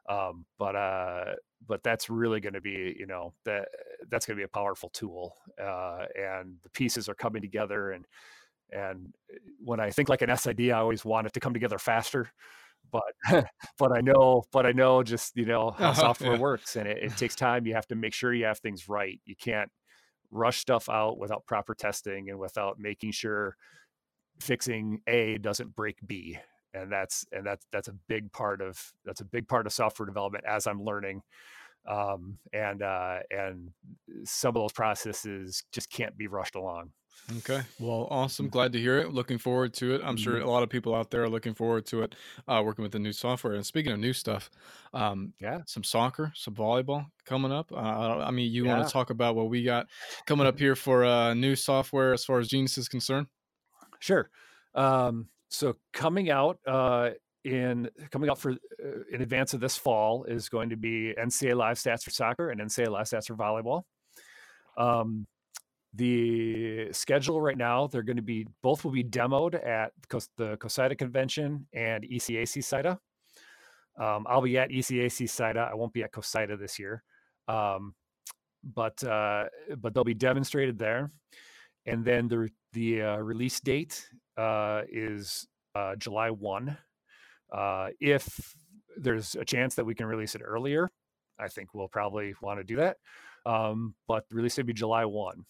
Um, 0.08 0.44
but 0.58 0.76
uh, 0.76 1.34
but 1.66 1.82
that's 1.82 2.10
really 2.10 2.40
going 2.40 2.52
to 2.54 2.60
be 2.60 2.94
you 2.98 3.06
know 3.06 3.32
that 3.44 3.68
that's 4.10 4.26
going 4.26 4.36
to 4.36 4.40
be 4.40 4.44
a 4.44 4.48
powerful 4.48 4.90
tool, 4.90 5.36
uh, 5.60 6.04
and 6.16 6.56
the 6.62 6.70
pieces 6.70 7.08
are 7.08 7.14
coming 7.14 7.42
together. 7.42 7.92
And 7.92 8.06
and 8.70 9.14
eh, 9.32 9.38
when 9.60 9.80
I 9.80 9.90
think 9.90 10.08
like 10.08 10.22
an 10.22 10.36
SID, 10.36 10.70
I 10.70 10.78
always 10.78 11.04
want 11.04 11.26
it 11.26 11.32
to 11.34 11.40
come 11.40 11.52
together 11.52 11.78
faster. 11.78 12.30
But 12.90 13.02
but 13.78 13.96
I 13.96 14.00
know 14.00 14.44
but 14.52 14.66
I 14.66 14.72
know 14.72 15.02
just 15.02 15.36
you 15.36 15.46
know 15.46 15.70
how 15.70 15.90
uh-huh, 15.90 16.00
software 16.00 16.34
yeah. 16.34 16.40
works, 16.40 16.76
and 16.76 16.86
it, 16.86 16.98
it 16.98 17.16
takes 17.16 17.34
time. 17.34 17.66
You 17.66 17.74
have 17.74 17.88
to 17.88 17.96
make 17.96 18.14
sure 18.14 18.32
you 18.32 18.46
have 18.46 18.58
things 18.58 18.88
right. 18.88 19.20
You 19.24 19.34
can't 19.36 19.70
rush 20.30 20.58
stuff 20.58 20.88
out 20.88 21.18
without 21.18 21.46
proper 21.46 21.74
testing 21.74 22.28
and 22.28 22.38
without 22.38 22.78
making 22.78 23.12
sure 23.12 23.56
fixing 24.40 25.00
A 25.06 25.38
doesn't 25.38 25.76
break 25.76 25.96
B 26.04 26.38
and 26.74 26.90
that's 26.90 27.24
and 27.32 27.46
that's 27.46 27.66
that's 27.72 27.88
a 27.88 27.94
big 28.08 28.30
part 28.32 28.60
of 28.60 28.92
that's 29.04 29.20
a 29.20 29.24
big 29.24 29.48
part 29.48 29.66
of 29.66 29.72
software 29.72 30.06
development 30.06 30.44
as 30.46 30.66
I'm 30.66 30.82
learning. 30.82 31.22
Um, 31.86 32.38
and 32.52 32.82
uh, 32.82 33.18
and 33.30 33.70
some 34.24 34.56
of 34.56 34.62
those 34.62 34.72
processes 34.72 35.64
just 35.72 35.90
can't 35.90 36.16
be 36.16 36.26
rushed 36.26 36.54
along. 36.54 36.90
Okay. 37.38 37.62
Well, 37.78 38.06
awesome. 38.10 38.48
Glad 38.50 38.72
to 38.72 38.80
hear 38.80 38.98
it. 38.98 39.12
Looking 39.12 39.38
forward 39.38 39.72
to 39.74 39.94
it. 39.94 40.02
I'm 40.04 40.16
sure 40.16 40.34
mm-hmm. 40.34 40.46
a 40.46 40.50
lot 40.50 40.62
of 40.62 40.68
people 40.68 40.94
out 40.94 41.10
there 41.10 41.22
are 41.22 41.28
looking 41.28 41.54
forward 41.54 41.86
to 41.86 42.02
it, 42.02 42.14
uh, 42.48 42.62
working 42.64 42.82
with 42.82 42.92
the 42.92 42.98
new 42.98 43.12
software. 43.12 43.54
And 43.54 43.64
speaking 43.64 43.92
of 43.92 43.98
new 43.98 44.12
stuff, 44.12 44.50
um, 44.92 45.32
yeah, 45.40 45.60
some 45.66 45.84
soccer, 45.84 46.32
some 46.34 46.54
volleyball 46.54 47.06
coming 47.24 47.52
up. 47.52 47.72
Uh, 47.72 48.18
I 48.18 48.30
mean, 48.30 48.52
you 48.52 48.66
yeah. 48.66 48.76
want 48.76 48.86
to 48.86 48.92
talk 48.92 49.10
about 49.10 49.36
what 49.36 49.48
we 49.48 49.62
got 49.62 49.86
coming 50.26 50.46
up 50.46 50.58
here 50.58 50.76
for 50.76 51.04
uh, 51.04 51.34
new 51.34 51.56
software 51.56 52.12
as 52.12 52.24
far 52.24 52.38
as 52.38 52.48
Genius 52.48 52.78
is 52.78 52.88
concerned? 52.88 53.26
Sure. 54.00 54.28
Um, 54.74 55.28
so 55.48 55.76
coming 55.92 56.30
out 56.30 56.58
uh, 56.66 57.10
in 57.44 57.88
coming 58.10 58.30
up 58.30 58.38
for 58.38 58.52
uh, 58.52 59.00
in 59.12 59.22
advance 59.22 59.54
of 59.54 59.60
this 59.60 59.76
fall 59.76 60.24
is 60.24 60.48
going 60.48 60.70
to 60.70 60.76
be 60.76 61.14
NCAA 61.18 61.56
live 61.56 61.76
stats 61.76 62.02
for 62.02 62.10
soccer 62.10 62.50
and 62.50 62.60
NCAA 62.60 62.90
live 62.90 63.06
stats 63.06 63.26
for 63.26 63.34
volleyball. 63.34 63.82
Um, 64.76 65.26
the 65.94 66.92
schedule 66.92 67.40
right 67.40 67.56
now, 67.56 67.86
they're 67.86 68.02
going 68.02 68.16
to 68.16 68.22
be 68.22 68.46
both 68.62 68.84
will 68.84 68.90
be 68.90 69.04
demoed 69.04 69.54
at 69.54 69.92
the 70.36 70.56
COSIDA 70.56 70.98
convention 70.98 71.66
and 71.72 72.02
ECAC 72.02 72.62
SIDA. 72.62 72.98
Um, 73.96 74.26
I'll 74.28 74.42
be 74.42 74.58
at 74.58 74.70
ECAC 74.70 75.28
SIDA. 75.28 75.70
I 75.70 75.74
won't 75.74 75.92
be 75.92 76.02
at 76.02 76.12
COSIDA 76.12 76.58
this 76.58 76.80
year, 76.80 77.04
um, 77.46 77.94
but 78.74 79.04
uh, 79.04 79.44
but 79.76 79.94
they'll 79.94 80.02
be 80.02 80.14
demonstrated 80.14 80.78
there. 80.78 81.12
And 81.86 82.04
then 82.04 82.26
the 82.26 82.48
the 82.72 83.02
uh, 83.02 83.16
release 83.18 83.60
date 83.60 84.08
uh, 84.36 84.82
is 84.90 85.46
uh, 85.76 85.94
July 85.96 86.30
one. 86.30 86.76
Uh, 87.54 87.88
if 88.00 88.54
there's 88.96 89.34
a 89.34 89.44
chance 89.44 89.76
that 89.76 89.86
we 89.86 89.94
can 89.94 90.06
release 90.06 90.34
it 90.34 90.42
earlier, 90.44 90.90
I 91.38 91.48
think 91.48 91.74
we'll 91.74 91.88
probably 91.88 92.34
want 92.40 92.58
to 92.60 92.64
do 92.64 92.76
that. 92.76 92.96
Um, 93.46 93.94
but 94.08 94.24
release 94.30 94.56
will 94.56 94.64
be 94.64 94.72
July 94.72 95.04
one 95.04 95.44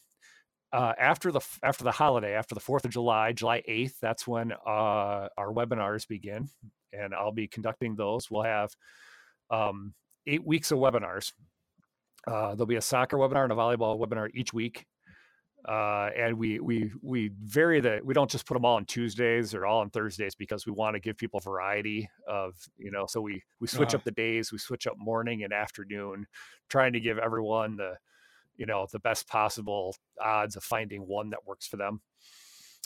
uh, 0.75 0.93
after 0.99 1.31
the 1.31 1.41
after 1.63 1.85
the 1.85 1.93
holiday, 1.93 2.35
after 2.35 2.53
the 2.53 2.61
Fourth 2.61 2.85
of 2.85 2.91
July, 2.91 3.33
July 3.33 3.63
eighth, 3.67 3.97
that's 4.03 4.27
when 4.27 4.51
uh, 4.53 5.29
our 5.39 5.53
webinars 5.53 6.07
begin, 6.09 6.49
and 6.93 7.15
I'll 7.15 7.31
be 7.33 7.47
conducting 7.47 7.95
those. 7.95 8.29
We'll 8.29 8.43
have 8.43 8.71
um, 9.51 9.95
eight 10.27 10.45
weeks 10.45 10.73
of 10.73 10.79
webinars. 10.79 11.33
Uh, 12.27 12.57
there'll 12.57 12.67
be 12.67 12.75
a 12.75 12.83
soccer 12.83 13.17
webinar 13.17 13.45
and 13.45 13.53
a 13.53 13.55
volleyball 13.55 14.01
webinar 14.01 14.29
each 14.35 14.53
week, 14.53 14.85
uh, 15.69 16.11
and 16.17 16.37
we 16.37 16.61
we 16.61 16.91
we 17.03 17.31
vary 17.43 17.81
the. 17.81 18.01
We 18.05 18.15
don't 18.15 18.31
just 18.31 18.47
put 18.47 18.55
them 18.55 18.65
all 18.65 18.77
on 18.77 18.85
Tuesdays 18.85 19.55
or 19.55 19.67
all 19.67 19.81
on 19.81 19.91
Thursdays 19.91 20.35
because 20.35 20.67
we 20.67 20.73
want 20.73 20.95
to 20.95 21.01
give 21.01 21.17
people 21.17 21.41
variety 21.41 22.09
of 22.29 22.55
you 22.77 22.91
know. 22.91 23.07
So 23.07 23.21
we 23.21 23.43
we 23.61 23.67
switch 23.67 23.89
uh-huh. 23.89 23.99
up 23.99 24.05
the 24.05 24.11
days. 24.11 24.53
We 24.53 24.59
switch 24.59 24.87
up 24.87 24.95
morning 24.99 25.43
and 25.43 25.53
afternoon, 25.53 26.27
trying 26.69 26.93
to 26.93 27.01
give 27.01 27.19
everyone 27.19 27.77
the 27.77 27.95
you 28.57 28.67
know 28.67 28.87
the 28.93 28.99
best 28.99 29.29
possible 29.29 29.95
odds 30.21 30.57
of 30.57 30.65
finding 30.65 31.07
one 31.07 31.31
that 31.31 31.47
works 31.47 31.67
for 31.67 31.77
them 31.77 32.01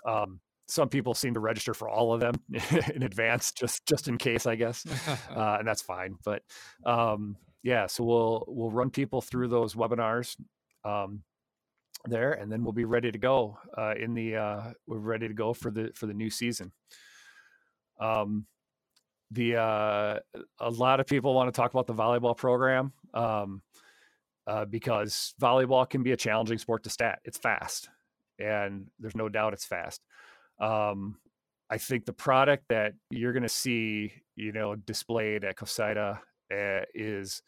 um, 0.06 0.40
some 0.66 0.88
people 0.88 1.14
seem 1.14 1.34
to 1.34 1.40
register 1.40 1.74
for 1.74 1.88
all 1.88 2.12
of 2.12 2.20
them 2.20 2.34
in 2.94 3.02
advance 3.02 3.52
just 3.52 3.86
just 3.86 4.08
in 4.08 4.18
case 4.18 4.46
i 4.46 4.54
guess 4.54 4.84
uh, 5.36 5.56
and 5.58 5.66
that's 5.66 5.82
fine 5.82 6.16
but 6.24 6.42
um, 6.84 7.36
yeah 7.62 7.86
so 7.86 8.04
we'll 8.04 8.44
we'll 8.48 8.70
run 8.70 8.90
people 8.90 9.20
through 9.20 9.48
those 9.48 9.74
webinars 9.74 10.36
um, 10.84 11.22
there 12.04 12.32
and 12.32 12.50
then 12.50 12.62
we'll 12.62 12.72
be 12.72 12.84
ready 12.84 13.10
to 13.10 13.18
go 13.18 13.58
uh, 13.76 13.94
in 13.98 14.14
the 14.14 14.36
uh, 14.36 14.72
we're 14.86 14.98
ready 14.98 15.28
to 15.28 15.34
go 15.34 15.52
for 15.52 15.70
the 15.70 15.90
for 15.94 16.06
the 16.06 16.14
new 16.14 16.30
season 16.30 16.72
um, 18.00 18.46
the 19.30 19.56
uh, 19.56 20.18
a 20.60 20.70
lot 20.70 21.00
of 21.00 21.06
people 21.06 21.34
want 21.34 21.52
to 21.52 21.56
talk 21.56 21.72
about 21.72 21.86
the 21.86 21.94
volleyball 21.94 22.36
program 22.36 22.92
um, 23.14 23.62
uh, 24.46 24.64
because 24.64 25.34
volleyball 25.40 25.88
can 25.88 26.02
be 26.02 26.12
a 26.12 26.16
challenging 26.16 26.58
sport 26.58 26.82
to 26.84 26.90
stat. 26.90 27.18
It's 27.24 27.38
fast, 27.38 27.90
and 28.38 28.86
there's 28.98 29.16
no 29.16 29.28
doubt 29.28 29.52
it's 29.52 29.66
fast. 29.66 30.00
Um, 30.60 31.18
I 31.70 31.76
think 31.76 32.06
the 32.06 32.14
product 32.14 32.64
that 32.70 32.94
you're 33.10 33.34
going 33.34 33.42
to 33.42 33.48
see, 33.48 34.14
you 34.36 34.52
know, 34.52 34.74
displayed 34.74 35.44
at 35.44 35.56
COSIDA 35.56 36.18
uh, 36.50 36.84
is, 36.94 37.42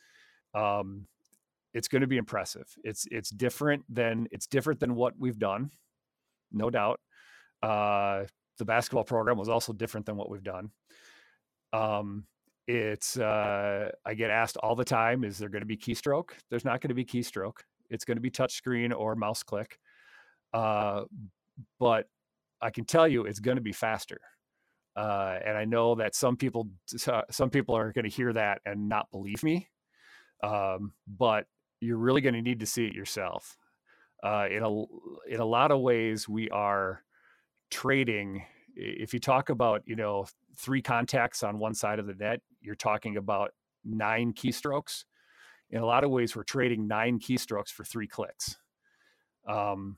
um, 0.55 1.07
it's 1.73 1.89
going 1.89 2.03
to 2.03 2.09
be 2.09 2.17
impressive. 2.17 2.67
It's 2.85 3.07
it's 3.11 3.31
different 3.31 3.85
than 3.89 4.29
it's 4.31 4.47
different 4.47 4.81
than 4.81 4.95
what 4.95 5.15
we've 5.19 5.39
done, 5.39 5.71
no 6.53 6.71
doubt. 6.71 7.01
Uh, 7.63 8.25
the 8.59 8.65
basketball 8.65 9.05
program 9.05 9.39
was 9.39 9.49
also 9.49 9.73
different 9.73 10.07
than 10.07 10.17
what 10.17 10.31
we've 10.31 10.43
done. 10.43 10.71
Um, 11.73 12.25
it's 12.67 13.19
uh, 13.19 13.91
I 14.05 14.15
get 14.15 14.31
asked 14.31 14.57
all 14.59 14.77
the 14.77 14.85
time, 14.85 15.25
is 15.25 15.39
there 15.39 15.49
going 15.49 15.63
to 15.63 15.67
be 15.67 15.77
keystroke? 15.77 16.31
There's 16.51 16.65
not 16.65 16.81
going 16.81 16.89
to 16.89 16.95
be 16.95 17.05
keystroke. 17.05 17.59
It's 17.89 18.05
going 18.05 18.17
to 18.17 18.23
be 18.23 18.31
touchscreen 18.31 18.97
or 18.97 19.17
mouse 19.17 19.43
click. 19.43 19.79
Uh, 20.53 21.03
but 21.79 22.07
I 22.61 22.71
can 22.71 22.85
tell 22.85 23.09
you 23.09 23.25
it's 23.25 23.41
going 23.41 23.57
to 23.57 23.63
be 23.63 23.73
faster. 23.73 24.21
Uh, 24.97 25.39
and 25.45 25.57
I 25.57 25.65
know 25.65 25.95
that 25.97 26.15
some 26.15 26.37
people 26.37 26.69
some 27.31 27.51
people 27.51 27.77
are 27.77 27.93
going 27.93 28.05
to 28.05 28.11
hear 28.11 28.33
that 28.33 28.61
and 28.67 28.89
not 28.89 29.11
believe 29.11 29.43
me. 29.43 29.69
Um, 30.43 30.93
but 31.07 31.47
you're 31.81 31.97
really 31.97 32.21
going 32.21 32.35
to 32.35 32.43
need 32.43 32.61
to 32.61 32.67
see 32.67 32.87
it 32.87 32.95
yourself. 32.95 33.57
Uh, 34.23 34.47
in 34.51 34.63
a 34.63 34.71
in 35.33 35.41
a 35.41 35.45
lot 35.45 35.71
of 35.71 35.81
ways, 35.81 36.29
we 36.29 36.49
are 36.51 37.03
trading 37.71 38.45
if 38.77 39.15
you 39.15 39.21
talk 39.21 39.49
about 39.49 39.83
you 39.87 39.97
know 39.97 40.27
three 40.57 40.83
contacts 40.83 41.43
on 41.43 41.59
one 41.59 41.75
side 41.75 41.99
of 41.99 42.07
the 42.07 42.15
net 42.15 42.41
you're 42.61 42.75
talking 42.75 43.17
about 43.17 43.53
nine 43.85 44.33
keystrokes. 44.33 45.05
In 45.71 45.81
a 45.81 45.87
lot 45.87 46.05
of 46.05 46.11
ways 46.11 46.37
we're 46.37 46.43
trading 46.43 46.87
nine 46.87 47.19
keystrokes 47.19 47.69
for 47.71 47.85
three 47.85 48.07
clicks. 48.07 48.57
Um, 49.49 49.97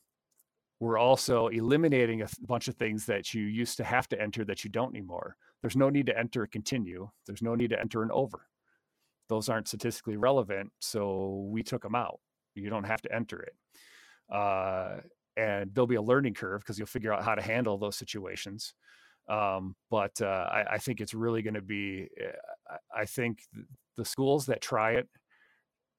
we're 0.79 0.99
also 0.99 1.49
eliminating 1.49 2.23
a 2.23 2.29
bunch 2.47 2.69
of 2.69 2.77
things 2.77 3.07
that 3.07 3.35
you 3.35 3.43
used 3.43 3.77
to 3.79 3.85
have 3.85 4.09
to 4.09 4.21
enter 4.21 4.45
that 4.45 4.65
you 4.65 4.71
don't 4.71 4.95
anymore. 4.95 5.37
There's 5.61 5.77
no 5.77 5.91
need 5.91 6.07
to 6.07 6.19
enter 6.19 6.43
a 6.43 6.49
continue. 6.49 7.09
There's 7.27 7.43
no 7.43 7.55
need 7.55 7.71
to 7.71 7.81
enter 7.81 8.03
an 8.03 8.11
over 8.13 8.47
those 9.29 9.49
aren't 9.49 9.69
statistically 9.69 10.17
relevant 10.17 10.71
so 10.81 11.47
we 11.51 11.63
took 11.63 11.83
them 11.83 11.95
out 11.95 12.21
you 12.55 12.69
don't 12.69 12.85
have 12.85 13.01
to 13.01 13.15
enter 13.15 13.41
it 13.41 13.55
uh, 14.33 14.97
and 15.37 15.71
there'll 15.75 15.87
be 15.87 15.97
a 15.97 16.03
learning 16.03 16.35
curve 16.35 16.61
because 16.61 16.79
you'll 16.79 16.87
figure 16.87 17.13
out 17.13 17.25
how 17.25 17.35
to 17.35 17.43
handle 17.43 17.79
those 17.79 17.97
situations. 17.97 18.75
Um, 19.29 19.77
but 19.91 20.21
uh, 20.21 20.49
I, 20.51 20.65
I, 20.73 20.79
think 20.79 21.01
it's 21.01 21.15
really 21.15 21.43
going 21.43 21.55
to 21.55 21.63
be. 21.63 22.09
Eh, 22.21 22.77
I 22.95 23.05
think 23.05 23.39
the 23.97 24.05
schools 24.05 24.47
that 24.47 24.61
try 24.61 24.93
it 24.93 25.09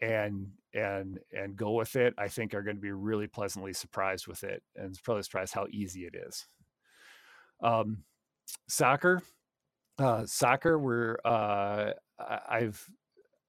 and 0.02 0.50
and 0.74 1.20
and 1.32 1.56
go 1.56 1.72
with 1.72 1.96
it, 1.96 2.14
I 2.18 2.28
think 2.28 2.54
are 2.54 2.64
going 2.64 2.76
to 2.76 2.82
be 2.82 2.92
really 2.92 3.28
pleasantly 3.28 3.72
surprised 3.72 4.28
with 4.28 4.44
it, 4.44 4.62
and 4.76 5.00
probably 5.04 5.24
surprised 5.24 5.54
how 5.54 5.68
easy 5.72 6.02
it 6.02 6.16
is. 6.16 6.46
Um, 7.62 8.04
soccer, 8.68 9.24
uh, 9.98 10.26
soccer. 10.26 10.78
We're 10.78 11.18
uh, 11.24 11.92
I've 12.20 12.86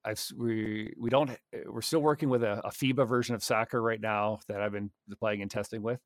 I've 0.04 0.22
we 0.36 0.92
we 0.98 1.10
don't 1.10 1.30
eh, 1.30 1.36
we're 1.66 1.82
still 1.82 2.00
working 2.00 2.28
with 2.28 2.42
a, 2.42 2.60
a, 2.66 2.70
FIBA 2.70 3.08
version 3.08 3.34
of 3.34 3.42
soccer 3.42 3.80
right 3.80 4.00
now 4.00 4.40
that 4.48 4.60
I've 4.60 4.72
been 4.72 4.90
playing 5.18 5.42
and 5.42 5.50
testing 5.50 5.82
with. 5.82 6.00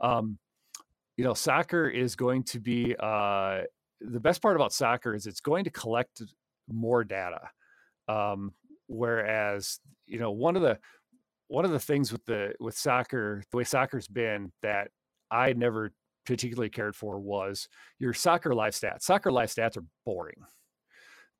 Um, 0.00 0.38
you 1.16 1.24
know, 1.24 1.34
soccer 1.34 1.88
is 1.88 2.16
going 2.16 2.44
to 2.44 2.60
be 2.60 2.94
uh, 2.98 3.62
the 4.00 4.20
best 4.20 4.42
part 4.42 4.56
about 4.56 4.72
soccer 4.72 5.14
is 5.14 5.26
it's 5.26 5.40
going 5.40 5.64
to 5.64 5.70
collect 5.70 6.22
more 6.68 7.04
data. 7.04 7.50
Um, 8.08 8.52
whereas 8.86 9.80
you 10.06 10.18
know 10.18 10.30
one 10.30 10.56
of 10.56 10.62
the 10.62 10.78
one 11.48 11.64
of 11.64 11.70
the 11.70 11.80
things 11.80 12.12
with 12.12 12.24
the 12.26 12.54
with 12.60 12.76
soccer 12.76 13.42
the 13.50 13.56
way 13.56 13.64
soccer's 13.64 14.08
been 14.08 14.52
that 14.62 14.88
I 15.30 15.52
never 15.52 15.92
particularly 16.26 16.70
cared 16.70 16.96
for 16.96 17.18
was 17.18 17.68
your 17.98 18.12
soccer 18.12 18.54
live 18.54 18.72
stats. 18.72 19.02
Soccer 19.02 19.30
live 19.30 19.50
stats 19.50 19.76
are 19.76 19.84
boring 20.04 20.42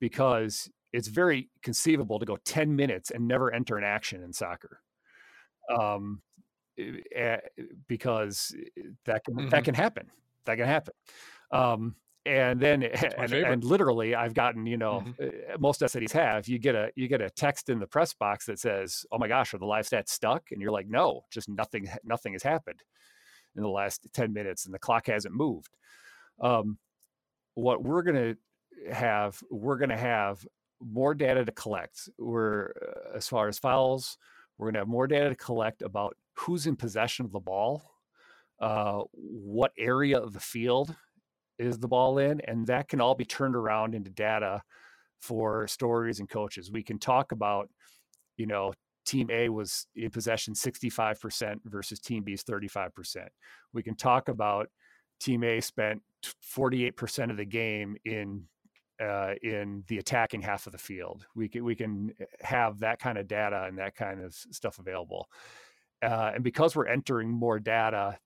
because 0.01 0.71
it's 0.95 1.09
very 1.09 1.51
conceivable 1.61 2.21
to 2.21 2.25
go 2.25 2.37
10 2.45 2.77
minutes 2.77 3.11
and 3.11 3.27
never 3.27 3.53
enter 3.53 3.77
an 3.77 3.83
action 3.83 4.23
in 4.23 4.33
soccer. 4.33 4.81
Um, 5.69 6.23
uh, 6.79 7.37
because 7.89 8.55
that 9.05 9.25
can, 9.25 9.35
mm-hmm. 9.35 9.49
that 9.49 9.65
can 9.65 9.75
happen. 9.75 10.07
That 10.47 10.57
can 10.57 10.67
happen. 10.67 10.95
Um, 11.51 11.97
and 12.27 12.61
then 12.61 12.83
and, 13.19 13.33
and, 13.33 13.65
literally 13.65 14.15
I've 14.15 14.35
gotten, 14.35 14.67
you 14.67 14.77
know, 14.77 15.03
mm-hmm. 15.05 15.61
most 15.61 15.81
SIDs 15.81 16.13
have, 16.13 16.47
you 16.47 16.61
get 16.61 16.77
a 16.77 16.91
you 16.95 17.09
get 17.09 17.21
a 17.21 17.29
text 17.29 17.71
in 17.71 17.81
the 17.81 17.87
press 17.89 18.15
box 18.15 18.47
that 18.47 18.61
says, 18.61 19.05
"Oh 19.13 19.19
my 19.19 19.29
gosh, 19.29 19.53
are 19.53 19.59
the 19.59 19.67
live 19.67 19.87
stats 19.87 20.11
stuck?" 20.11 20.53
And 20.53 20.63
you're 20.63 20.71
like, 20.71 20.89
"No, 20.89 21.25
just 21.31 21.49
nothing 21.49 21.91
nothing 22.05 22.33
has 22.33 22.43
happened 22.43 22.81
in 23.57 23.63
the 23.63 23.69
last 23.69 24.07
10 24.15 24.33
minutes 24.33 24.65
and 24.65 24.73
the 24.73 24.79
clock 24.79 25.07
hasn't 25.09 25.35
moved." 25.35 25.77
Um, 26.41 26.79
what 27.55 27.83
we're 27.83 28.03
going 28.03 28.17
to 28.17 28.93
have, 28.93 29.43
we're 29.51 29.79
going 29.79 29.91
to 29.91 29.97
have 29.97 30.45
more 30.85 31.15
data 31.15 31.45
to 31.45 31.53
collect. 31.53 32.09
We're 32.19 32.71
uh, 32.71 33.17
as 33.17 33.29
far 33.29 33.49
as 33.49 33.59
fouls, 33.59 34.19
we're 34.59 34.67
going 34.67 34.75
to 34.75 34.81
have 34.81 34.89
more 34.89 35.07
data 35.07 35.31
to 35.31 35.37
collect 35.37 35.83
about 35.83 36.17
who's 36.37 36.67
in 36.67 36.77
possession 36.77 37.25
of 37.25 37.33
the 37.33 37.41
ball, 37.41 37.83
uh, 38.61 39.03
what 39.13 39.73
area 39.79 40.19
of 40.19 40.33
the 40.33 40.41
field 40.41 40.95
is 41.59 41.79
the 41.79 41.89
ball 41.89 42.19
in, 42.19 42.41
and 42.43 42.67
that 42.67 42.89
can 42.89 43.01
all 43.01 43.15
be 43.15 43.25
turned 43.25 43.57
around 43.57 43.95
into 43.95 44.11
data 44.11 44.63
for 45.21 45.67
stories 45.67 46.21
and 46.21 46.29
coaches. 46.29 46.71
We 46.71 46.83
can 46.83 46.99
talk 46.99 47.33
about, 47.33 47.69
you 48.37 48.47
know, 48.47 48.73
team 49.07 49.29
A 49.31 49.49
was 49.49 49.87
in 49.95 50.11
possession 50.11 50.55
65% 50.55 51.61
versus 51.65 52.01
team 52.01 52.25
B's 52.25 52.43
35%. 52.45 53.27
We 53.73 53.83
can 53.83 53.97
talk 53.97 54.29
about 54.29 54.69
team 55.21 55.45
A 55.45 55.61
spent 55.61 56.03
48% 56.57 57.31
of 57.31 57.37
the 57.37 57.45
game 57.45 57.97
in 58.05 58.45
uh, 59.01 59.35
in 59.43 59.85
the 59.89 59.99
attacking 59.99 60.43
half 60.43 60.67
of 60.67 60.73
the 60.73 60.79
field. 60.79 61.27
We 61.35 61.49
can 61.49 61.65
we 61.65 61.75
can 61.75 62.15
eh, 62.21 62.25
have 62.41 62.81
that 62.81 62.99
kind 62.99 63.19
of 63.19 63.27
data 63.27 63.65
and 63.67 63.79
that 63.79 63.95
kind 63.95 64.23
of 64.23 64.35
stuff 64.35 64.79
available. 64.79 65.29
Uh, 66.03 66.33
and 66.35 66.45
because 66.45 66.77
we're 66.77 66.87
entering 66.87 67.31
more 67.31 67.59
data, 67.59 68.19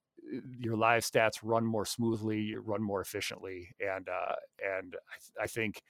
your 0.59 0.75
live 0.75 1.03
stats 1.03 1.39
run 1.41 1.65
more 1.65 1.85
smoothly, 1.85 2.55
run 2.55 2.81
more 2.81 3.01
efficiently, 3.01 3.69
and 3.79 4.07
uh, 4.09 4.35
and 4.77 4.95
I, 5.39 5.43
I 5.43 5.47
think 5.47 5.81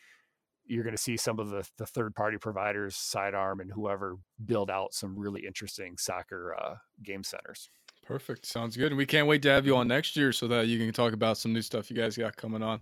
you're 0.66 0.84
going 0.84 0.96
to 0.96 1.02
see 1.02 1.18
some 1.18 1.40
of 1.40 1.50
the, 1.50 1.68
the 1.78 1.86
third 1.86 2.16
party 2.16 2.38
providers, 2.38 2.96
Sidearm 2.96 3.60
and 3.60 3.72
whoever, 3.72 4.18
build 4.46 4.70
out 4.70 4.94
some 4.94 5.18
really 5.18 5.46
interesting 5.46 5.98
soccer 5.98 6.56
uh, 6.62 6.76
game 7.02 7.24
centers. 7.24 7.70
Perfect. 8.10 8.48
Sounds 8.48 8.76
good. 8.76 8.88
And 8.88 8.98
we 8.98 9.06
can't 9.06 9.28
wait 9.28 9.44
to 9.44 9.50
have 9.50 9.68
you 9.68 9.78
on 9.78 9.88
next 9.88 10.16
year 10.16 10.32
so 10.32 10.48
that 10.48 10.66
you 10.66 10.80
can 10.80 10.92
talk 10.92 11.14
about 11.14 11.38
some 11.38 11.54
new 11.54 11.62
stuff 11.62 11.92
you 11.92 11.96
guys 11.96 12.18
got 12.18 12.36
coming 12.36 12.64
on 12.64 12.82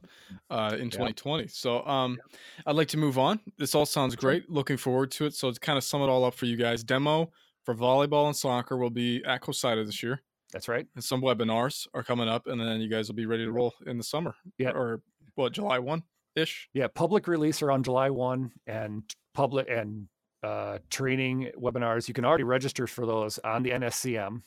uh, 0.49 0.77
in 0.79 0.89
2020. 0.89 1.43
Yeah. 1.43 1.49
So 1.51 1.85
um. 1.85 2.17
I'd 2.65 2.77
like 2.77 2.87
to 2.89 2.97
move 2.97 3.19
on. 3.19 3.41
This 3.57 3.75
all 3.75 3.85
sounds 3.85 4.15
great. 4.15 4.49
Looking 4.49 4.77
forward 4.77 5.11
to 5.11 5.25
it. 5.25 5.33
So 5.33 5.51
to 5.51 5.59
kind 5.59 5.77
of 5.77 5.83
sum 5.83 6.01
it 6.01 6.05
all 6.05 6.23
up 6.23 6.33
for 6.33 6.45
you 6.45 6.55
guys, 6.55 6.81
demo 6.81 7.29
for 7.65 7.75
volleyball 7.75 8.27
and 8.27 8.37
soccer 8.37 8.77
will 8.77 8.89
be 8.89 9.21
at 9.25 9.41
COSIDA 9.41 9.85
this 9.85 10.01
year. 10.01 10.21
That's 10.53 10.69
right. 10.69 10.87
And 10.95 11.03
some 11.03 11.21
webinars 11.21 11.87
are 11.93 12.03
coming 12.03 12.29
up, 12.29 12.47
and 12.47 12.61
then 12.61 12.79
you 12.79 12.87
guys 12.87 13.09
will 13.09 13.15
be 13.15 13.25
ready 13.25 13.43
to 13.43 13.51
roll 13.51 13.73
in 13.85 13.97
the 13.97 14.05
summer. 14.05 14.33
Yeah. 14.57 14.69
Or 14.69 15.01
what, 15.35 15.51
July 15.51 15.79
1 15.79 16.03
ish? 16.37 16.69
Yeah. 16.73 16.87
Public 16.87 17.27
release 17.27 17.61
are 17.61 17.71
on 17.71 17.83
July 17.83 18.09
1 18.09 18.49
and 18.67 19.03
public 19.33 19.67
and 19.69 20.07
uh, 20.41 20.77
training 20.89 21.51
webinars. 21.61 22.07
You 22.07 22.13
can 22.13 22.23
already 22.23 22.45
register 22.45 22.87
for 22.87 23.05
those 23.05 23.39
on 23.39 23.63
the 23.63 23.71
NSCM. 23.71 24.41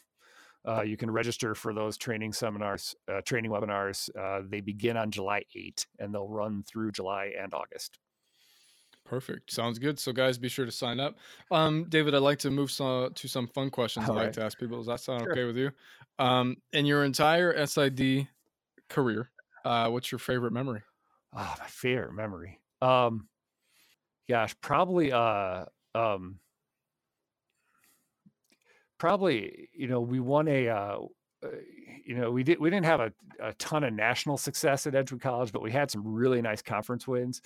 Uh, 0.66 0.82
you 0.82 0.96
can 0.96 1.10
register 1.10 1.54
for 1.54 1.72
those 1.72 1.96
training 1.96 2.32
seminars, 2.32 2.94
uh, 3.10 3.20
training 3.22 3.50
webinars. 3.50 4.10
Uh, 4.16 4.42
they 4.46 4.60
begin 4.60 4.96
on 4.96 5.10
July 5.10 5.42
8 5.54 5.86
and 5.98 6.14
they'll 6.14 6.28
run 6.28 6.62
through 6.62 6.92
July 6.92 7.32
and 7.38 7.54
August. 7.54 7.98
Perfect. 9.06 9.50
Sounds 9.50 9.78
good. 9.78 9.98
So, 9.98 10.12
guys, 10.12 10.38
be 10.38 10.48
sure 10.48 10.66
to 10.66 10.70
sign 10.70 11.00
up. 11.00 11.16
Um, 11.50 11.86
David, 11.88 12.14
I'd 12.14 12.18
like 12.18 12.38
to 12.40 12.50
move 12.50 12.70
some, 12.70 13.12
to 13.14 13.28
some 13.28 13.48
fun 13.48 13.70
questions 13.70 14.08
All 14.08 14.14
I'd 14.14 14.18
right. 14.18 14.24
like 14.26 14.34
to 14.34 14.44
ask 14.44 14.58
people. 14.58 14.78
Does 14.78 14.86
that 14.86 15.00
sound 15.00 15.22
sure. 15.22 15.32
okay 15.32 15.44
with 15.44 15.56
you? 15.56 15.70
Um, 16.18 16.56
in 16.72 16.86
your 16.86 17.04
entire 17.04 17.66
SID 17.66 18.28
career, 18.88 19.30
uh, 19.64 19.88
what's 19.88 20.12
your 20.12 20.18
favorite 20.18 20.52
memory? 20.52 20.82
Oh, 21.34 21.54
my 21.58 21.66
favorite 21.66 22.12
memory. 22.12 22.60
Um, 22.82 23.28
gosh, 24.28 24.54
probably 24.60 25.12
uh, 25.12 25.64
um, 25.94 26.38
probably 29.00 29.70
you 29.72 29.88
know 29.88 30.00
we 30.00 30.20
won 30.20 30.46
a 30.46 30.68
uh, 30.68 30.98
uh, 31.42 31.48
you 32.04 32.14
know 32.14 32.30
we 32.30 32.44
did 32.44 32.60
we 32.60 32.70
didn't 32.70 32.84
have 32.84 33.00
a, 33.00 33.12
a 33.42 33.52
ton 33.54 33.82
of 33.82 33.92
national 33.92 34.36
success 34.36 34.86
at 34.86 34.94
Edgewood 34.94 35.22
College, 35.22 35.50
but 35.50 35.62
we 35.62 35.72
had 35.72 35.90
some 35.90 36.06
really 36.06 36.40
nice 36.40 36.62
conference 36.62 37.08
wins. 37.08 37.40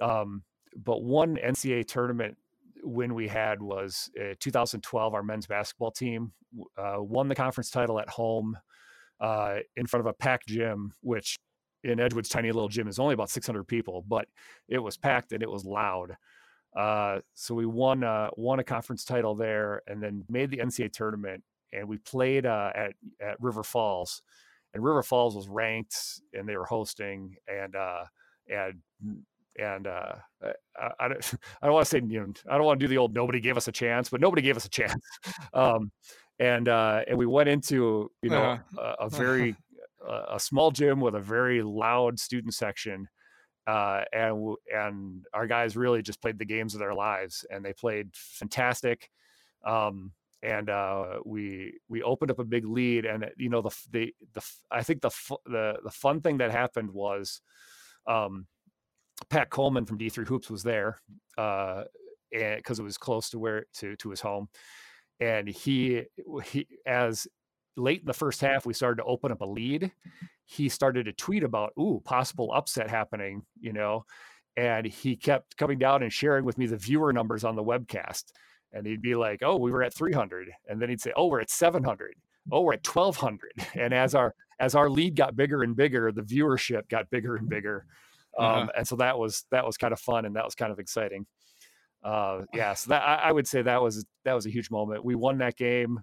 Um, 0.00 0.42
but 0.76 1.02
one 1.02 1.36
NCAA 1.36 1.86
tournament 1.86 2.36
win 2.82 3.14
we 3.14 3.28
had 3.28 3.62
was 3.62 4.10
uh, 4.20 4.34
2012. 4.40 5.14
Our 5.14 5.22
men's 5.22 5.46
basketball 5.46 5.92
team 5.92 6.32
uh, 6.76 6.96
won 6.98 7.28
the 7.28 7.36
conference 7.36 7.70
title 7.70 8.00
at 8.00 8.10
home 8.10 8.58
uh, 9.20 9.58
in 9.76 9.86
front 9.86 10.00
of 10.00 10.06
a 10.06 10.12
packed 10.12 10.48
gym, 10.48 10.92
which 11.00 11.38
in 11.84 12.00
Edgewood's 12.00 12.28
tiny 12.28 12.50
little 12.50 12.68
gym 12.68 12.88
is 12.88 12.98
only 12.98 13.14
about 13.14 13.30
600 13.30 13.64
people, 13.64 14.04
but 14.08 14.26
it 14.68 14.78
was 14.78 14.96
packed 14.96 15.32
and 15.32 15.42
it 15.42 15.50
was 15.50 15.64
loud. 15.64 16.16
Uh, 16.74 17.20
so 17.34 17.54
we 17.54 17.66
won 17.66 18.02
uh, 18.02 18.28
won 18.36 18.58
a 18.58 18.64
conference 18.64 19.04
title 19.04 19.34
there, 19.34 19.82
and 19.86 20.02
then 20.02 20.24
made 20.28 20.50
the 20.50 20.58
NCAA 20.58 20.92
tournament. 20.92 21.42
And 21.72 21.88
we 21.88 21.98
played 21.98 22.46
uh, 22.46 22.70
at 22.74 22.94
at 23.20 23.40
River 23.40 23.62
Falls, 23.62 24.22
and 24.72 24.82
River 24.82 25.02
Falls 25.02 25.36
was 25.36 25.48
ranked, 25.48 25.96
and 26.32 26.48
they 26.48 26.56
were 26.56 26.64
hosting, 26.64 27.36
and 27.48 27.76
uh, 27.76 28.04
and 28.48 28.80
and 29.58 29.86
uh, 29.86 30.14
I, 30.76 30.90
I, 30.98 31.08
don't, 31.08 31.34
I 31.62 31.66
don't 31.66 31.74
want 31.74 31.86
to 31.86 31.90
say 31.90 32.02
you 32.06 32.20
know 32.20 32.32
I 32.48 32.56
don't 32.56 32.66
want 32.66 32.80
to 32.80 32.84
do 32.84 32.88
the 32.88 32.98
old 32.98 33.14
nobody 33.14 33.40
gave 33.40 33.56
us 33.56 33.68
a 33.68 33.72
chance, 33.72 34.08
but 34.08 34.20
nobody 34.20 34.42
gave 34.42 34.56
us 34.56 34.66
a 34.66 34.70
chance. 34.70 34.94
Um, 35.52 35.92
and 36.40 36.68
uh, 36.68 37.02
and 37.06 37.16
we 37.16 37.26
went 37.26 37.48
into 37.48 38.10
you 38.22 38.30
know 38.30 38.42
uh-huh. 38.42 38.94
a, 38.98 39.04
a, 39.04 39.10
very 39.10 39.54
a 40.28 40.40
small 40.40 40.70
gym 40.70 41.00
with 41.00 41.14
a 41.14 41.20
very 41.20 41.62
loud 41.62 42.18
student 42.18 42.54
section, 42.54 43.08
uh, 43.66 44.02
and 44.12 44.56
and 44.74 45.24
our 45.32 45.46
guys 45.46 45.76
really 45.76 46.02
just 46.02 46.20
played 46.20 46.38
the 46.38 46.44
games 46.44 46.74
of 46.74 46.80
their 46.80 46.94
lives, 46.94 47.44
and 47.50 47.64
they 47.64 47.72
played 47.72 48.10
fantastic. 48.14 49.10
Um, 49.64 50.12
and 50.42 50.68
uh, 50.68 51.20
we 51.24 51.78
we 51.88 52.02
opened 52.02 52.30
up 52.30 52.38
a 52.38 52.44
big 52.44 52.66
lead, 52.66 53.06
and 53.06 53.26
you 53.38 53.48
know 53.48 53.62
the 53.62 53.74
the 53.90 54.14
the 54.34 54.42
I 54.70 54.82
think 54.82 55.00
the 55.00 55.10
the 55.46 55.78
the 55.82 55.90
fun 55.90 56.20
thing 56.20 56.38
that 56.38 56.50
happened 56.50 56.90
was, 56.90 57.40
um, 58.06 58.46
Pat 59.30 59.48
Coleman 59.48 59.86
from 59.86 59.98
D3 59.98 60.26
Hoops 60.26 60.50
was 60.50 60.62
there, 60.62 60.98
uh, 61.38 61.84
and 62.32 62.56
because 62.56 62.78
it 62.78 62.82
was 62.82 62.98
close 62.98 63.30
to 63.30 63.38
where 63.38 63.64
to 63.74 63.96
to 63.96 64.10
his 64.10 64.20
home, 64.20 64.48
and 65.20 65.48
he 65.48 66.02
he 66.44 66.66
as 66.84 67.26
late 67.76 68.00
in 68.00 68.06
the 68.06 68.12
first 68.12 68.40
half 68.40 68.66
we 68.66 68.74
started 68.74 68.98
to 69.02 69.04
open 69.04 69.32
up 69.32 69.40
a 69.40 69.46
lead 69.46 69.90
he 70.44 70.68
started 70.68 71.06
to 71.06 71.12
tweet 71.12 71.42
about, 71.42 71.72
ooh, 71.78 72.00
possible 72.04 72.52
upset 72.52 72.90
happening, 72.90 73.42
you 73.60 73.72
know, 73.72 74.04
and 74.56 74.86
he 74.86 75.16
kept 75.16 75.56
coming 75.56 75.78
down 75.78 76.02
and 76.02 76.12
sharing 76.12 76.44
with 76.44 76.58
me 76.58 76.66
the 76.66 76.76
viewer 76.76 77.12
numbers 77.12 77.44
on 77.44 77.56
the 77.56 77.64
webcast. 77.64 78.24
And 78.72 78.86
he'd 78.86 79.02
be 79.02 79.14
like, 79.14 79.40
oh, 79.42 79.56
we 79.56 79.70
were 79.70 79.82
at 79.82 79.94
300. 79.94 80.50
And 80.68 80.80
then 80.80 80.88
he'd 80.88 81.00
say, 81.00 81.12
oh, 81.16 81.26
we're 81.26 81.40
at 81.40 81.50
700. 81.50 82.14
Oh, 82.52 82.60
we're 82.62 82.74
at 82.74 82.86
1200. 82.86 83.52
And 83.74 83.94
as 83.94 84.14
our, 84.14 84.34
as 84.60 84.74
our 84.74 84.88
lead 84.88 85.16
got 85.16 85.36
bigger 85.36 85.62
and 85.62 85.74
bigger, 85.74 86.12
the 86.12 86.22
viewership 86.22 86.88
got 86.88 87.10
bigger 87.10 87.36
and 87.36 87.48
bigger. 87.48 87.86
Uh-huh. 88.38 88.62
Um, 88.62 88.70
and 88.76 88.86
so 88.86 88.96
that 88.96 89.18
was, 89.18 89.44
that 89.50 89.64
was 89.64 89.76
kind 89.76 89.92
of 89.92 90.00
fun 90.00 90.24
and 90.24 90.36
that 90.36 90.44
was 90.44 90.54
kind 90.54 90.72
of 90.72 90.78
exciting. 90.78 91.26
Uh, 92.04 92.42
yeah, 92.52 92.74
so 92.74 92.90
that 92.90 93.02
I, 93.02 93.14
I, 93.28 93.32
would 93.32 93.48
say 93.48 93.62
that 93.62 93.80
was 93.80 94.04
that 94.24 94.34
was 94.34 94.44
a 94.44 94.50
huge 94.50 94.70
moment. 94.70 95.02
We 95.02 95.14
won 95.14 95.38
that 95.38 95.56
game. 95.56 96.00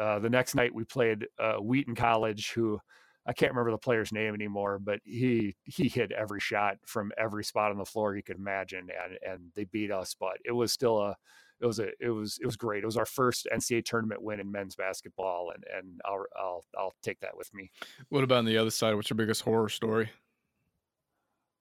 Uh, 0.00 0.18
the 0.20 0.30
next 0.30 0.54
night 0.54 0.74
we 0.74 0.84
played 0.84 1.26
uh, 1.38 1.56
Wheaton 1.56 1.94
College, 1.94 2.52
who 2.52 2.80
I 3.28 3.34
can't 3.34 3.52
remember 3.52 3.70
the 3.70 3.78
player's 3.78 4.10
name 4.10 4.34
anymore, 4.34 4.78
but 4.78 5.00
he 5.04 5.54
he 5.64 5.88
hit 5.88 6.12
every 6.12 6.40
shot 6.40 6.78
from 6.86 7.12
every 7.18 7.44
spot 7.44 7.70
on 7.70 7.76
the 7.76 7.84
floor 7.84 8.14
he 8.14 8.22
could 8.22 8.38
imagine, 8.38 8.88
and 9.04 9.18
and 9.22 9.50
they 9.54 9.64
beat 9.64 9.92
us. 9.92 10.16
But 10.18 10.38
it 10.46 10.52
was 10.52 10.72
still 10.72 10.98
a 10.98 11.14
it 11.60 11.66
was 11.66 11.78
a 11.78 11.88
it 12.00 12.08
was 12.08 12.38
it 12.40 12.46
was 12.46 12.56
great. 12.56 12.82
It 12.82 12.86
was 12.86 12.96
our 12.96 13.04
first 13.04 13.46
NCAA 13.52 13.84
tournament 13.84 14.22
win 14.22 14.40
in 14.40 14.50
men's 14.50 14.76
basketball, 14.76 15.52
and 15.54 15.62
and 15.76 16.00
I'll 16.06 16.24
I'll 16.38 16.64
I'll 16.78 16.94
take 17.02 17.20
that 17.20 17.36
with 17.36 17.52
me. 17.52 17.70
What 18.08 18.24
about 18.24 18.38
on 18.38 18.44
the 18.46 18.56
other 18.56 18.70
side? 18.70 18.94
What's 18.94 19.10
your 19.10 19.16
biggest 19.18 19.42
horror 19.42 19.68
story? 19.68 20.08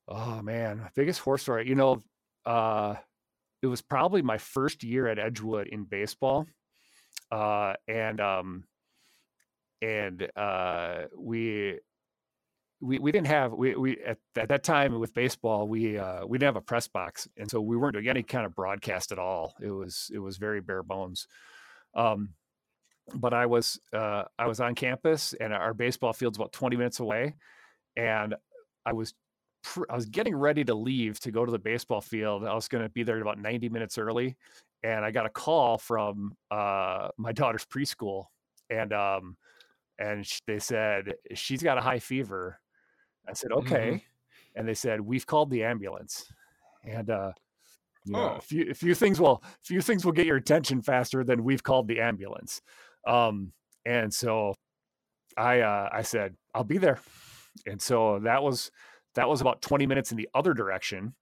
Oh 0.07 0.41
man, 0.41 0.89
biggest 0.95 1.19
horror 1.19 1.37
story. 1.37 1.67
You 1.67 1.75
know, 1.75 2.01
uh, 2.45 2.95
it 3.61 3.67
was 3.67 3.81
probably 3.81 4.21
my 4.21 4.37
first 4.37 4.83
year 4.83 5.07
at 5.07 5.19
Edgewood 5.19 5.67
in 5.67 5.83
baseball, 5.83 6.47
uh, 7.29 7.73
and 7.89 8.21
um, 8.21 8.63
and 9.81 10.27
uh, 10.35 11.03
we 11.17 11.79
we 12.79 12.99
we 12.99 13.11
didn't 13.11 13.27
have 13.27 13.53
we 13.53 13.75
we 13.75 13.97
at, 14.05 14.17
at 14.35 14.49
that 14.49 14.63
time 14.63 14.99
with 14.99 15.13
baseball 15.13 15.67
we 15.67 15.97
uh, 15.97 16.25
we 16.25 16.37
didn't 16.37 16.53
have 16.53 16.61
a 16.61 16.65
press 16.65 16.87
box, 16.87 17.27
and 17.37 17.49
so 17.49 17.59
we 17.59 17.77
weren't 17.77 17.93
doing 17.93 18.07
any 18.07 18.23
kind 18.23 18.45
of 18.45 18.55
broadcast 18.55 19.11
at 19.11 19.19
all. 19.19 19.53
It 19.61 19.71
was 19.71 20.11
it 20.13 20.19
was 20.19 20.37
very 20.37 20.61
bare 20.61 20.83
bones. 20.83 21.27
Um, 21.95 22.29
but 23.15 23.33
I 23.33 23.45
was 23.45 23.79
uh, 23.93 24.23
I 24.37 24.47
was 24.47 24.59
on 24.59 24.75
campus, 24.75 25.33
and 25.39 25.53
our 25.53 25.73
baseball 25.73 26.13
field's 26.13 26.37
about 26.37 26.51
twenty 26.51 26.75
minutes 26.75 26.99
away, 26.99 27.35
and 27.95 28.35
I 28.85 28.93
was 28.93 29.13
pr- 29.63 29.89
I 29.89 29.95
was 29.95 30.05
getting 30.05 30.35
ready 30.35 30.63
to 30.65 30.75
leave 30.75 31.19
to 31.21 31.31
go 31.31 31.45
to 31.45 31.51
the 31.51 31.59
baseball 31.59 32.01
field. 32.01 32.45
I 32.45 32.53
was 32.53 32.67
going 32.67 32.83
to 32.83 32.89
be 32.89 33.03
there 33.03 33.19
about 33.19 33.39
ninety 33.39 33.69
minutes 33.69 33.97
early, 33.97 34.37
and 34.83 35.03
I 35.03 35.11
got 35.11 35.25
a 35.25 35.29
call 35.29 35.77
from 35.77 36.35
uh, 36.51 37.09
my 37.17 37.31
daughter's 37.33 37.65
preschool, 37.65 38.25
and 38.69 38.93
um, 38.93 39.37
and 39.99 40.25
they 40.45 40.59
said 40.59 41.13
she's 41.33 41.63
got 41.63 41.77
a 41.77 41.81
high 41.81 41.99
fever. 41.99 42.59
I 43.27 43.33
said 43.33 43.51
okay, 43.51 43.87
mm-hmm. 43.87 44.59
and 44.59 44.67
they 44.67 44.73
said 44.73 45.01
we've 45.01 45.25
called 45.25 45.49
the 45.49 45.63
ambulance, 45.63 46.31
and 46.83 47.09
uh, 47.09 47.31
you 48.05 48.13
know, 48.13 48.33
oh. 48.33 48.35
a 48.37 48.41
few 48.41 48.71
a 48.71 48.73
few 48.73 48.95
things 48.95 49.19
will 49.19 49.43
a 49.43 49.65
few 49.65 49.81
things 49.81 50.05
will 50.05 50.13
get 50.13 50.25
your 50.25 50.37
attention 50.37 50.81
faster 50.81 51.23
than 51.23 51.43
we've 51.43 51.63
called 51.63 51.87
the 51.87 51.99
ambulance. 51.99 52.61
Um, 53.05 53.51
and 53.85 54.13
so 54.13 54.53
I 55.37 55.61
uh, 55.61 55.89
I 55.91 56.01
said 56.03 56.35
I'll 56.53 56.63
be 56.63 56.77
there, 56.77 56.99
and 57.65 57.81
so 57.81 58.19
that 58.19 58.43
was 58.43 58.71
that 59.15 59.27
was 59.27 59.41
about 59.41 59.61
20 59.61 59.87
minutes 59.87 60.11
in 60.11 60.17
the 60.17 60.29
other 60.33 60.53
direction, 60.53 61.15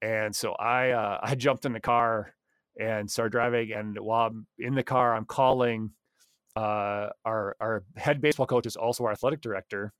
and 0.00 0.34
so 0.34 0.52
I 0.52 0.90
uh, 0.90 1.18
I 1.22 1.34
jumped 1.34 1.66
in 1.66 1.72
the 1.72 1.80
car 1.80 2.32
and 2.78 3.10
started 3.10 3.32
driving, 3.32 3.72
and 3.72 3.98
while 3.98 4.28
I'm 4.28 4.46
in 4.58 4.74
the 4.74 4.82
car, 4.82 5.14
I'm 5.14 5.24
calling 5.24 5.90
uh, 6.56 7.10
our 7.24 7.56
our 7.60 7.84
head 7.96 8.20
baseball 8.20 8.46
coach 8.46 8.66
is 8.66 8.76
also 8.76 9.04
our 9.04 9.12
athletic 9.12 9.40
director, 9.42 9.92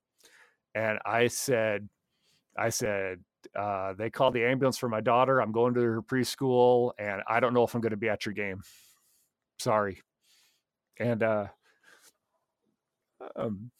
and 0.75 0.99
I 1.05 1.27
said, 1.27 1.87
I 2.57 2.69
said 2.69 3.19
uh, 3.55 3.93
they 3.93 4.09
called 4.09 4.33
the 4.33 4.43
ambulance 4.43 4.77
for 4.77 4.89
my 4.89 5.01
daughter. 5.01 5.39
I'm 5.39 5.51
going 5.51 5.75
to 5.75 5.81
her 5.81 6.01
preschool, 6.01 6.91
and 6.97 7.21
I 7.27 7.39
don't 7.39 7.53
know 7.53 7.63
if 7.63 7.75
I'm 7.75 7.81
going 7.81 7.91
to 7.91 7.97
be 7.97 8.09
at 8.09 8.25
your 8.25 8.33
game. 8.33 8.61
Sorry, 9.59 10.01
and 10.99 11.21
uh, 11.21 11.47
um, 13.35 13.71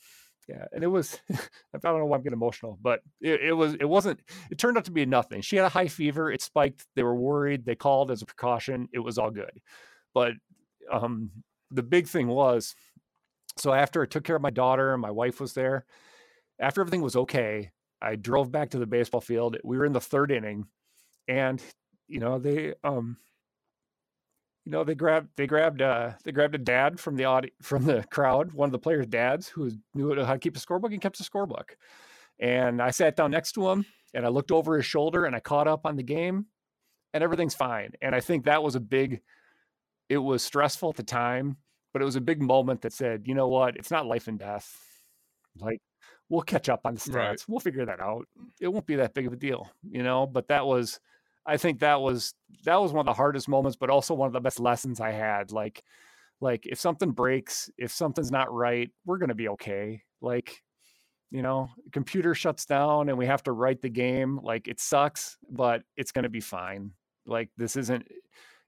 yeah, 0.48 0.66
and 0.72 0.84
it 0.84 0.88
was 0.88 1.20
I 1.34 1.78
don't 1.82 2.00
know 2.00 2.06
why 2.06 2.18
I'm 2.18 2.24
getting 2.24 2.38
emotional, 2.38 2.78
but 2.82 3.02
it, 3.22 3.42
it, 3.42 3.54
was 3.54 3.74
it 3.74 3.86
wasn't 3.86 4.20
it 4.50 4.58
turned 4.58 4.78
out 4.78 4.86
to 4.86 4.92
be 4.92 5.06
nothing. 5.06 5.42
She 5.42 5.56
had 5.58 5.66
a 5.66 5.70
high 5.70 5.88
fever, 5.88 6.32
it 6.32 6.42
spiked, 6.42 6.86
they 6.96 7.04
were 7.04 7.16
worried, 7.16 7.66
they 7.66 7.76
called 7.76 8.12
as 8.12 8.22
a 8.22 8.26
precaution, 8.26 8.88
it 8.94 9.00
was 9.00 9.18
all 9.18 9.32
good. 9.32 9.52
But 10.14 10.34
um 10.92 11.32
the 11.72 11.84
big 11.84 12.08
thing 12.08 12.28
was 12.28 12.76
So 13.58 13.74
after 13.74 14.04
I 14.04 14.06
took 14.06 14.24
care 14.24 14.36
of 14.36 14.42
my 14.42 14.52
daughter 14.52 14.94
and 14.94 15.02
my 15.02 15.12
wife 15.12 15.40
was 15.40 15.54
there, 15.54 15.86
after 16.60 16.82
everything 16.82 17.02
was 17.02 17.16
okay, 17.16 17.72
I 18.02 18.16
drove 18.16 18.52
back 18.52 18.72
to 18.72 18.80
the 18.80 18.86
baseball 18.88 19.22
field. 19.22 19.58
We 19.64 19.78
were 19.78 19.86
in 19.86 19.94
the 19.94 20.02
third 20.02 20.32
inning, 20.32 20.68
and 21.28 21.62
you 22.08 22.20
know 22.20 22.40
they 22.40 22.74
um 22.84 23.18
you 24.66 24.72
know 24.72 24.84
they 24.84 24.96
grabbed 24.96 25.30
they 25.38 25.48
grabbed 25.48 25.82
uh 25.82 26.12
they 26.24 26.32
grabbed 26.32 26.56
a 26.56 26.60
dad 26.60 27.00
from 27.00 27.16
the 27.16 27.26
audi- 27.26 27.54
from 27.62 27.86
the 27.86 28.04
crowd 28.12 28.54
one 28.54 28.68
of 28.68 28.72
the 28.72 28.80
players 28.80 29.08
dads 29.08 29.48
who 29.48 29.72
knew 29.94 30.14
how 30.24 30.34
to 30.34 30.40
keep 30.40 30.56
a 30.56 30.60
scorebook 30.60 30.92
and 30.92 31.02
kept 31.02 31.20
a 31.20 31.24
scorebook 31.24 31.72
and 32.40 32.82
i 32.82 32.92
sat 32.92 33.16
down 33.16 33.32
next 33.32 33.54
to 33.54 33.68
him 33.70 33.86
and 34.14 34.26
i 34.26 34.30
looked 34.30 34.52
over 34.52 34.76
his 34.76 34.86
shoulder 34.86 35.26
and 35.26 35.36
i 35.36 35.40
caught 35.40 35.68
up 35.68 35.86
on 35.86 35.96
the 35.96 36.04
game 36.04 36.46
and 37.14 37.24
everything's 37.24 37.56
fine 37.56 37.92
and 38.02 38.14
i 38.16 38.20
think 38.20 38.46
that 38.46 38.64
was 38.64 38.76
a 38.76 38.80
big 38.80 39.22
it 40.10 40.18
was 40.18 40.44
stressful 40.44 40.90
at 40.90 40.96
the 40.96 41.04
time 41.04 41.58
but 41.94 42.02
it 42.02 42.06
was 42.06 42.16
a 42.16 42.22
big 42.22 42.42
moment 42.42 42.82
that 42.82 42.94
said 42.94 43.24
you 43.26 43.34
know 43.36 43.48
what 43.48 43.76
it's 43.78 43.92
not 43.92 44.06
life 44.06 44.28
and 44.28 44.40
death 44.40 44.80
like 45.60 45.80
we'll 46.30 46.42
catch 46.42 46.70
up 46.70 46.82
on 46.86 46.94
the 46.96 47.00
stats 47.00 47.14
Right. 47.14 47.46
we'll 47.48 47.60
figure 47.60 47.86
that 47.86 48.00
out 48.00 48.28
it 48.62 48.68
won't 48.68 48.86
be 48.86 48.96
that 48.96 49.14
big 49.14 49.28
of 49.28 49.34
a 49.34 49.38
deal 49.38 49.70
you 49.90 50.04
know 50.04 50.26
but 50.28 50.48
that 50.50 50.66
was 50.66 51.00
I 51.50 51.56
think 51.56 51.80
that 51.80 52.02
was 52.02 52.34
that 52.66 52.76
was 52.76 52.92
one 52.92 53.00
of 53.00 53.06
the 53.06 53.14
hardest 53.14 53.48
moments, 53.48 53.78
but 53.78 53.90
also 53.90 54.14
one 54.14 54.28
of 54.28 54.34
the 54.34 54.42
best 54.42 54.60
lessons 54.60 55.00
I 55.00 55.12
had. 55.12 55.54
Like, 55.54 55.82
like 56.42 56.66
if 56.66 56.78
something 56.78 57.12
breaks, 57.12 57.70
if 57.78 57.90
something's 57.90 58.32
not 58.32 58.54
right, 58.54 58.92
we're 59.06 59.18
gonna 59.18 59.34
be 59.34 59.48
okay. 59.48 60.04
Like, 60.20 60.62
you 61.32 61.42
know, 61.42 61.70
computer 61.94 62.36
shuts 62.36 62.66
down 62.66 63.08
and 63.08 63.18
we 63.18 63.28
have 63.28 63.44
to 63.44 63.54
write 63.54 63.82
the 63.82 63.88
game. 63.88 64.42
Like 64.44 64.68
it 64.68 64.82
sucks, 64.82 65.38
but 65.50 65.84
it's 65.96 66.12
gonna 66.12 66.28
be 66.28 66.42
fine. 66.42 66.92
Like 67.26 67.50
this 67.56 67.78
isn't, 67.78 68.06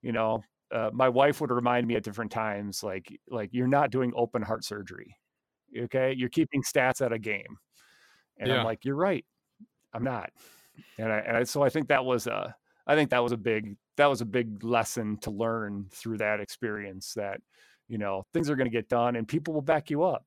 you 0.01 0.13
know, 0.13 0.41
uh, 0.72 0.91
my 0.93 1.09
wife 1.09 1.41
would 1.41 1.51
remind 1.51 1.88
me 1.88 1.95
at 1.95 2.03
different 2.03 2.32
times, 2.32 2.84
like, 2.84 3.20
like 3.30 3.49
you're 3.53 3.67
not 3.67 3.91
doing 3.91 4.13
open 4.15 4.41
heart 4.41 4.63
surgery. 4.63 5.15
Okay, 5.78 6.13
you're 6.17 6.30
keeping 6.30 6.63
stats 6.63 7.05
at 7.05 7.13
a 7.13 7.20
game, 7.20 7.57
and 8.38 8.49
Yeah. 8.49 8.59
I'm 8.59 8.63
like, 8.65 8.86
you're 8.86 8.95
right, 8.95 9.26
I'm 9.93 10.03
not. 10.03 10.32
And 10.97 11.11
I, 11.11 11.20
and 11.20 11.38
I, 11.38 11.43
so 11.43 11.63
I 11.63 11.70
think 11.70 11.89
that 11.89 12.05
was 12.05 12.28
a, 12.28 12.55
I 12.88 12.95
think 12.95 13.09
that 13.11 13.24
was 13.24 13.32
a 13.34 13.38
big 13.38 13.78
that 13.97 14.07
was 14.07 14.22
a 14.22 14.26
big 14.26 14.63
lesson 14.63 15.17
to 15.20 15.32
learn 15.32 15.88
through 15.91 16.17
that 16.20 16.39
experience 16.39 17.13
that 17.15 17.41
you 17.88 17.97
know 17.97 18.24
things 18.34 18.49
are 18.49 18.55
going 18.55 18.70
to 18.70 18.76
get 18.78 18.89
done 18.89 19.15
and 19.15 19.28
people 19.28 19.53
will 19.53 19.61
back 19.61 19.89
you 19.89 20.03
up. 20.03 20.26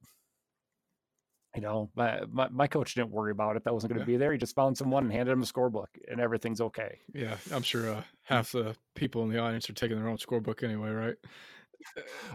You 1.54 1.60
know, 1.60 1.90
my, 1.94 2.22
my 2.30 2.48
my 2.48 2.66
coach 2.66 2.94
didn't 2.94 3.10
worry 3.10 3.30
about 3.30 3.56
it. 3.56 3.64
That 3.64 3.74
wasn't 3.74 3.92
going 3.92 4.04
to 4.04 4.10
Yeah. 4.10 4.16
be 4.16 4.18
there. 4.18 4.32
He 4.32 4.38
just 4.38 4.54
found 4.54 4.76
someone 4.76 5.04
and 5.04 5.12
handed 5.12 5.32
him 5.32 5.42
a 5.42 5.44
scorebook, 5.44 5.88
and 6.08 6.20
everything's 6.20 6.60
okay. 6.62 7.00
Yeah, 7.12 7.36
I'm 7.52 7.62
sure 7.62 7.90
uh, 7.90 8.02
half 8.22 8.52
the 8.52 8.74
people 8.94 9.22
in 9.24 9.28
the 9.28 9.38
audience 9.38 9.68
are 9.68 9.74
taking 9.74 9.98
their 9.98 10.08
own 10.08 10.16
scorebook 10.16 10.62
anyway, 10.62 10.90
right? 10.90 11.16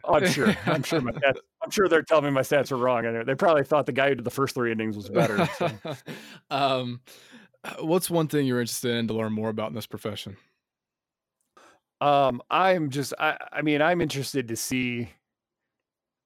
Oh, 0.03 0.15
I'm 0.15 0.29
sure. 0.29 0.53
I'm 0.65 0.83
sure 0.83 1.01
my 1.01 1.11
stats, 1.11 1.37
I'm 1.63 1.71
sure 1.71 1.87
they're 1.87 2.03
telling 2.03 2.25
me 2.25 2.31
my 2.31 2.41
stats 2.41 2.71
are 2.71 2.77
wrong. 2.77 3.05
And 3.05 3.27
they 3.27 3.35
probably 3.35 3.63
thought 3.63 3.85
the 3.85 3.91
guy 3.91 4.09
who 4.09 4.15
did 4.15 4.25
the 4.25 4.29
first 4.29 4.53
three 4.53 4.71
innings 4.71 4.95
was 4.95 5.09
better. 5.09 5.47
So. 5.57 5.69
um, 6.51 7.01
what's 7.79 8.09
one 8.09 8.27
thing 8.27 8.45
you're 8.45 8.61
interested 8.61 8.95
in 8.95 9.07
to 9.07 9.13
learn 9.13 9.33
more 9.33 9.49
about 9.49 9.69
in 9.69 9.75
this 9.75 9.87
profession? 9.87 10.37
Um, 12.01 12.41
I'm 12.49 12.89
just, 12.89 13.13
I, 13.17 13.37
I 13.51 13.61
mean, 13.61 13.81
I'm 13.81 14.01
interested 14.01 14.49
to 14.49 14.55
see, 14.55 15.09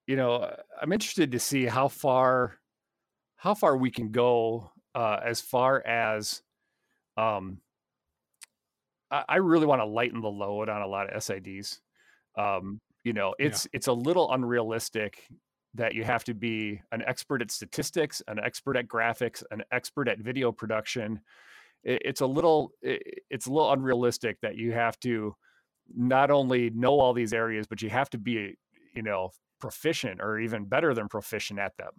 you 0.07 0.15
know, 0.15 0.53
I'm 0.81 0.91
interested 0.91 1.31
to 1.31 1.39
see 1.39 1.65
how 1.65 1.87
far, 1.87 2.57
how 3.41 3.55
far 3.55 3.75
we 3.75 3.89
can 3.89 4.11
go, 4.11 4.71
uh, 4.93 5.19
as 5.25 5.41
far 5.41 5.83
as, 5.83 6.43
um, 7.17 7.59
I, 9.09 9.23
I 9.27 9.35
really 9.37 9.65
want 9.65 9.81
to 9.81 9.85
lighten 9.85 10.21
the 10.21 10.29
load 10.29 10.69
on 10.69 10.83
a 10.83 10.87
lot 10.87 11.11
of 11.11 11.23
SIDs. 11.23 11.79
Um, 12.37 12.79
you 13.03 13.13
know, 13.13 13.33
Yeah. 13.39 13.47
it's, 13.47 13.67
it's 13.73 13.87
a 13.87 13.93
little 13.93 14.31
unrealistic 14.31 15.27
that 15.73 15.95
you 15.95 16.03
have 16.03 16.23
to 16.25 16.35
be 16.35 16.83
an 16.91 17.01
expert 17.07 17.41
at 17.41 17.49
statistics, 17.49 18.21
an 18.27 18.37
expert 18.37 18.77
at 18.77 18.87
graphics, 18.87 19.41
an 19.49 19.63
expert 19.71 20.07
at 20.07 20.19
video 20.19 20.51
production. 20.51 21.21
It, 21.83 22.03
it's 22.05 22.21
a 22.21 22.27
little, 22.27 22.73
it, 22.83 23.23
it's 23.31 23.47
a 23.47 23.51
little 23.51 23.73
unrealistic 23.73 24.37
that 24.41 24.55
you 24.55 24.71
have 24.73 24.99
to, 24.99 25.35
not 25.91 26.29
only 26.29 26.69
know 26.69 26.99
all 26.99 27.13
these 27.13 27.33
areas, 27.33 27.65
but 27.65 27.81
you 27.81 27.89
have 27.89 28.11
to 28.11 28.19
be, 28.19 28.55
you 28.93 29.01
know, 29.01 29.31
proficient 29.59 30.21
or 30.21 30.37
even 30.37 30.65
better 30.65 30.93
than 30.93 31.07
proficient 31.09 31.59
at 31.59 31.75
them. 31.77 31.93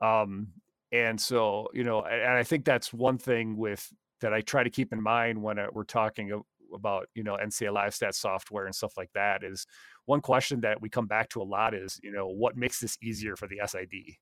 Um, 0.00 0.48
and 0.92 1.20
so, 1.20 1.68
you 1.74 1.84
know, 1.84 2.02
and 2.02 2.32
I 2.32 2.42
think 2.42 2.64
that's 2.64 2.92
one 2.92 3.18
thing 3.18 3.56
with 3.56 3.86
that 4.20 4.32
I 4.32 4.40
try 4.40 4.62
to 4.62 4.70
keep 4.70 4.92
in 4.92 5.02
mind 5.02 5.40
when 5.40 5.58
uh, 5.58 5.66
we're 5.72 5.84
talking 5.84 6.42
about, 6.74 7.08
you 7.14 7.22
know, 7.22 7.36
NCAA 7.36 7.92
stat 7.92 8.14
software 8.14 8.66
and 8.66 8.74
stuff 8.74 8.94
like 8.96 9.10
that 9.14 9.44
is 9.44 9.66
one 10.06 10.20
question 10.20 10.60
that 10.62 10.80
we 10.80 10.88
come 10.88 11.06
back 11.06 11.28
to 11.30 11.42
a 11.42 11.44
lot 11.44 11.74
is, 11.74 12.00
you 12.02 12.10
know, 12.10 12.28
what 12.28 12.56
makes 12.56 12.80
this 12.80 12.96
easier 13.02 13.36
for 13.36 13.46
the 13.48 13.60
SID? 13.66 14.16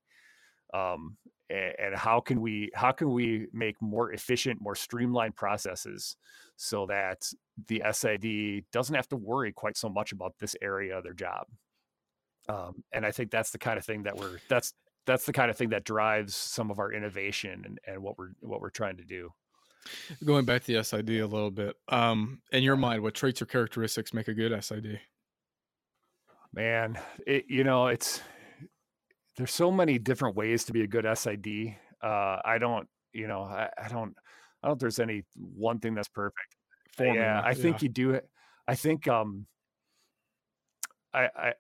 Um, 0.75 1.17
and 1.49 1.95
how 1.95 2.19
can 2.19 2.41
we 2.41 2.73
how 2.75 2.91
can 2.91 3.13
we 3.13 3.47
make 3.53 3.81
more 3.81 4.13
efficient, 4.13 4.61
more 4.61 4.75
streamlined 4.75 5.37
processes 5.37 6.17
so 6.57 6.87
that 6.87 7.25
the 7.69 7.83
SID 7.93 8.65
doesn't 8.73 8.97
have 8.97 9.09
to 9.09 9.17
worry 9.17 9.53
quite 9.53 9.77
so 9.77 9.89
much 9.89 10.11
about 10.11 10.35
this 10.41 10.57
area 10.61 10.99
of 10.99 11.05
their 11.05 11.15
job. 11.15 11.47
Um, 12.49 12.83
and 12.93 13.07
I 13.07 13.13
think 13.13 13.31
that's 13.31 13.51
the 13.51 13.59
kind 13.59 13.79
of 13.79 13.85
thing 13.85 14.03
that 14.05 14.17
we're 14.17 14.39
that's 14.49 14.73
that's 15.07 15.25
the 15.25 15.33
kind 15.33 15.51
of 15.51 15.57
thing 15.57 15.71
that 15.71 15.85
drives 15.85 16.35
some 16.35 16.71
of 16.71 16.79
our 16.79 16.93
innovation 16.93 17.63
and, 17.65 17.81
and 17.87 18.03
what 18.03 18.19
we're 18.19 18.31
what 18.41 18.61
we're 18.61 18.71
trying 18.71 18.97
to 18.97 19.05
do. 19.05 19.33
Going 20.25 20.45
back 20.45 20.65
to 20.65 20.73
the 20.73 20.83
SID 20.83 21.11
a 21.11 21.27
little 21.27 21.51
bit, 21.51 21.77
um, 21.89 22.41
in 22.53 22.65
your 22.65 22.77
mind, 22.77 23.03
what 23.03 23.15
traits 23.15 23.41
or 23.41 23.47
characteristics 23.47 24.13
make 24.13 24.27
a 24.27 24.35
good 24.35 24.53
SID? 24.65 25.01
Man, 26.53 26.99
it, 27.27 27.45
you 27.49 27.63
know, 27.63 27.87
it's 27.87 28.21
there's 29.37 29.53
so 29.53 29.71
many 29.71 29.99
different 29.99 30.37
ways 30.37 30.65
to 30.65 30.73
be 30.73 30.83
a 30.83 30.87
good 30.87 31.07
SID. 31.17 31.77
Uh, 32.03 32.39
I 32.45 32.59
don't, 32.59 32.89
you 33.13 33.29
know, 33.29 33.43
I, 33.43 33.69
I 33.83 33.89
don't, 33.89 34.17
I 34.63 34.69
don't. 34.69 34.75
think 34.75 34.81
There's 34.81 34.99
any 34.99 35.25
one 35.35 35.79
thing 35.79 35.95
that's 35.95 36.09
perfect. 36.09 36.57
Formula, 36.97 37.21
yeah, 37.21 37.43
I 37.45 37.55
think 37.55 37.83
you 37.83 37.89
do. 37.89 38.13
it. 38.13 38.29
I 38.67 38.75
think, 38.75 39.07
um, 39.07 39.47
I, 41.13 41.29
I, 41.37 41.53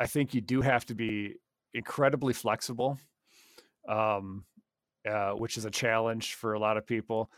I 0.00 0.06
think 0.06 0.34
you 0.34 0.40
do 0.40 0.62
have 0.62 0.86
to 0.86 0.94
be 0.94 1.36
incredibly 1.74 2.32
flexible, 2.32 2.98
um, 3.88 4.44
uh, 5.08 5.32
which 5.32 5.56
is 5.58 5.64
a 5.64 5.70
challenge 5.70 6.34
for 6.34 6.54
a 6.54 6.58
lot 6.60 6.76
of 6.76 6.86
people. 6.86 7.30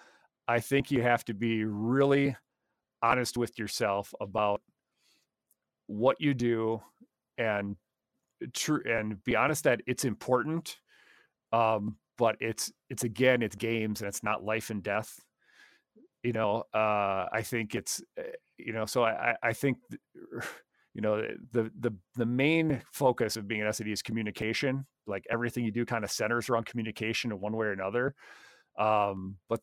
I 0.49 0.61
think 0.61 0.91
you 0.91 1.03
have 1.03 1.25
to 1.27 1.35
be 1.35 1.65
really 1.65 2.37
honest 3.03 3.37
with 3.37 3.59
yourself 3.59 4.15
about 4.21 4.63
what 5.87 6.21
you 6.21 6.35
do 6.35 6.81
and 7.39 7.77
true 8.55 8.83
and 8.87 9.23
be 9.25 9.37
honest 9.37 9.65
that 9.65 9.83
it's 9.87 10.05
important 10.05 10.81
um 11.53 11.97
but 12.19 12.37
it's 12.41 12.73
it's 12.91 13.05
again 13.05 13.43
it's 13.43 13.57
games 13.57 14.03
and 14.03 14.09
it's 14.09 14.23
not 14.25 14.45
life 14.45 14.71
and 14.71 14.83
death 14.83 15.21
you 16.23 16.33
know 16.33 16.65
uh 16.75 17.27
i 17.33 17.43
think 17.43 17.75
it's 17.75 18.03
uh, 18.19 18.23
you 18.59 18.73
know 18.73 18.87
so 18.87 19.03
i 19.05 19.35
I- 19.43 19.53
think 19.53 19.79
th- 19.91 20.01
you 20.95 21.01
know 21.01 21.23
the 21.53 21.71
the 21.81 21.95
the 22.17 22.27
main 22.27 22.83
focus 22.93 23.37
of 23.37 23.49
being 23.49 23.63
an 23.63 23.73
SID 23.73 23.89
is 23.89 24.03
communication 24.03 24.87
like 25.07 25.25
everything 25.31 25.65
you 25.65 25.73
do 25.73 25.85
kind 25.85 26.05
of 26.05 26.11
centers 26.11 26.49
around 26.49 26.67
communication 26.67 27.33
in 27.33 27.41
one 27.41 27.57
way 27.57 27.67
or 27.67 27.73
another 27.73 28.15
um 28.79 29.37
but 29.49 29.61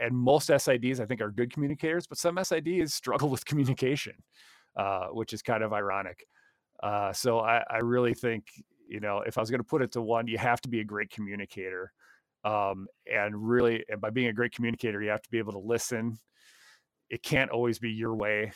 and 0.00 0.14
most 0.14 0.50
SIDs 0.50 1.00
I 1.00 1.06
think 1.06 1.20
are 1.20 1.30
good 1.30 1.52
communicators 1.52 2.06
but 2.06 2.18
some 2.18 2.36
SIDs 2.36 2.90
struggle 2.90 3.28
with 3.30 3.44
communication 3.44 4.14
uh 4.76 5.06
which 5.08 5.32
is 5.32 5.42
kind 5.42 5.62
of 5.62 5.72
ironic 5.72 6.26
uh 6.82 7.12
so 7.12 7.40
I 7.40 7.62
I 7.70 7.78
really 7.78 8.14
think 8.14 8.46
you 8.88 9.00
know 9.00 9.22
if 9.26 9.38
I 9.38 9.40
was 9.40 9.50
going 9.50 9.60
to 9.60 9.64
put 9.64 9.82
it 9.82 9.92
to 9.92 10.02
one 10.02 10.26
you 10.26 10.38
have 10.38 10.60
to 10.62 10.68
be 10.68 10.80
a 10.80 10.84
great 10.84 11.10
communicator 11.10 11.92
um 12.44 12.86
and 13.10 13.36
really 13.36 13.84
and 13.88 14.00
by 14.00 14.10
being 14.10 14.28
a 14.28 14.32
great 14.32 14.52
communicator 14.52 15.02
you 15.02 15.10
have 15.10 15.22
to 15.22 15.30
be 15.30 15.38
able 15.38 15.52
to 15.52 15.58
listen. 15.58 16.18
It 17.10 17.22
can't 17.22 17.50
always 17.50 17.78
be 17.78 17.90
your 17.90 18.14
way 18.14 18.52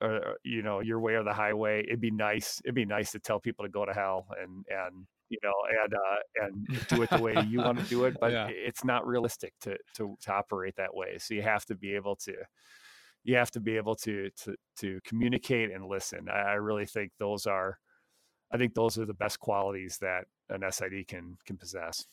or 0.00 0.16
or, 0.16 0.36
you 0.44 0.62
know 0.62 0.80
your 0.80 1.00
way 1.00 1.14
or 1.14 1.24
the 1.24 1.32
highway 1.32 1.82
it'd 1.86 2.00
be 2.00 2.10
nice 2.10 2.60
it'd 2.64 2.74
be 2.74 2.84
nice 2.84 3.12
to 3.12 3.18
tell 3.18 3.40
people 3.40 3.64
to 3.64 3.70
go 3.70 3.84
to 3.84 3.92
hell 3.92 4.26
and 4.40 4.64
and 4.68 5.06
you 5.28 5.38
know 5.42 5.52
and 5.84 5.94
uh 5.94 6.44
and 6.44 6.86
do 6.88 7.02
it 7.02 7.10
the 7.10 7.20
way 7.20 7.34
you 7.48 7.60
want 7.60 7.78
to 7.78 7.84
do 7.84 8.04
it 8.04 8.14
but 8.20 8.32
Yeah. 8.32 8.48
it's 8.48 8.84
not 8.84 9.06
realistic 9.06 9.52
to, 9.60 9.76
to 9.94 10.16
to 10.20 10.32
operate 10.32 10.76
that 10.76 10.94
way 10.94 11.18
so 11.18 11.34
you 11.34 11.42
have 11.42 11.64
to 11.66 11.74
be 11.74 11.94
able 11.94 12.16
to 12.16 12.34
you 13.24 13.36
have 13.36 13.50
to 13.50 13.60
be 13.60 13.76
able 13.76 13.96
to 13.96 14.30
to 14.44 14.54
to 14.76 15.00
communicate 15.04 15.70
and 15.70 15.86
listen 15.86 16.28
i, 16.28 16.38
I 16.38 16.54
really 16.54 16.86
think 16.86 17.12
those 17.18 17.46
are 17.46 17.78
i 18.52 18.56
think 18.56 18.74
those 18.74 18.98
are 18.98 19.06
the 19.06 19.14
best 19.14 19.38
qualities 19.38 19.98
that 20.00 20.24
an 20.48 20.62
sid 20.70 21.06
can 21.08 21.36
can 21.44 21.56
possess 21.56 22.06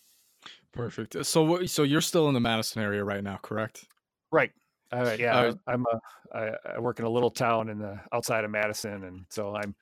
Perfect. 0.71 1.25
So, 1.25 1.43
what, 1.43 1.69
so 1.69 1.83
you're 1.83 2.01
still 2.01 2.27
in 2.27 2.33
the 2.33 2.39
Madison 2.39 2.81
area 2.81 3.03
right 3.03 3.23
now, 3.23 3.37
correct? 3.41 3.87
Right. 4.31 4.51
Uh, 4.91 5.15
yeah, 5.19 5.37
Uh, 5.37 5.53
I'm 5.67 5.85
a, 5.91 6.37
I, 6.37 6.51
I 6.75 6.79
work 6.79 6.99
in 6.99 7.05
a 7.05 7.09
little 7.09 7.31
town 7.31 7.69
in 7.69 7.79
the 7.79 7.99
outside 8.13 8.43
of 8.43 8.51
Madison, 8.51 9.03
and 9.03 9.25
so 9.29 9.55
I'm, 9.55 9.75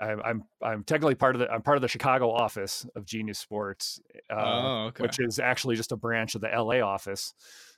I'm, 0.00 0.20
I'm, 0.24 0.44
I'm 0.62 0.84
technically 0.84 1.14
part 1.14 1.36
of 1.36 1.40
the, 1.40 1.50
I'm 1.50 1.62
part 1.62 1.76
of 1.76 1.82
the 1.82 1.88
Chicago 1.88 2.30
office 2.30 2.86
of 2.94 3.06
Genius 3.06 3.38
Sports, 3.38 4.00
uh, 4.30 4.34
oh, 4.36 4.84
okay. 4.88 5.02
which 5.02 5.18
is 5.20 5.38
actually 5.38 5.76
just 5.76 5.92
a 5.92 5.96
branch 5.96 6.34
of 6.34 6.42
the 6.42 6.48
LA 6.48 6.80
office. 6.80 7.34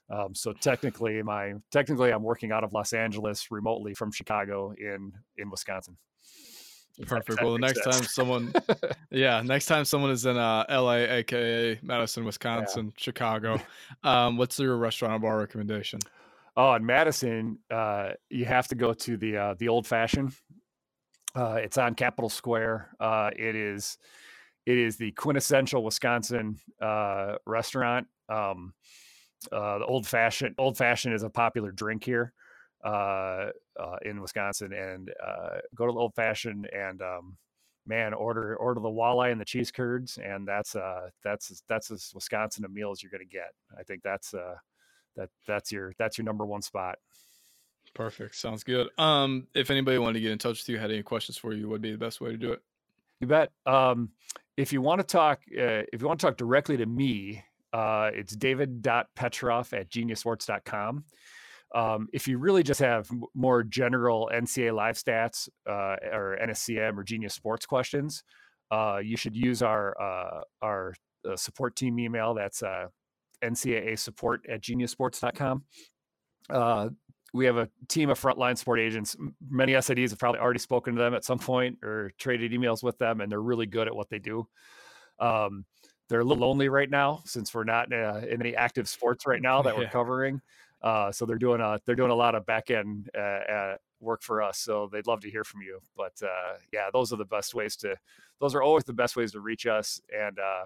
Um, 0.09 0.33
so 0.33 0.53
technically, 0.53 1.21
my 1.21 1.53
technically, 1.71 2.11
I'm 2.11 2.23
working 2.23 2.51
out 2.51 2.63
of 2.63 2.73
Los 2.73 2.93
Angeles 2.93 3.51
remotely 3.51 3.93
from 3.93 4.11
Chicago 4.11 4.73
in 4.77 5.13
in 5.37 5.49
Wisconsin. 5.49 5.97
Perfect. 7.05 7.41
Well, 7.41 7.53
the 7.53 7.59
next 7.59 7.83
sense. 7.83 7.95
time 7.95 8.05
someone, 8.05 8.53
yeah, 9.11 9.41
next 9.41 9.67
time 9.67 9.85
someone 9.85 10.11
is 10.11 10.25
in 10.25 10.35
uh, 10.35 10.65
L.A., 10.67 11.19
aka 11.19 11.79
Madison, 11.81 12.25
Wisconsin, 12.25 12.87
yeah. 12.87 12.91
Chicago, 12.97 13.61
um, 14.03 14.35
what's 14.37 14.59
your 14.59 14.75
restaurant 14.75 15.13
or 15.13 15.19
bar 15.19 15.37
recommendation? 15.37 15.99
Oh, 16.61 16.73
in 16.73 16.85
Madison, 16.85 17.57
uh, 17.71 18.09
you 18.29 18.43
have 18.43 18.67
to 18.67 18.75
go 18.75 18.93
to 18.93 19.15
the 19.15 19.37
uh, 19.37 19.55
the 19.59 19.69
Old 19.69 19.87
Fashioned. 19.87 20.33
Uh, 21.33 21.53
it's 21.53 21.77
on 21.77 21.95
Capitol 21.95 22.27
Square. 22.27 22.89
Uh, 22.99 23.29
it 23.33 23.55
is 23.55 23.97
it 24.65 24.77
is 24.77 24.97
the 24.97 25.13
quintessential 25.13 25.85
Wisconsin 25.85 26.57
uh, 26.81 27.35
restaurant. 27.45 28.07
Um, 28.27 28.73
uh, 29.53 29.77
the 29.77 29.85
old 29.85 30.05
fashioned 30.05 30.55
old 30.57 30.75
fashioned 30.75 31.15
is 31.15 31.23
a 31.23 31.29
popular 31.29 31.71
drink 31.71 32.03
here 32.03 32.33
in 32.83 34.19
Wisconsin, 34.21 34.73
and 34.73 35.09
go 35.75 35.85
to 35.85 35.93
the 35.93 35.97
old 35.97 36.13
fashioned 36.13 36.67
and 36.73 37.01
um, 37.01 37.37
man, 37.87 38.13
order 38.13 38.57
order 38.57 38.81
the 38.81 38.89
walleye 38.89 39.31
and 39.31 39.39
the 39.39 39.45
cheese 39.45 39.71
curds, 39.71 40.17
and 40.17 40.45
that's 40.45 40.75
uh 40.75 41.07
that's 41.23 41.63
that's 41.69 41.89
as 41.89 42.11
Wisconsin 42.13 42.65
a 42.65 42.67
meal 42.67 42.91
as 42.91 43.01
you're 43.01 43.13
gonna 43.13 43.23
get. 43.23 43.53
I 43.79 43.83
think 43.83 44.03
that's 44.03 44.33
uh 44.33 44.55
that 45.15 45.29
that's 45.47 45.71
your 45.71 45.93
that's 45.97 46.17
your 46.17 46.25
number 46.25 46.45
one 46.45 46.61
spot. 46.61 46.97
Perfect. 47.93 48.35
Sounds 48.35 48.63
good. 48.63 48.87
Um, 48.97 49.47
if 49.55 49.71
anybody 49.71 49.97
wanted 49.97 50.13
to 50.13 50.19
get 50.21 50.31
in 50.31 50.37
touch 50.37 50.59
with 50.59 50.69
you, 50.69 50.77
had 50.77 50.91
any 50.91 51.03
questions 51.03 51.37
for 51.37 51.53
you, 51.53 51.67
what 51.67 51.73
would 51.73 51.81
be 51.81 51.91
the 51.91 51.97
best 51.97 52.21
way 52.21 52.31
to 52.31 52.37
do 52.37 52.51
it? 52.51 52.61
You 53.19 53.27
bet. 53.27 53.51
Um, 53.65 54.09
if 54.57 54.71
you 54.71 54.81
want 54.81 54.99
to 54.99 55.07
talk, 55.07 55.39
uh, 55.51 55.83
if 55.91 56.01
you 56.01 56.07
want 56.07 56.19
to 56.19 56.25
talk 56.25 56.37
directly 56.37 56.77
to 56.77 56.85
me, 56.85 57.43
uh, 57.73 58.11
it's 58.13 58.35
david.petroff 58.35 59.73
at 59.73 59.89
geniussports.com. 59.89 61.03
Um, 61.75 62.07
if 62.13 62.27
you 62.27 62.39
really 62.39 62.63
just 62.63 62.79
have 62.79 63.09
more 63.35 63.63
general 63.63 64.29
NCAA 64.33 64.73
live 64.73 64.95
stats 64.95 65.49
uh, 65.67 65.97
or 66.11 66.37
NSCM 66.41 66.97
or 66.97 67.03
Genius 67.03 67.35
Sports 67.35 67.65
questions, 67.65 68.23
uh, 68.71 68.99
you 69.03 69.17
should 69.17 69.35
use 69.35 69.61
our 69.61 69.99
uh, 70.01 70.41
our 70.61 70.95
uh, 71.29 71.35
support 71.35 71.75
team 71.75 71.99
email. 71.99 72.33
That's 72.33 72.63
uh, 72.63 72.87
NCAA 73.43 73.97
support 73.97 74.45
at 74.49 74.61
geniussports.com. 74.61 75.63
Uh, 76.49 76.89
we 77.33 77.45
have 77.45 77.57
a 77.57 77.69
team 77.87 78.09
of 78.09 78.19
frontline 78.19 78.57
sport 78.57 78.79
agents. 78.79 79.15
Many 79.49 79.73
SIDs 79.73 80.09
have 80.09 80.19
probably 80.19 80.41
already 80.41 80.59
spoken 80.59 80.95
to 80.95 81.01
them 81.01 81.13
at 81.13 81.23
some 81.23 81.39
point 81.39 81.77
or 81.83 82.11
traded 82.17 82.51
emails 82.51 82.81
with 82.81 82.97
them, 82.97 83.21
and 83.21 83.31
they're 83.31 83.41
really 83.41 83.67
good 83.67 83.87
at 83.87 83.95
what 83.95 84.09
they 84.09 84.19
do. 84.19 84.47
Um, 85.19 85.65
they're 86.09 86.21
a 86.21 86.23
little 86.23 86.47
lonely 86.47 86.69
right 86.69 86.89
now 86.89 87.21
since 87.25 87.53
we're 87.53 87.65
not 87.65 87.93
in, 87.93 88.23
in 88.23 88.41
any 88.41 88.55
active 88.55 88.89
sports 88.89 89.27
right 89.27 89.41
now 89.41 89.61
that 89.61 89.77
we're 89.77 89.89
covering. 89.89 90.41
Uh, 90.81 91.11
so 91.11 91.25
they're 91.25 91.37
doing 91.37 91.61
a 91.61 91.79
they're 91.85 91.95
doing 91.95 92.09
a 92.09 92.15
lot 92.15 92.35
of 92.35 92.45
back 92.45 92.71
end 92.71 93.09
uh, 93.15 93.21
uh, 93.21 93.77
work 93.99 94.23
for 94.23 94.41
us. 94.41 94.59
So 94.59 94.89
they'd 94.91 95.07
love 95.07 95.19
to 95.21 95.29
hear 95.29 95.43
from 95.43 95.61
you. 95.61 95.79
But 95.95 96.13
uh, 96.23 96.57
yeah, 96.71 96.89
those 96.91 97.11
are 97.13 97.17
the 97.17 97.25
best 97.25 97.53
ways 97.53 97.75
to. 97.77 97.95
Those 98.39 98.55
are 98.55 98.61
always 98.61 98.85
the 98.85 98.93
best 98.93 99.15
ways 99.15 99.33
to 99.33 99.41
reach 99.41 99.67
us. 99.67 99.99
And 100.17 100.39
uh, 100.39 100.65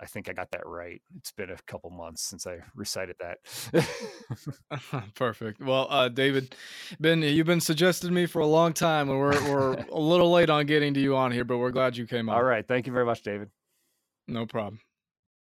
i 0.00 0.06
think 0.06 0.28
i 0.28 0.32
got 0.32 0.52
that 0.52 0.64
right. 0.64 1.02
It's 1.16 1.32
been 1.32 1.50
a 1.50 1.56
couple 1.66 1.90
months 1.90 2.22
since 2.22 2.46
i 2.46 2.58
recited 2.76 3.16
that. 3.18 3.38
Perfect. 5.16 5.60
Well 5.60 5.88
uh, 5.90 6.08
david 6.08 6.54
ben 7.00 7.22
you've 7.22 7.46
been 7.46 7.60
suggesting 7.60 8.14
me 8.14 8.26
for 8.26 8.38
a 8.38 8.46
long 8.46 8.72
time 8.72 9.10
and 9.10 9.18
we're, 9.18 9.50
we're 9.50 9.72
a 9.90 9.98
little 9.98 10.30
late 10.30 10.48
on 10.48 10.66
getting 10.66 10.94
to 10.94 11.00
you 11.00 11.16
on 11.16 11.32
here 11.32 11.44
but 11.44 11.58
we're 11.58 11.72
glad 11.72 11.96
you 11.96 12.06
came 12.06 12.28
on. 12.28 12.36
All 12.36 12.44
right. 12.44 12.64
Thank 12.66 12.86
you 12.86 12.92
very 12.92 13.04
much 13.04 13.22
david. 13.22 13.50
No 14.28 14.46
problem 14.46 14.78